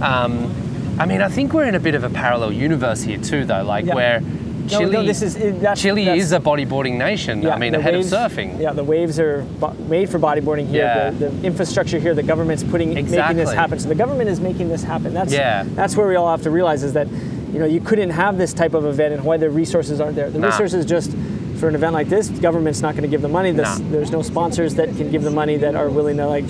[0.00, 0.50] Um,
[0.98, 3.64] I mean, I think we're in a bit of a parallel universe here too, though.
[3.64, 3.96] Like Yeah.
[3.96, 4.22] where
[4.68, 7.46] Chile, no, this is that's, Chile that's- is a bodyboarding nation.
[7.46, 8.60] I mean, ahead waves- of surfing.
[8.60, 10.84] Yeah, the waves are bo- made for bodyboarding here.
[10.84, 11.10] Yeah.
[11.10, 13.78] The, the infrastructure here, the government's putting making this happen.
[13.78, 15.12] So the government is making this happen.
[15.14, 15.64] That's Yeah.
[15.74, 17.08] that's where we all have to realize is that
[17.52, 20.30] you know you couldn't have this type of event and why the resources aren't there.
[20.30, 20.46] The Nah.
[20.48, 21.12] resources just
[21.58, 23.52] for an event like this, the government's not going to give the money.
[23.52, 23.86] This, Nah.
[23.90, 26.44] There's no sponsors that can give the money that are willing to like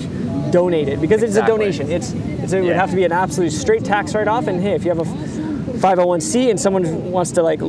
[0.51, 1.53] donate it because it's Exactly.
[1.53, 1.91] a donation.
[1.91, 4.47] It's, it's it would have to be an absolute straight tax write off.
[4.47, 5.05] And hey, if you have a
[5.79, 7.59] 501c and someone wants to like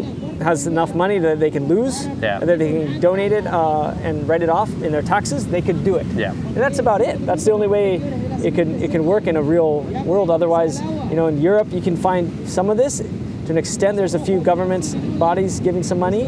[0.41, 2.39] has enough money that they can lose, Yeah.
[2.41, 5.85] that they can donate it uh, and write it off in their taxes, they could
[5.85, 6.07] do it.
[6.15, 6.33] Yeah.
[6.33, 7.25] And that's about it.
[7.27, 7.97] That's the only way
[8.45, 10.31] it can it can work in a real world.
[10.31, 10.81] Otherwise,
[11.11, 12.99] you know, in Europe you can find some of this.
[13.47, 16.25] To an extent, there's a few governments bodies giving some money,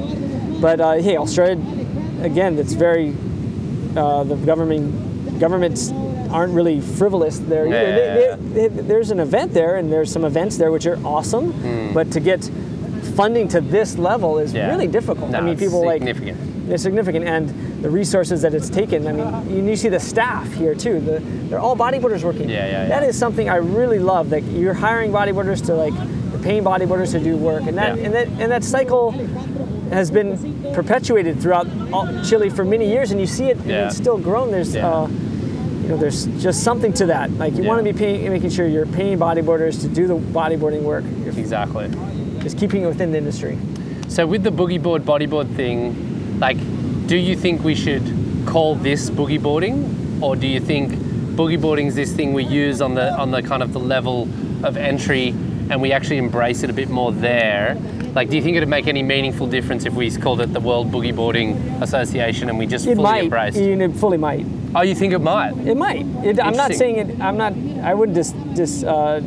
[0.60, 1.58] but uh, hey, Australia,
[2.22, 3.14] again, it's very
[3.96, 5.92] uh, the government governments
[6.30, 7.66] aren't really frivolous there.
[7.66, 7.94] Yeah.
[7.94, 11.52] They- they- they- there's an event there, and there's some events there which are awesome,
[11.94, 12.50] but to get
[13.18, 14.52] funding to this level is.
[14.54, 14.68] Yeah.
[14.70, 15.30] really difficult.
[15.30, 16.68] No, I mean, people like significant.
[16.68, 17.48] they're significant, and
[17.82, 19.06] the resources that it's taken.
[19.08, 21.00] I mean, you, you see the staff here too.
[21.00, 22.48] The, they're all bodyboarders working.
[22.48, 23.08] Yeah, yeah, That yeah.
[23.08, 24.30] is something I really love.
[24.30, 25.94] That you're hiring bodyboarders to like,
[26.30, 28.04] you're paying bodyboarders to do work, and that Yeah.
[28.04, 29.10] and that and that cycle
[29.90, 30.30] has been
[30.74, 33.56] perpetuated throughout all, Chile for many years, and you see it.
[33.58, 33.86] and Yeah.
[33.88, 34.50] it's still grown.
[34.52, 34.74] There's.
[34.76, 34.86] Yeah.
[34.88, 35.08] Uh,
[35.82, 37.30] you know, there's just something to that.
[37.42, 40.82] Like you want to be paying, making sure you're paying bodyboarders to do the bodyboarding
[40.82, 41.02] work.
[41.38, 41.88] Exactly.
[42.40, 43.58] Just keeping it within the industry.
[44.08, 46.56] So with the boogie board bodyboard thing, like,
[47.06, 48.02] do you think we should
[48.46, 52.80] call this boogie boarding, or do you think boogie boarding is this thing we use
[52.80, 54.22] on the on the kind of the level
[54.64, 55.28] of entry,
[55.70, 57.76] and we actually embrace it a bit more there?
[58.14, 60.90] Like, do you think it'd make any meaningful difference if we called it the World
[60.90, 63.24] Boogie Boarding Association and we just It fully might.
[63.24, 63.58] embraced?
[63.58, 64.46] It fully might.
[64.74, 65.52] oh, you think it might?
[65.66, 66.06] It might.
[66.24, 67.20] It, I'm not saying it.
[67.20, 67.52] I'm not.
[67.84, 68.34] I wouldn't just.
[68.56, 68.84] Just.
[68.84, 69.20] Uh,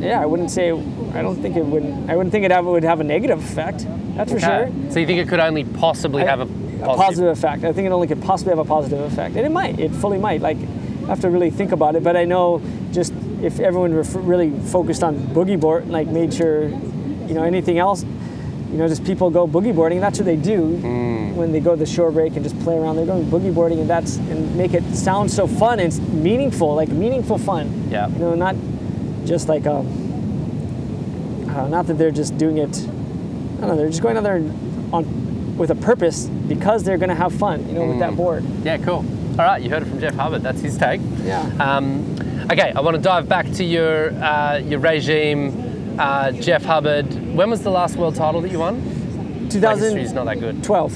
[0.00, 0.20] yeah.
[0.20, 0.72] I wouldn't say.
[1.14, 1.84] I don't think it would.
[2.08, 3.86] I wouldn't think it have, would have a negative effect.
[4.16, 4.46] That's for Okay.
[4.46, 4.92] sure.
[4.92, 6.46] So you think it could only possibly have a a
[6.86, 6.96] positive?
[7.06, 7.64] positive effect.
[7.64, 9.78] I think it only could possibly have a positive effect, and it might.
[9.78, 10.40] It fully might.
[10.40, 10.56] Like,
[11.04, 12.02] I have to really think about it.
[12.02, 12.60] But I know
[12.92, 16.64] just if everyone were really focused on boogie board, like made sure,
[17.28, 18.04] you know, anything else,
[18.72, 20.00] you know, just people go boogie boarding.
[20.00, 21.34] That's what they do Mm.
[21.36, 22.96] when they go to the shore break and just play around.
[22.96, 25.92] They're going boogie boarding, and that's and make it sound so fun and
[26.22, 27.70] meaningful, like meaningful fun.
[27.90, 28.08] Yeah.
[28.08, 28.56] You know, not
[29.24, 29.86] just like um,
[31.54, 32.76] uh, not that they're just doing it.
[32.78, 33.76] I don't know.
[33.76, 34.36] They're just going out there
[34.92, 37.66] on with a purpose because they're going to have fun.
[37.68, 38.00] You know, with Mm.
[38.00, 38.44] that board.
[38.64, 39.04] Yeah, cool.
[39.38, 40.42] All right, you heard it from Jeff Hubbard.
[40.42, 41.00] That's his take.
[41.24, 41.40] Yeah.
[41.60, 42.16] Um,
[42.50, 47.06] okay, I want to dive back to your uh, your regime, uh, Jeff Hubbard.
[47.34, 48.82] When was the last world title that you won?
[48.82, 50.14] My history's 2012.
[50.14, 50.64] not that good.
[50.64, 50.92] 12.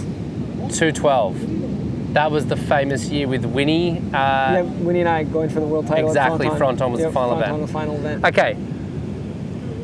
[0.70, 2.14] 212.
[2.14, 3.98] That was the famous year with Winnie.
[3.98, 6.08] Uh, yeah, Winnie and I going for the world title.
[6.08, 6.58] Exactly, Fronton.
[6.78, 7.66] Fronton was the Yep, final Fronton event.
[7.66, 8.24] the final event.
[8.24, 8.56] Okay.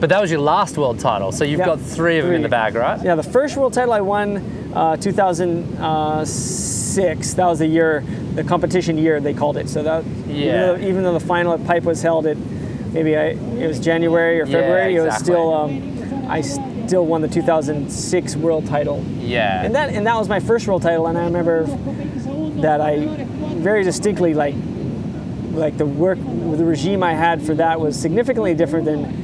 [0.03, 2.43] But that was your last world title, so you've Yeah, got three of them in
[2.43, 3.01] the bag, right?
[3.05, 4.39] Yeah, the first world title I won,
[4.75, 7.35] uh, 2006.
[7.35, 8.03] That was the year,
[8.35, 9.69] the competition year they called it.
[9.69, 12.37] So that even though, even though the final at Pipe was held at
[12.93, 17.21] maybe I, it was January or Yeah, February, it was still um, I still won
[17.21, 19.05] the 2006 world title.
[19.21, 19.63] Yeah.
[19.63, 21.63] And that and that was my first world title, and I remember
[22.61, 23.07] that I
[23.55, 24.57] very distinctly like
[25.53, 29.22] like the work the regime I had for that was significantly different than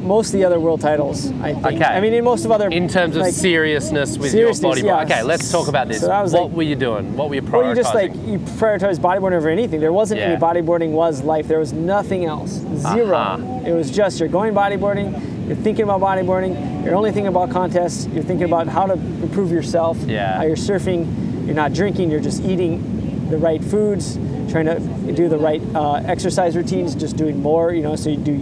[0.00, 1.30] most of the other world titles.
[1.40, 1.66] I think.
[1.66, 1.84] Okay.
[1.84, 5.10] I mean, in most of other in terms of like, seriousness with Seriousness, your body.
[5.10, 5.16] yeah.
[5.16, 6.00] Okay, let's talk about this.
[6.00, 7.16] So that was what like- were you doing?
[7.16, 7.52] What were you prioritizing?
[7.52, 9.80] Well, you just like you prioritize bodyboarding over anything.
[9.80, 11.48] There wasn't any bodyboarding was life.
[11.48, 12.50] There was nothing else.
[12.52, 13.60] 0 Uh-huh.
[13.66, 15.46] It was just you're going bodyboarding.
[15.46, 16.84] You're thinking about bodyboarding.
[16.84, 18.06] You're only thinking about contests.
[18.06, 19.98] You're thinking about how to improve yourself.
[20.06, 20.42] Yeah.
[20.44, 21.46] You're surfing.
[21.46, 22.10] You're not drinking.
[22.10, 24.16] You're just eating the right foods.
[24.50, 26.94] Trying to do the right uh, exercise routines.
[26.94, 27.72] Just doing more.
[27.72, 27.96] You know.
[27.96, 28.32] So you do.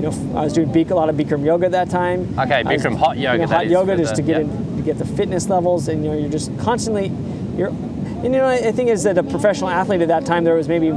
[0.00, 2.34] You know, I was doing a lot of Bikram yoga at that time.
[2.38, 4.50] Okay, was- Bikram hot yoga, You know, hot yoga just the- to get yeah.
[4.50, 7.12] in you get the fitness levels and you know you're just constantly
[7.54, 10.54] you're and you know I think is that a professional athlete at that time there
[10.54, 10.90] was maybe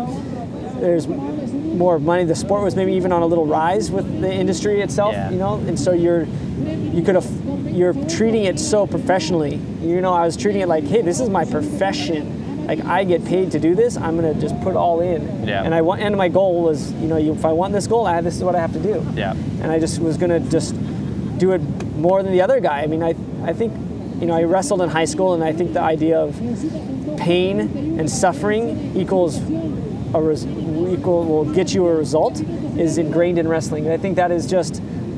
[0.79, 4.79] there's more money the sport was maybe even on a little rise with the industry
[4.79, 5.31] itself Yeah.
[5.31, 6.23] you know and so you're
[6.93, 7.29] you could have
[7.67, 11.27] you're treating it so professionally you know I was treating it like hey this is
[11.29, 15.01] my profession like I get paid to do this I'm gonna just put it all
[15.01, 15.63] in Yeah.
[15.63, 18.05] and I want and my goal was you know you, if I want this goal
[18.07, 19.31] I this is what I have to do Yeah.
[19.61, 20.75] and I just was gonna just
[21.37, 21.61] do it
[21.97, 22.81] more than the other guy.
[22.81, 23.73] I mean, I I think
[24.21, 26.35] you know I wrestled in high school, and I think the idea of
[27.17, 27.59] pain
[27.99, 29.37] and suffering equals
[30.13, 32.39] a res- equal will get you a result
[32.77, 33.85] is ingrained in wrestling.
[33.85, 34.77] And I think that is just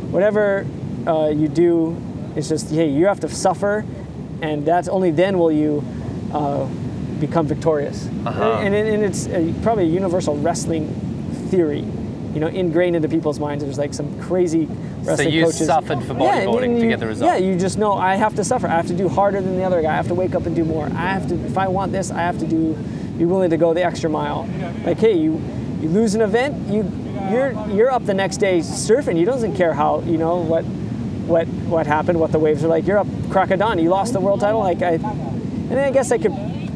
[0.10, 0.66] whatever
[1.06, 1.96] uh, you do.
[2.36, 3.84] It's just hey, you have to suffer,
[4.42, 5.84] and that's only then will you.
[6.34, 6.68] Uh,
[7.20, 8.60] become victorious Uh-huh.
[8.62, 10.88] and, and, and it's a, probably a universal wrestling
[11.50, 11.80] theory
[12.34, 14.66] you know ingrained into people's minds there's like some crazy
[15.04, 17.32] wrestling so you coaches suffered for bodyboarding and to get the result.
[17.32, 18.68] Yeah, you just know I have to suffer.
[18.68, 19.94] I have to do harder than the other guy.
[19.94, 20.86] I have to wake up and do more.
[20.88, 22.74] I have to if I want this, I have to do
[23.18, 24.50] be willing to go the extra mile.
[24.84, 25.40] Like hey, you
[25.80, 26.84] you lose an event, you
[27.32, 29.18] you're you're up the next day surfing.
[29.18, 30.64] You doesn't care how you know what
[31.28, 32.86] what what happened, what the waves are like.
[32.88, 33.82] You're up Crocodon.
[33.82, 34.60] You lost the world title.
[34.60, 36.34] Like I, and I guess I could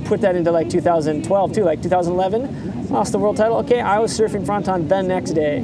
[0.09, 1.63] put that into like 2012 too.
[1.63, 3.57] Like 2011, lost the world title.
[3.59, 5.59] Okay, I was surfing Fronton the next day.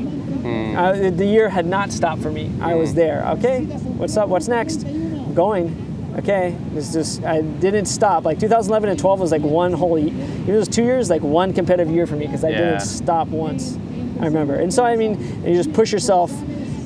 [0.77, 2.51] Uh, the- the year had not stopped for me.
[2.61, 3.25] I was there.
[3.37, 3.63] Okay,
[3.99, 4.29] what's up?
[4.29, 4.83] What's next?
[4.85, 5.81] I'm going.
[6.19, 8.23] Okay, it's just I didn't stop.
[8.23, 9.97] Like 2011 and 12 was like one whole.
[9.97, 10.13] ye-
[10.47, 12.57] It was two years, like one competitive year for me because I Yeah.
[12.57, 13.77] didn't stop once.
[14.21, 14.55] I remember.
[14.55, 16.31] And so I mean, you just push yourself.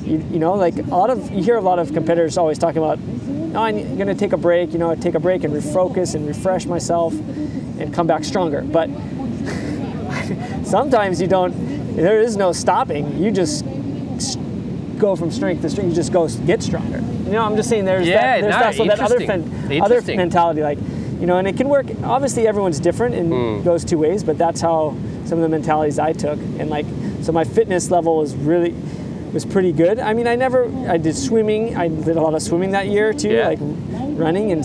[0.04, 2.82] You, you know, like a lot of you hear a lot of competitors always talking
[2.82, 2.98] about.
[3.00, 4.72] No, I'm gonna take a break.
[4.72, 8.62] You know, take a break and refocus and refresh myself, and come back stronger.
[8.62, 8.88] But
[10.64, 11.96] sometimes you don't.
[11.96, 13.18] There is no stopping.
[13.22, 13.64] You just
[14.98, 15.90] go from strength to strength.
[15.90, 16.98] You just go get stronger.
[17.24, 18.40] You know, I'm just saying there's Yeah, that.
[18.42, 20.78] There's no, that, so that other fen- other mentality, like
[21.20, 21.86] you know, and it can work.
[22.02, 23.62] Obviously, everyone's different and Hmm.
[23.64, 24.24] goes two ways.
[24.24, 24.96] But that's how
[25.26, 26.86] some of the mentalities I took, and like
[27.22, 28.74] so my fitness level was really
[29.32, 29.98] was pretty good.
[29.98, 31.76] I mean, I never I did swimming.
[31.76, 33.48] I did a lot of swimming that year too, Yeah.
[33.48, 34.64] like running and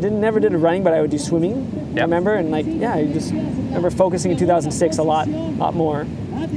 [0.00, 1.94] didn't never did a running, but I would do swimming.
[1.96, 6.06] I remember and like yeah, I just remember focusing in 2006 a lot, lot more.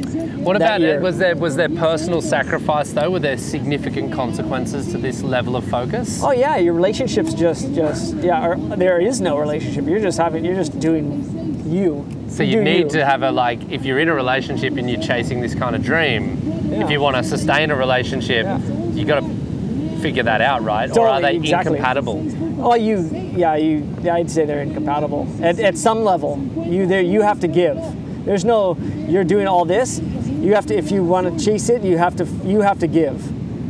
[0.04, 1.02] What about it?
[1.02, 3.12] Was there was there personal sacrifice though?
[3.12, 6.22] Were there significant consequences to this level of focus?
[6.24, 9.86] Oh yeah, your relationships just just yeah, or there is no relationship.
[9.86, 12.06] You're just having you're just doing you.
[12.30, 15.42] So you need to have a like if you're in a relationship and you're chasing
[15.42, 16.40] this kind of dream,
[16.70, 16.84] Yeah.
[16.84, 18.60] if you want to sustain a relationship, Yeah.
[18.94, 20.96] you got to figure that out, right?
[20.98, 21.74] or are they exactly.
[21.78, 22.26] incompatible?
[22.62, 23.00] Oh, you
[23.36, 25.28] yeah, you yeah, I'd say they're incompatible.
[25.42, 27.78] At, at some level, you there you have to give.
[28.26, 30.00] There's no you're doing all this.
[30.00, 32.88] You have to if you want to chase it, you have to you have to
[32.88, 33.18] give.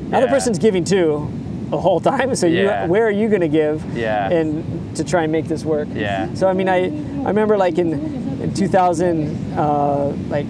[0.09, 1.27] The Other person's giving too
[1.69, 2.35] the whole time.
[2.35, 2.85] So Yeah.
[2.85, 3.83] you where are you going to give?
[3.95, 4.29] Yeah.
[4.29, 5.87] And to try and make this work.
[5.93, 6.33] Yeah.
[6.33, 6.85] So I mean, I
[7.25, 7.93] I remember like in
[8.41, 10.45] in 2000 uh, like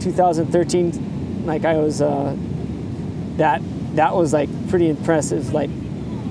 [0.00, 2.34] 2013, like I was uh,
[3.36, 3.60] that
[3.94, 5.52] that was like pretty impressive.
[5.52, 5.70] Like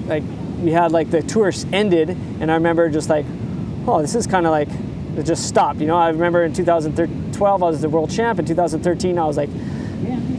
[0.08, 0.24] like
[0.62, 3.26] we had like the tour ended, and I remember just like,
[3.88, 4.70] oh, this is kind of like
[5.18, 5.80] it just stopped.
[5.80, 8.40] You know, I remember in 2012 I was the world champ.
[8.40, 9.50] In 2013 I was like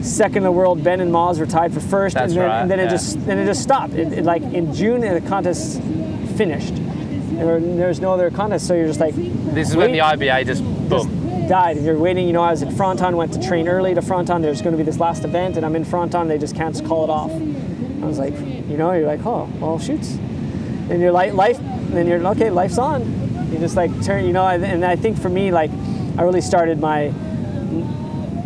[0.03, 0.83] second in the world.
[0.83, 3.25] Ben and Moz were tied for first, That's and then, right, and then it just
[3.25, 3.93] then it just stopped.
[3.93, 5.81] It, it, like in June, the contest
[6.37, 6.75] finished.
[6.75, 9.99] There, were- there was no other contest, so you're just like This is when the
[9.99, 11.47] IBA just boom.
[11.47, 14.01] died and you're waiting you know i was at fronton went to train early to
[14.01, 16.83] fronton there's going to be this last event and i'm in fronton they just can't
[16.85, 18.33] call it off i was like
[18.69, 20.15] you know you're like oh well shoots
[20.89, 21.57] and your life life
[21.91, 23.01] then you're okay life's on
[23.51, 25.71] you just like turn you know and i think for me like
[26.17, 27.07] i really started my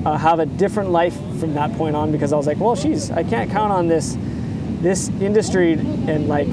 [0.06, 3.12] uh, have a different life from that point on because i was like well she's
[3.12, 4.18] i can't count on this
[4.82, 6.48] this industry and like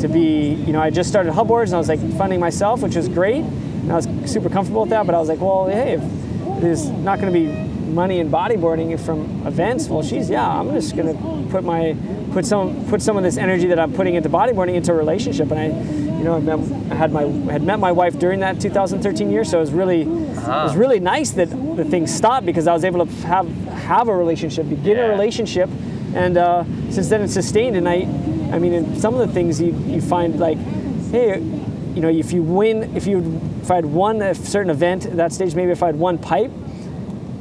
[0.00, 2.96] to be, you know, I just started Hubboards and I was like funding myself, which
[2.96, 3.42] was great.
[3.42, 5.06] And I was super comfortable with that.
[5.06, 5.96] But I was like, well, hey,
[6.60, 10.96] there's not going to be money in bodyboarding from events, well, she's yeah, I'm just
[10.96, 11.96] going to put my
[12.32, 15.50] put some put some of this energy that I'm putting into bodyboarding into a relationship.
[15.50, 15.66] And I,
[16.26, 17.22] know, I, met, had my
[17.52, 21.00] had met my wife during that 2013 year, so it was really it was really
[21.00, 23.48] nice that the thing stopped because I was able to have
[23.88, 25.06] have a relationship, begin Yeah.
[25.06, 25.68] a relationship,
[26.14, 27.76] and uh, since then it's sustained.
[27.76, 28.02] And I,
[28.54, 30.58] I mean, in some of the things you, you find like,
[31.10, 31.38] hey,
[31.94, 35.32] you know, if you win, if you if I'd won a certain event at that
[35.32, 36.50] stage, maybe if I'd won pipe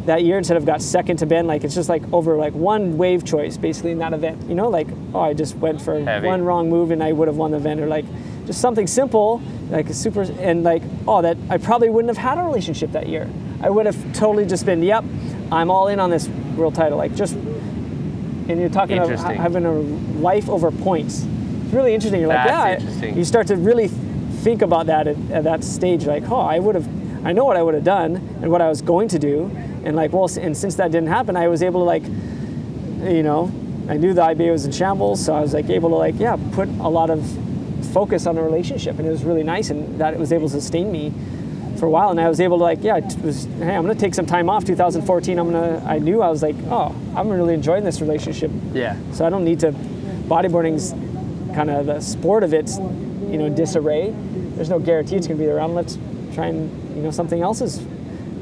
[0.05, 2.95] that year instead of got second to Ben, like it's just like over like one
[2.97, 4.47] wave choice basically in that event.
[4.47, 6.27] You know, like oh, I just went for Heavy.
[6.27, 8.05] one wrong move and I would have won the event, or like
[8.45, 12.37] just something simple, like a super, and like oh, that I probably wouldn't have had
[12.37, 13.29] a relationship that year.
[13.61, 15.03] I would have totally just been, yep,
[15.51, 17.35] I'm all in on this world title, like just.
[18.47, 21.25] And you're talking about having a life over points.
[21.63, 22.21] It's really interesting.
[22.21, 23.17] You're like, yeah, interesting.
[23.17, 26.05] you start to really think about that at, at that stage.
[26.05, 26.87] Like, oh, I would have,
[27.25, 29.49] I know what I would have done and what I was going to do,
[29.83, 33.51] and like, well, and since that didn't happen, I was able to like, you know,
[33.89, 36.37] I knew the IBA was in shambles, so I was like able to like, yeah,
[36.53, 37.19] put a lot of
[37.95, 40.59] focus on a relationship, and it was really nice, and that it was able to
[40.59, 41.13] sustain me
[41.79, 43.95] for a while, and I was able to like, yeah, it was, hey, I'm gonna
[43.95, 44.65] take some time off.
[44.65, 48.51] 2014, I'm gonna, I knew I was like, oh, I'm really enjoying this relationship.
[48.73, 48.97] Yeah.
[49.13, 49.71] So I don't need to.
[50.27, 50.91] Bodyboarding's
[51.55, 52.79] kind of the sport of it's,
[53.31, 54.13] you know, disarray.
[54.55, 55.73] There's no guarantee it's going to be around.
[55.75, 55.97] Let's
[56.33, 57.81] try and you know something else is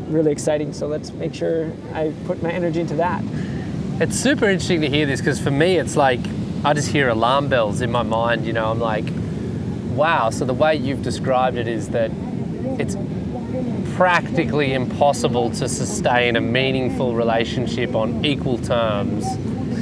[0.08, 0.74] really exciting.
[0.74, 3.24] So let's make sure I put my energy into that.
[4.02, 6.22] It's super interesting to hear this because for me, it's like
[6.66, 8.48] I just hear alarm bells in my mind.
[8.48, 9.06] You know, I'm like,
[9.95, 10.30] wow.
[10.30, 12.11] So the way you've described it is that
[12.80, 12.95] it's
[13.95, 19.26] practically impossible to sustain a meaningful relationship on equal terms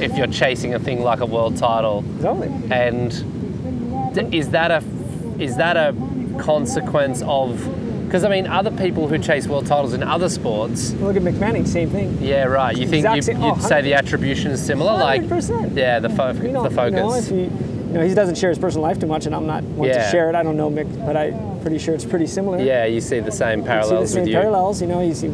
[0.02, 2.02] if you're chasing a thing like a world title.
[2.20, 2.48] Totally.
[2.70, 3.10] And
[4.14, 4.82] th- is that a
[5.38, 5.94] is that a
[6.38, 7.58] consequence of?
[8.06, 11.38] Because I mean, other people who chase world titles in other sports, Look at Mick
[11.38, 12.18] Fanning, same thing.
[12.20, 12.76] yeah, right.
[12.76, 15.74] You think Exact you, same- you'd oh, say the attribution is similar, like 100%.
[15.74, 17.30] yeah, the, fo- You know, the focus.
[17.30, 17.50] You know,
[17.92, 20.02] you know, he doesn't share his personal life too much, and I'm not one Yeah.
[20.04, 20.34] to share it.
[20.34, 22.58] I don't know Mick, but I'm pretty sure it's pretty similar.
[22.60, 23.88] yeah, you see the same parallels.
[23.90, 24.34] see the parallels same with you.
[24.34, 24.80] parallels.
[24.80, 25.30] You know, you see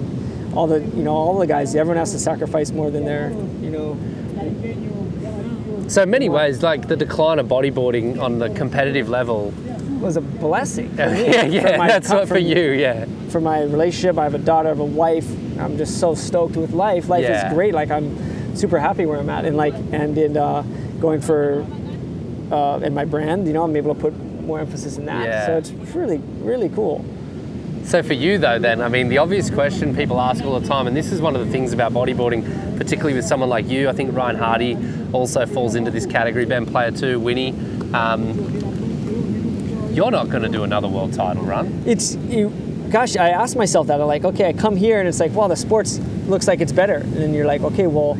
[0.54, 1.74] all the you know all the guys.
[1.76, 3.30] Everyone has to sacrifice more than their
[3.62, 3.96] you know
[5.88, 9.52] So in many ways, like the decline of bodyboarding on the competitive level.
[10.00, 10.88] was a blessing.
[10.96, 12.72] For me, yeah, for yeah, my that's what for you.
[12.72, 14.18] Yeah, for my relationship.
[14.18, 15.28] I have a daughter, I have a wife.
[15.58, 17.08] I'm just so stoked with life.
[17.08, 17.48] Life Yeah.
[17.48, 17.72] is great.
[17.74, 20.62] Like I'm super happy where I'm at, and like and in uh,
[21.00, 21.64] going for
[22.50, 25.26] uh, in my brand, you know, I'm able to put more emphasis in that.
[25.26, 25.46] Yeah.
[25.46, 27.04] So it's really really cool.
[27.84, 30.86] So for you though, then I mean, the obvious question people ask all the time,
[30.86, 33.88] and this is one of the things about bodyboarding, particularly with someone like you.
[33.88, 34.76] I think Ryan Hardy
[35.12, 36.44] also falls into this category.
[36.44, 37.54] Ben Player too, Winnie.
[37.94, 38.34] Um,
[39.92, 41.82] you're not going to do another world title run.
[41.86, 42.52] It's you.
[42.90, 44.00] Gosh, I asked myself that.
[44.00, 46.72] I'm like, okay, I come here and it's like, well, the sports looks like it's
[46.72, 48.16] better, and then you're like, okay, well.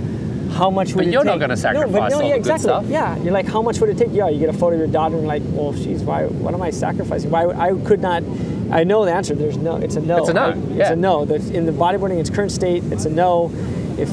[0.58, 2.28] How much would But it you're not gonna no, sacrifice but no, all yeah, the
[2.30, 2.62] good exactly.
[2.64, 2.84] stuff.
[2.88, 4.08] Yeah, you're like, how much would it take?
[4.10, 6.24] Yeah, you get a photo of your daughter and like, oh, well, she's why?
[6.26, 7.30] What am I sacrificing?
[7.30, 7.46] Why?
[7.46, 8.24] I could not.
[8.72, 9.36] I know the answer.
[9.36, 9.76] There's no.
[9.76, 10.18] It's a no.
[10.18, 10.82] It's a no, I- yeah.
[10.82, 11.22] It's a no.
[11.22, 13.52] In the bodyboarding, its current state, it's a no.
[13.96, 14.08] If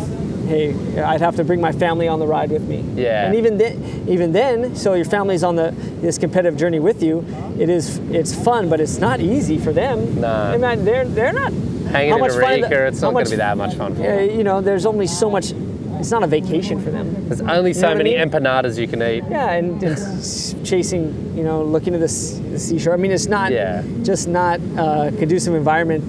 [0.48, 2.86] hey, I'd have to bring my family on the ride with me.
[2.96, 3.26] Yeah.
[3.26, 7.26] And even then, even then, so your family's on the this competitive journey with you.
[7.58, 7.98] It is.
[8.12, 10.22] It's fun, but it's not easy for them.
[10.22, 10.56] No.
[10.60, 11.52] Mean, they're they're not.
[11.90, 13.96] Hanging how in much a fun- Rika, it's not going to be that much fun
[13.96, 14.38] for Yeah, them.
[14.38, 15.54] you know, there's only so much.
[16.00, 17.28] It's not a vacation for them.
[17.28, 18.30] There's only so what I many mean?
[18.30, 19.24] empanadas you can eat.
[19.30, 22.06] Yeah, and, and chasing, you know, looking to the,
[22.52, 22.94] the seashore.
[22.94, 23.84] I mean, it's not Yeah.
[24.04, 26.04] just not a conducive environment.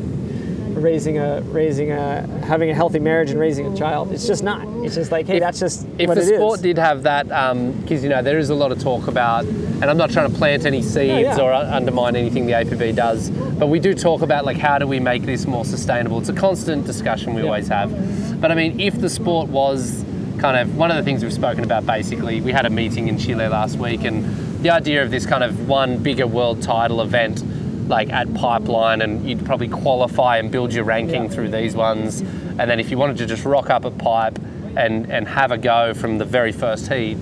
[0.76, 4.12] Raising a, raising a, having a healthy marriage and raising a child.
[4.12, 4.60] It's just not.
[4.84, 6.36] It's just like, hey, If- that's just If what the it is.
[6.38, 9.46] sport did have that, um, because you know there is a lot of talk about,
[9.46, 11.40] and I'm not trying to plant any seeds oh, yeah.
[11.40, 15.00] or undermine anything the APB does, but we do talk about like how do we
[15.00, 16.18] make this more sustainable.
[16.18, 17.46] It's a constant discussion we Yeah.
[17.46, 18.40] always have.
[18.40, 20.04] But I mean, if the sport was
[20.38, 23.18] kind of one of the things we've spoken about, basically, we had a meeting in
[23.18, 27.42] Chile last week, and the idea of this kind of one bigger world title event,
[27.86, 31.28] like at Pipeline, and you'd probably qualify and build your ranking Yeah.
[31.30, 32.20] through these ones,
[32.58, 34.38] and then if you wanted to just rock up at Pipe
[34.76, 37.16] and and have a go from the very first heat,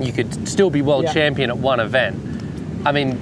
[0.00, 1.12] you could still be world Yeah.
[1.12, 2.16] champion at one event.
[2.84, 3.18] I mean,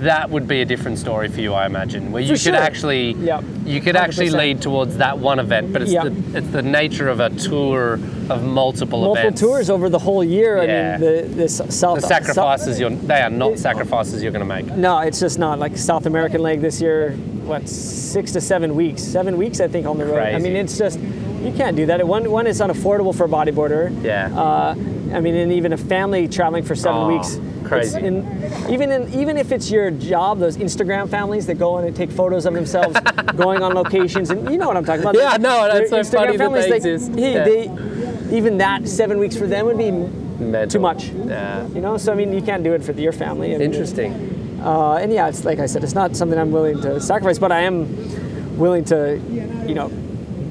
[0.00, 2.54] that would be a different story for you, I imagine, where you could sure.
[2.54, 3.44] actually Yep.
[3.64, 4.38] you could actually 100%.
[4.38, 6.04] lead towards that one event, but it's Yep.
[6.04, 7.94] the it's the nature of a tour
[8.28, 9.06] of multiple, events.
[9.06, 9.40] Multiple events.
[9.40, 10.62] tours over the whole year.
[10.62, 10.96] Yeah.
[10.96, 14.32] I mean, the this South The sacrifices South- you're they are not It- sacrifices you're
[14.32, 14.76] going to make.
[14.76, 17.12] No, it's just not like South American leg this year.
[17.46, 19.02] What six to seven weeks?
[19.02, 20.14] Seven weeks, I think, on the road.
[20.22, 20.34] Crazy.
[20.36, 20.98] I mean, it's just
[21.44, 22.06] you can't do that.
[22.06, 23.92] One, one is unaffordable for a bodyboarder.
[24.04, 24.30] Yeah.
[24.36, 24.74] Uh,
[25.14, 27.38] I mean, and even a family traveling for seven Oh, weeks.
[27.68, 28.00] Crazy.
[28.00, 28.26] in-
[28.70, 32.10] even in even if it's your job, those Instagram families that go in and take
[32.10, 32.98] photos of themselves
[33.36, 35.16] going on locations, and you know what I'm talking about.
[35.16, 37.12] Yeah, They're it's so Instagram funny that they they- exist.
[37.14, 37.44] hey, Yeah.
[37.44, 40.68] they, even that seven weeks for them would be Mental.
[40.68, 41.08] too much.
[41.10, 41.66] Yeah.
[41.68, 43.52] You know, so I mean, you can't do it for your family.
[43.54, 44.58] and- Interesting.
[44.62, 47.52] uh, and yeah, it's like I said, it's not something I'm willing to sacrifice, but
[47.52, 49.20] I am willing to,
[49.66, 49.90] you know,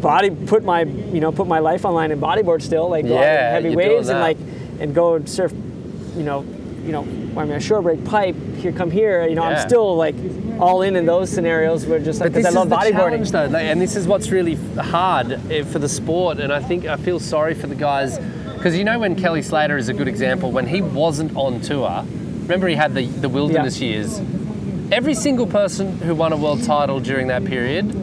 [0.02, 3.52] body put my you know put my life online in bodyboard still, like go Yeah,
[3.52, 4.38] heavy waves and like
[4.80, 5.52] and go and surf,
[6.16, 6.46] you know,
[6.86, 9.58] you know, I mean a shore break pipe here, come here, you know, Yeah.
[9.62, 10.16] I'm still like
[10.60, 12.94] all in in those scenarios where just like because I love is the bodyboarding.
[12.94, 16.40] challenge, though, like, and this is what's really hard eh, for the sport.
[16.40, 18.20] And I think I feel sorry for the guys
[18.56, 22.06] because you know when Kelly Slater is a good example when he wasn't on tour.
[22.44, 24.22] Remember he had the the wilderness years.
[24.92, 27.94] Every single person who won a world title during that period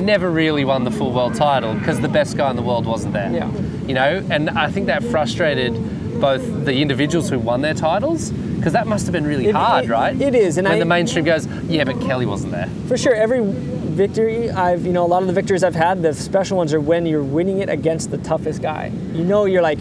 [0.00, 3.12] never really won the full world title because the best guy in the world wasn't
[3.12, 3.30] there.
[3.32, 3.48] Yeah.
[3.86, 5.74] You know, and I think that frustrated
[6.22, 9.86] both the individuals who won their titles because that must have been really It- hard,
[9.86, 10.18] it- right?
[10.20, 12.68] it is, and when I- the mainstream goes, yeah, but Kelly wasn't there.
[12.86, 16.14] For sure, every victory I've, you know, a lot of the victories I've had, the
[16.14, 18.92] special ones are when you're winning it against the toughest guy.
[19.12, 19.80] You know, you're like,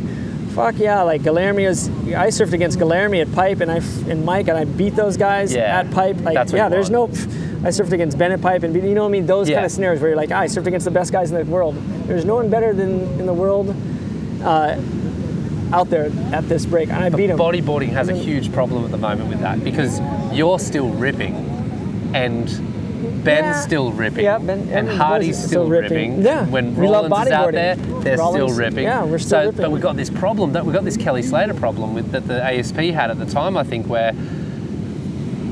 [0.55, 4.47] fuck yeah, like Guilherme was, I surfed against Guilherme at Pipe and I, and Mike
[4.47, 6.18] and I beat those guys Yeah, at Pipe.
[6.23, 7.03] Like, that's what yeah, there's no,
[7.63, 9.27] I surfed against Bennett Pipe and beat, you know what I mean?
[9.27, 9.57] Those Yeah.
[9.57, 11.76] kind of scenarios where you're like, I surfed against the best guys in the world.
[12.07, 13.73] There's no one better than in the world
[14.43, 14.76] uh,
[15.73, 17.38] out there at this break, and I beat him.
[17.38, 19.99] Bodyboarding has a huge problem at the moment with that because
[20.34, 21.35] you're still ripping
[22.14, 22.45] and
[23.23, 23.61] Ben's Yeah.
[23.61, 26.18] still ripping Yeah, Ben- and Hardy's still, still ripping.
[26.18, 26.22] ripping.
[26.26, 28.84] Yeah, When we love Rollins is out there, they're Rollins- still ripping.
[28.84, 29.61] yeah, we're still so, ripping.
[29.61, 32.43] But we've got this problem that we've got this Kelly Slater problem with that the
[32.43, 34.14] ASP had at the time, I think, where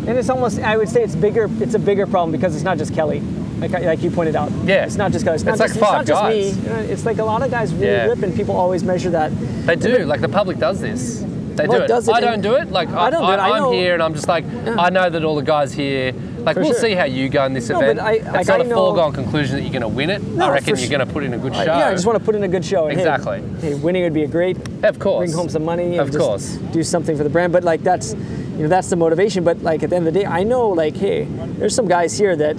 [0.07, 2.79] And it's almost, I would say it's bigger, it's a bigger problem because it's not
[2.79, 3.21] just Kelly.
[3.59, 4.51] Like, like you pointed out.
[4.65, 4.85] Yeah.
[4.85, 5.35] It's not just Kelly.
[5.35, 6.55] It's, not It's like just, five it's not guys.
[6.55, 6.71] just me.
[6.93, 8.05] It's like a lot of guys really Yeah.
[8.07, 9.31] rip and people always measure that.
[9.65, 11.25] they do, like the public does this.
[11.55, 11.87] They Well, do it it.
[11.89, 12.71] does it I don't do it.
[12.71, 13.23] Like I, don't.
[13.23, 16.13] I am here and I'm just like I know that all the guys here.
[16.39, 16.79] Like For we'll sure.
[16.79, 17.97] see how you go in this No, event.
[17.99, 20.09] but I- it's like, not I a know- foregone conclusion that you're going to win
[20.09, 20.23] it.
[20.23, 21.63] No, I reckon you're going to put in a good show.
[21.63, 22.85] Yeah, I just want to put in a good show.
[22.87, 23.43] and, hey, Exactly.
[23.59, 24.55] Hey, winning would be a great.
[24.85, 25.27] Of course.
[25.27, 25.97] Bring home some money.
[25.97, 26.55] And Of course.
[26.71, 29.43] Do something for the brand, but like that's, you know, that's the motivation.
[29.43, 31.25] But like at the end of the day, I know like, hey,
[31.57, 32.55] there's some guys here that,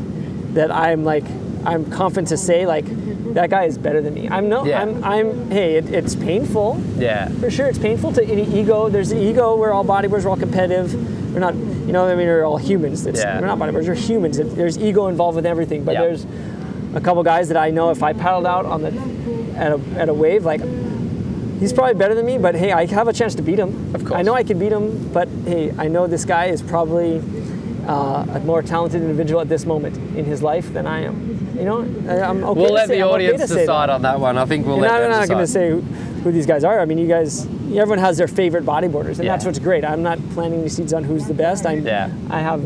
[0.54, 1.24] that I'm like,
[1.64, 2.84] I'm confident to say like,
[3.34, 4.28] that guy is better than me.
[4.28, 4.82] I'm no, Yeah.
[4.82, 5.50] I'm, I'm.
[5.50, 6.80] Hey, it, it's painful.
[6.96, 7.28] Yeah.
[7.38, 8.88] For sure, it's painful to any ego.
[8.88, 9.56] There's the ego.
[9.56, 10.24] We're all bodybuilders.
[10.24, 10.92] We're all competitive.
[11.32, 13.06] We're not, you know, I mean, we're all humans.
[13.06, 13.38] It's, Yeah.
[13.40, 13.86] We're not bodybuilders.
[13.86, 14.38] We're humans.
[14.38, 15.84] It, there's ego involved with everything.
[15.84, 16.00] But Yeah.
[16.02, 16.26] there's
[16.94, 18.88] a couple guys that I know if I paddled out on the
[19.56, 20.60] at a, at a wave, like
[21.60, 22.36] he's probably better than me.
[22.38, 23.94] But hey, I have a chance to beat him.
[23.94, 24.18] Of course.
[24.18, 25.12] I know I can beat him.
[25.12, 27.22] But hey, I know this guy is probably
[27.86, 31.38] uh, a more talented individual at this moment in his life than I am.
[31.56, 32.60] You know, I'm okay.
[32.60, 33.60] We'll let say, the I'm audience to say that.
[33.62, 34.38] decide on that one.
[34.38, 35.48] I think we'll And let I'm not going to decide.
[35.52, 35.80] say who,
[36.22, 36.80] who these guys are.
[36.80, 39.32] I mean, you guys, everyone has their favorite bodyboarders, and Yeah.
[39.32, 39.84] that's what's great.
[39.84, 41.66] I'm not planting any seeds on who's the best.
[41.66, 42.10] I, Yeah.
[42.30, 42.64] I have,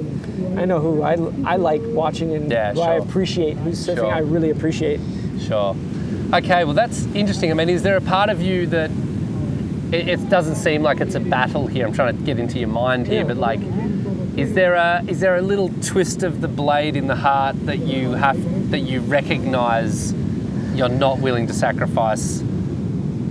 [0.58, 1.14] I know who I,
[1.44, 3.04] I like watching and Yeah, who I sure.
[3.06, 4.12] appreciate, who's surfing Sure.
[4.12, 5.00] I really appreciate.
[5.40, 5.74] Sure.
[6.32, 7.50] Okay, well, that's interesting.
[7.50, 8.90] I mean, is there a part of you that
[9.92, 11.86] it, it doesn't seem like it's a battle here?
[11.86, 13.24] I'm trying to get into your mind here, Yeah.
[13.24, 13.60] but like,
[14.36, 17.78] is there a is there a little twist of the blade in the heart that
[17.78, 20.12] you have that you recognise
[20.74, 22.42] you're not willing to sacrifice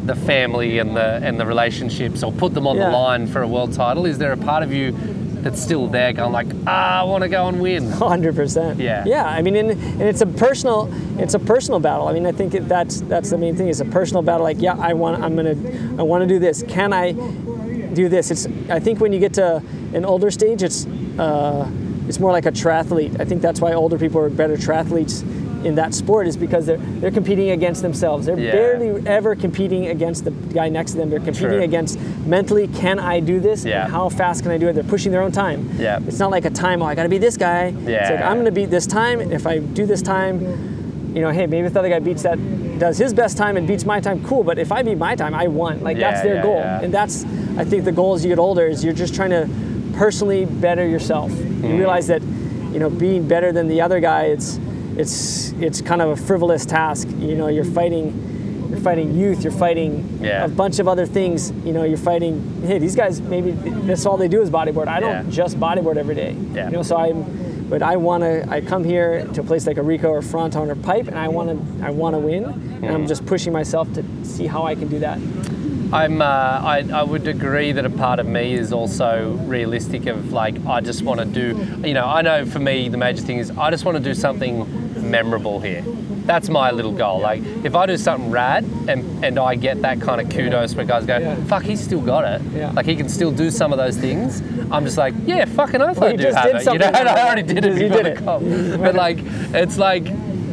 [0.06, 2.86] the family and the and the relationships or put them on Yeah.
[2.90, 4.06] the line for a world title?
[4.06, 4.96] Is there a part of you
[5.44, 7.90] that's still there, going like, ah, I want to go and win?
[7.92, 8.80] Hundred percent.
[8.80, 9.04] Yeah.
[9.06, 9.26] Yeah.
[9.26, 10.90] I mean, and, and it's a personal,
[11.20, 12.08] it's a personal battle.
[12.08, 13.68] I mean, I think that's that's the main thing.
[13.68, 14.44] It's a personal battle.
[14.44, 15.56] Like, yeah, I want, I'm gonna,
[16.00, 16.64] I want to do this.
[16.68, 17.12] Can I
[17.94, 18.32] do this?
[18.32, 18.48] It's.
[18.70, 19.62] I think when you get to
[19.96, 20.86] an older stage, it's,
[21.20, 21.70] uh,
[22.08, 23.20] it's more like a triathlete.
[23.20, 25.24] I think that's why older people are better triathletes
[25.66, 28.26] in that sport is because they're they're competing against themselves.
[28.26, 28.52] They're Yeah.
[28.52, 31.10] barely ever competing against the guy next to them.
[31.10, 31.62] They're competing True.
[31.64, 32.68] against mentally.
[32.68, 33.64] Can I do this?
[33.64, 33.84] Yeah.
[33.86, 34.74] And how fast can I do it?
[34.74, 35.70] They're pushing their own time.
[35.80, 36.00] Yeah.
[36.06, 37.68] It's not like a time, oh, I gotta beat this guy.
[37.86, 39.22] It's like, I'm gonna beat this time.
[39.32, 40.42] If I do this time,
[41.16, 42.38] you know, hey, maybe if the other guy beats that
[42.78, 44.44] does his best time and beats my time, cool.
[44.44, 45.80] But if I beat my time, I won.
[45.82, 46.82] Like Yeah, that's their yeah, goal, yeah.
[46.82, 47.24] and that's
[47.58, 49.48] I think the goal as you get older is you're just trying to
[49.94, 51.32] personally better yourself.
[51.32, 51.70] Mm.
[51.72, 54.60] You realize that you know being better than the other guy, it's
[54.98, 57.08] it's it's kind of a frivolous task.
[57.20, 58.30] You know, you're fighting.
[58.70, 59.44] You're fighting youth.
[59.44, 60.46] You're fighting Yeah.
[60.46, 61.52] a bunch of other things.
[61.64, 62.64] You know, you're fighting.
[62.66, 64.88] Hey, these guys maybe that's all they do is bodyboard.
[64.88, 65.24] I don't Yeah.
[65.30, 66.36] just bodyboard every day.
[66.54, 66.66] Yeah.
[66.66, 68.48] You know, so I'm, but I want to.
[68.50, 71.50] I come here to a place like Arica or Fronton or Pipe, and I want
[71.50, 71.86] to.
[71.86, 75.00] I want to win, and I'm just pushing myself to see how I can do
[75.00, 75.20] that.
[75.94, 76.22] I'm.
[76.22, 80.08] Uh, I, I would agree that a part of me is also realistic.
[80.08, 81.88] Of like, I just want to do.
[81.88, 84.14] You know, I know for me the major thing is I just want to do
[84.14, 85.84] something memorable here.
[86.26, 87.20] That's my little goal.
[87.20, 90.86] Like, if I do something rad and and I get that kind of kudos where
[90.86, 92.42] guys go, fuck, he's still got it.
[92.54, 92.72] Yeah.
[92.72, 94.42] Like he can still do some of those things.
[94.72, 96.60] I'm just like, yeah, fucking oath Well, I do just have did it.
[96.60, 98.24] You something know, and I already did it You did it.
[98.80, 100.06] But like, it's like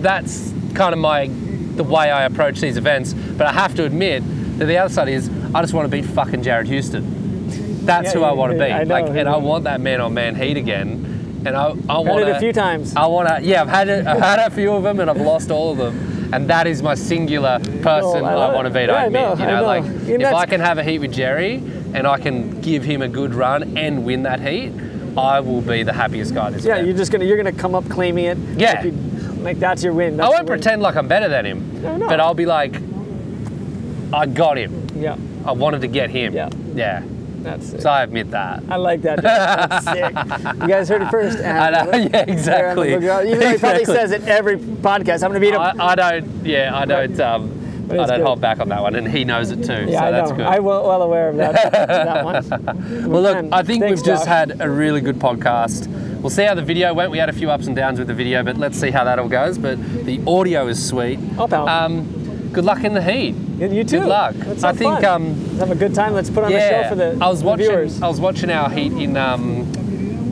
[0.02, 1.28] that's kind of my
[1.76, 3.14] the way I approach these events.
[3.14, 4.22] But I have to admit
[4.60, 7.84] that the other side is I just want to beat fucking Jared Houston.
[7.86, 8.70] That's Yeah, who I want to beat.
[8.72, 11.42] I know, like, and I want that man on man heat again.
[11.46, 12.94] And I, I want it a few times.
[12.94, 13.42] I want to.
[13.42, 14.06] Yeah, I've had it.
[14.06, 16.32] I've had a few of them, and I've lost all of them.
[16.34, 18.86] And that is my singular person Oh, I I, want to beat.
[18.88, 19.66] Yeah, I admit, know, you know, know.
[19.66, 21.54] like And if I can have a heat with Jerry
[21.94, 24.72] and I can give him a good run and win that heat,
[25.16, 26.86] I will be the happiest guy this Yeah, event.
[26.88, 28.38] you're just gonna you're gonna come up claiming it.
[28.56, 28.74] Yeah.
[28.74, 28.92] Like, you-
[29.40, 30.20] like that's your win.
[30.20, 32.06] I won't pretend like I'm better than him, No, no.
[32.08, 32.74] but I'll be like,
[34.12, 34.86] I got him.
[34.96, 36.34] Yeah, I wanted to get him.
[36.34, 36.50] Yeah.
[36.74, 37.02] Yeah.
[37.42, 37.82] that's it.
[37.82, 38.62] So I admit that.
[38.68, 39.22] I like that.
[39.22, 40.14] That's sick.
[40.62, 41.38] You guys heard it first.
[41.38, 42.88] I know, yeah, exactly.
[42.92, 43.84] Even though he probably Exactly.
[43.94, 45.22] says it every podcast.
[45.22, 45.60] I'm gonna beat him.
[45.60, 46.44] I, I don't.
[46.44, 47.18] Yeah, I don't.
[47.20, 47.56] Um,
[47.90, 48.20] I don't good.
[48.20, 49.86] hold back on that one, and he knows it too.
[49.90, 50.36] yeah, so I that's know.
[50.36, 50.46] good.
[50.46, 51.72] I'm well, well aware of that.
[51.72, 53.10] that one.
[53.10, 54.28] Well, look, I think thanks, we've just Josh.
[54.28, 55.88] had a really good podcast.
[56.20, 57.10] We'll see how the video went.
[57.10, 59.18] We had a few ups and downs with the video, but let's see how that
[59.18, 59.58] all goes.
[59.58, 61.18] But the audio is sweet.
[61.36, 61.66] Oh, pal.
[61.68, 63.34] Um, good luck in the heat.
[63.60, 64.00] You- too.
[64.00, 64.34] Good luck.
[64.64, 65.04] I think.
[65.04, 66.12] Um, have a good time.
[66.14, 67.66] Let's put on a show for the, I was the watching.
[67.66, 68.02] viewers.
[68.02, 69.66] I was watching our heat in um,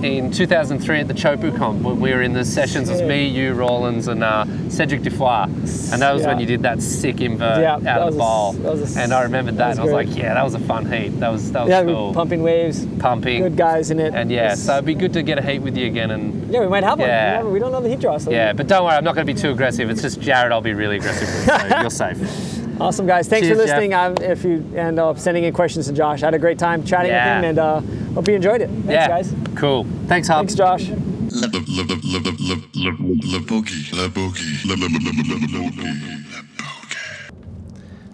[0.04, 1.82] in 2003 at the Chopu Comp.
[1.82, 2.88] when We were in the sessions.
[2.88, 5.42] It was me, you, Rollins, and uh, Cedric Dufois.
[5.44, 8.24] And that was when you did that sick invert Yeah, out of was the a-
[8.24, 8.56] ball.
[8.96, 10.08] a- and I remembered that, that and I was great.
[10.08, 11.08] like, yeah, that was a fun heat.
[11.18, 12.14] That was that was yeah, cool.
[12.14, 12.86] pumping waves.
[13.00, 13.42] Pumping.
[13.42, 14.14] Good guys in it.
[14.14, 16.12] And yeah, so it'd be good to get a heat with you again.
[16.12, 17.08] And yeah, we might have one.
[17.08, 17.32] Yeah.
[17.32, 18.18] We never- We don't know the heat draw.
[18.18, 19.90] So yeah, but don't worry, I'm not going to be too aggressive.
[19.90, 20.52] It's just Jared.
[20.52, 21.28] I'll be really aggressive.
[21.28, 22.57] With, so you're safe.
[22.80, 23.28] Awesome, guys.
[23.28, 23.76] Thanks Cheers, for Jeff.
[23.76, 23.94] listening.
[23.94, 26.84] Um, if you end up sending in questions to Josh, I had a great time
[26.84, 27.36] chatting Yeah.
[27.40, 27.80] with him, and uh,
[28.14, 28.68] hope you enjoyed it.
[28.70, 29.34] Thanks, yeah, guys.
[29.56, 29.84] cool.
[30.06, 30.46] Thanks, Hub.
[30.48, 30.88] Thanks, Josh.
[30.90, 31.48] La.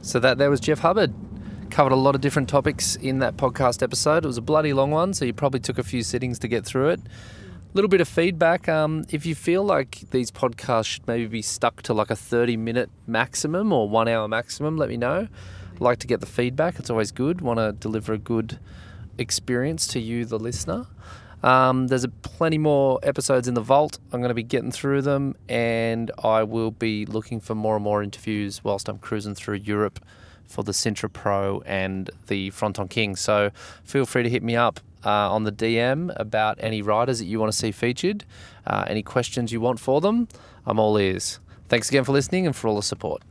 [0.03, 1.15] So that there was Jeff Hubbard.
[1.71, 4.25] Covered a lot of different topics in that podcast episode.
[4.25, 6.65] It was a bloody long one, so you probably took a few sittings to get
[6.65, 7.01] through it.
[7.75, 8.69] Little bit of feedback.
[8.69, 12.57] Um, if you feel like these podcasts should maybe be stuck to like a 30
[12.57, 15.27] minute maximum or one hour maximum, let me know.
[15.73, 16.79] I'd like to get the feedback.
[16.79, 17.41] It's always good.
[17.41, 18.61] Want to deliver a good
[19.19, 20.87] experience to you, the listener.
[21.43, 23.99] Um, there's a plenty more episodes in the vault.
[24.13, 27.83] I'm going to be getting through them, and I will be looking for more and
[27.83, 29.99] more interviews whilst I'm cruising through Europe
[30.47, 33.17] for the Sintra Pro and the Fronton King.
[33.17, 33.51] So
[33.83, 37.39] feel free to hit me up uh, on the DM about any riders that you
[37.39, 38.25] want to see featured,
[38.67, 40.29] uh, any questions you want for them.
[40.67, 41.41] I'm all ears.
[41.69, 43.23] Thanks again for listening and for all the support.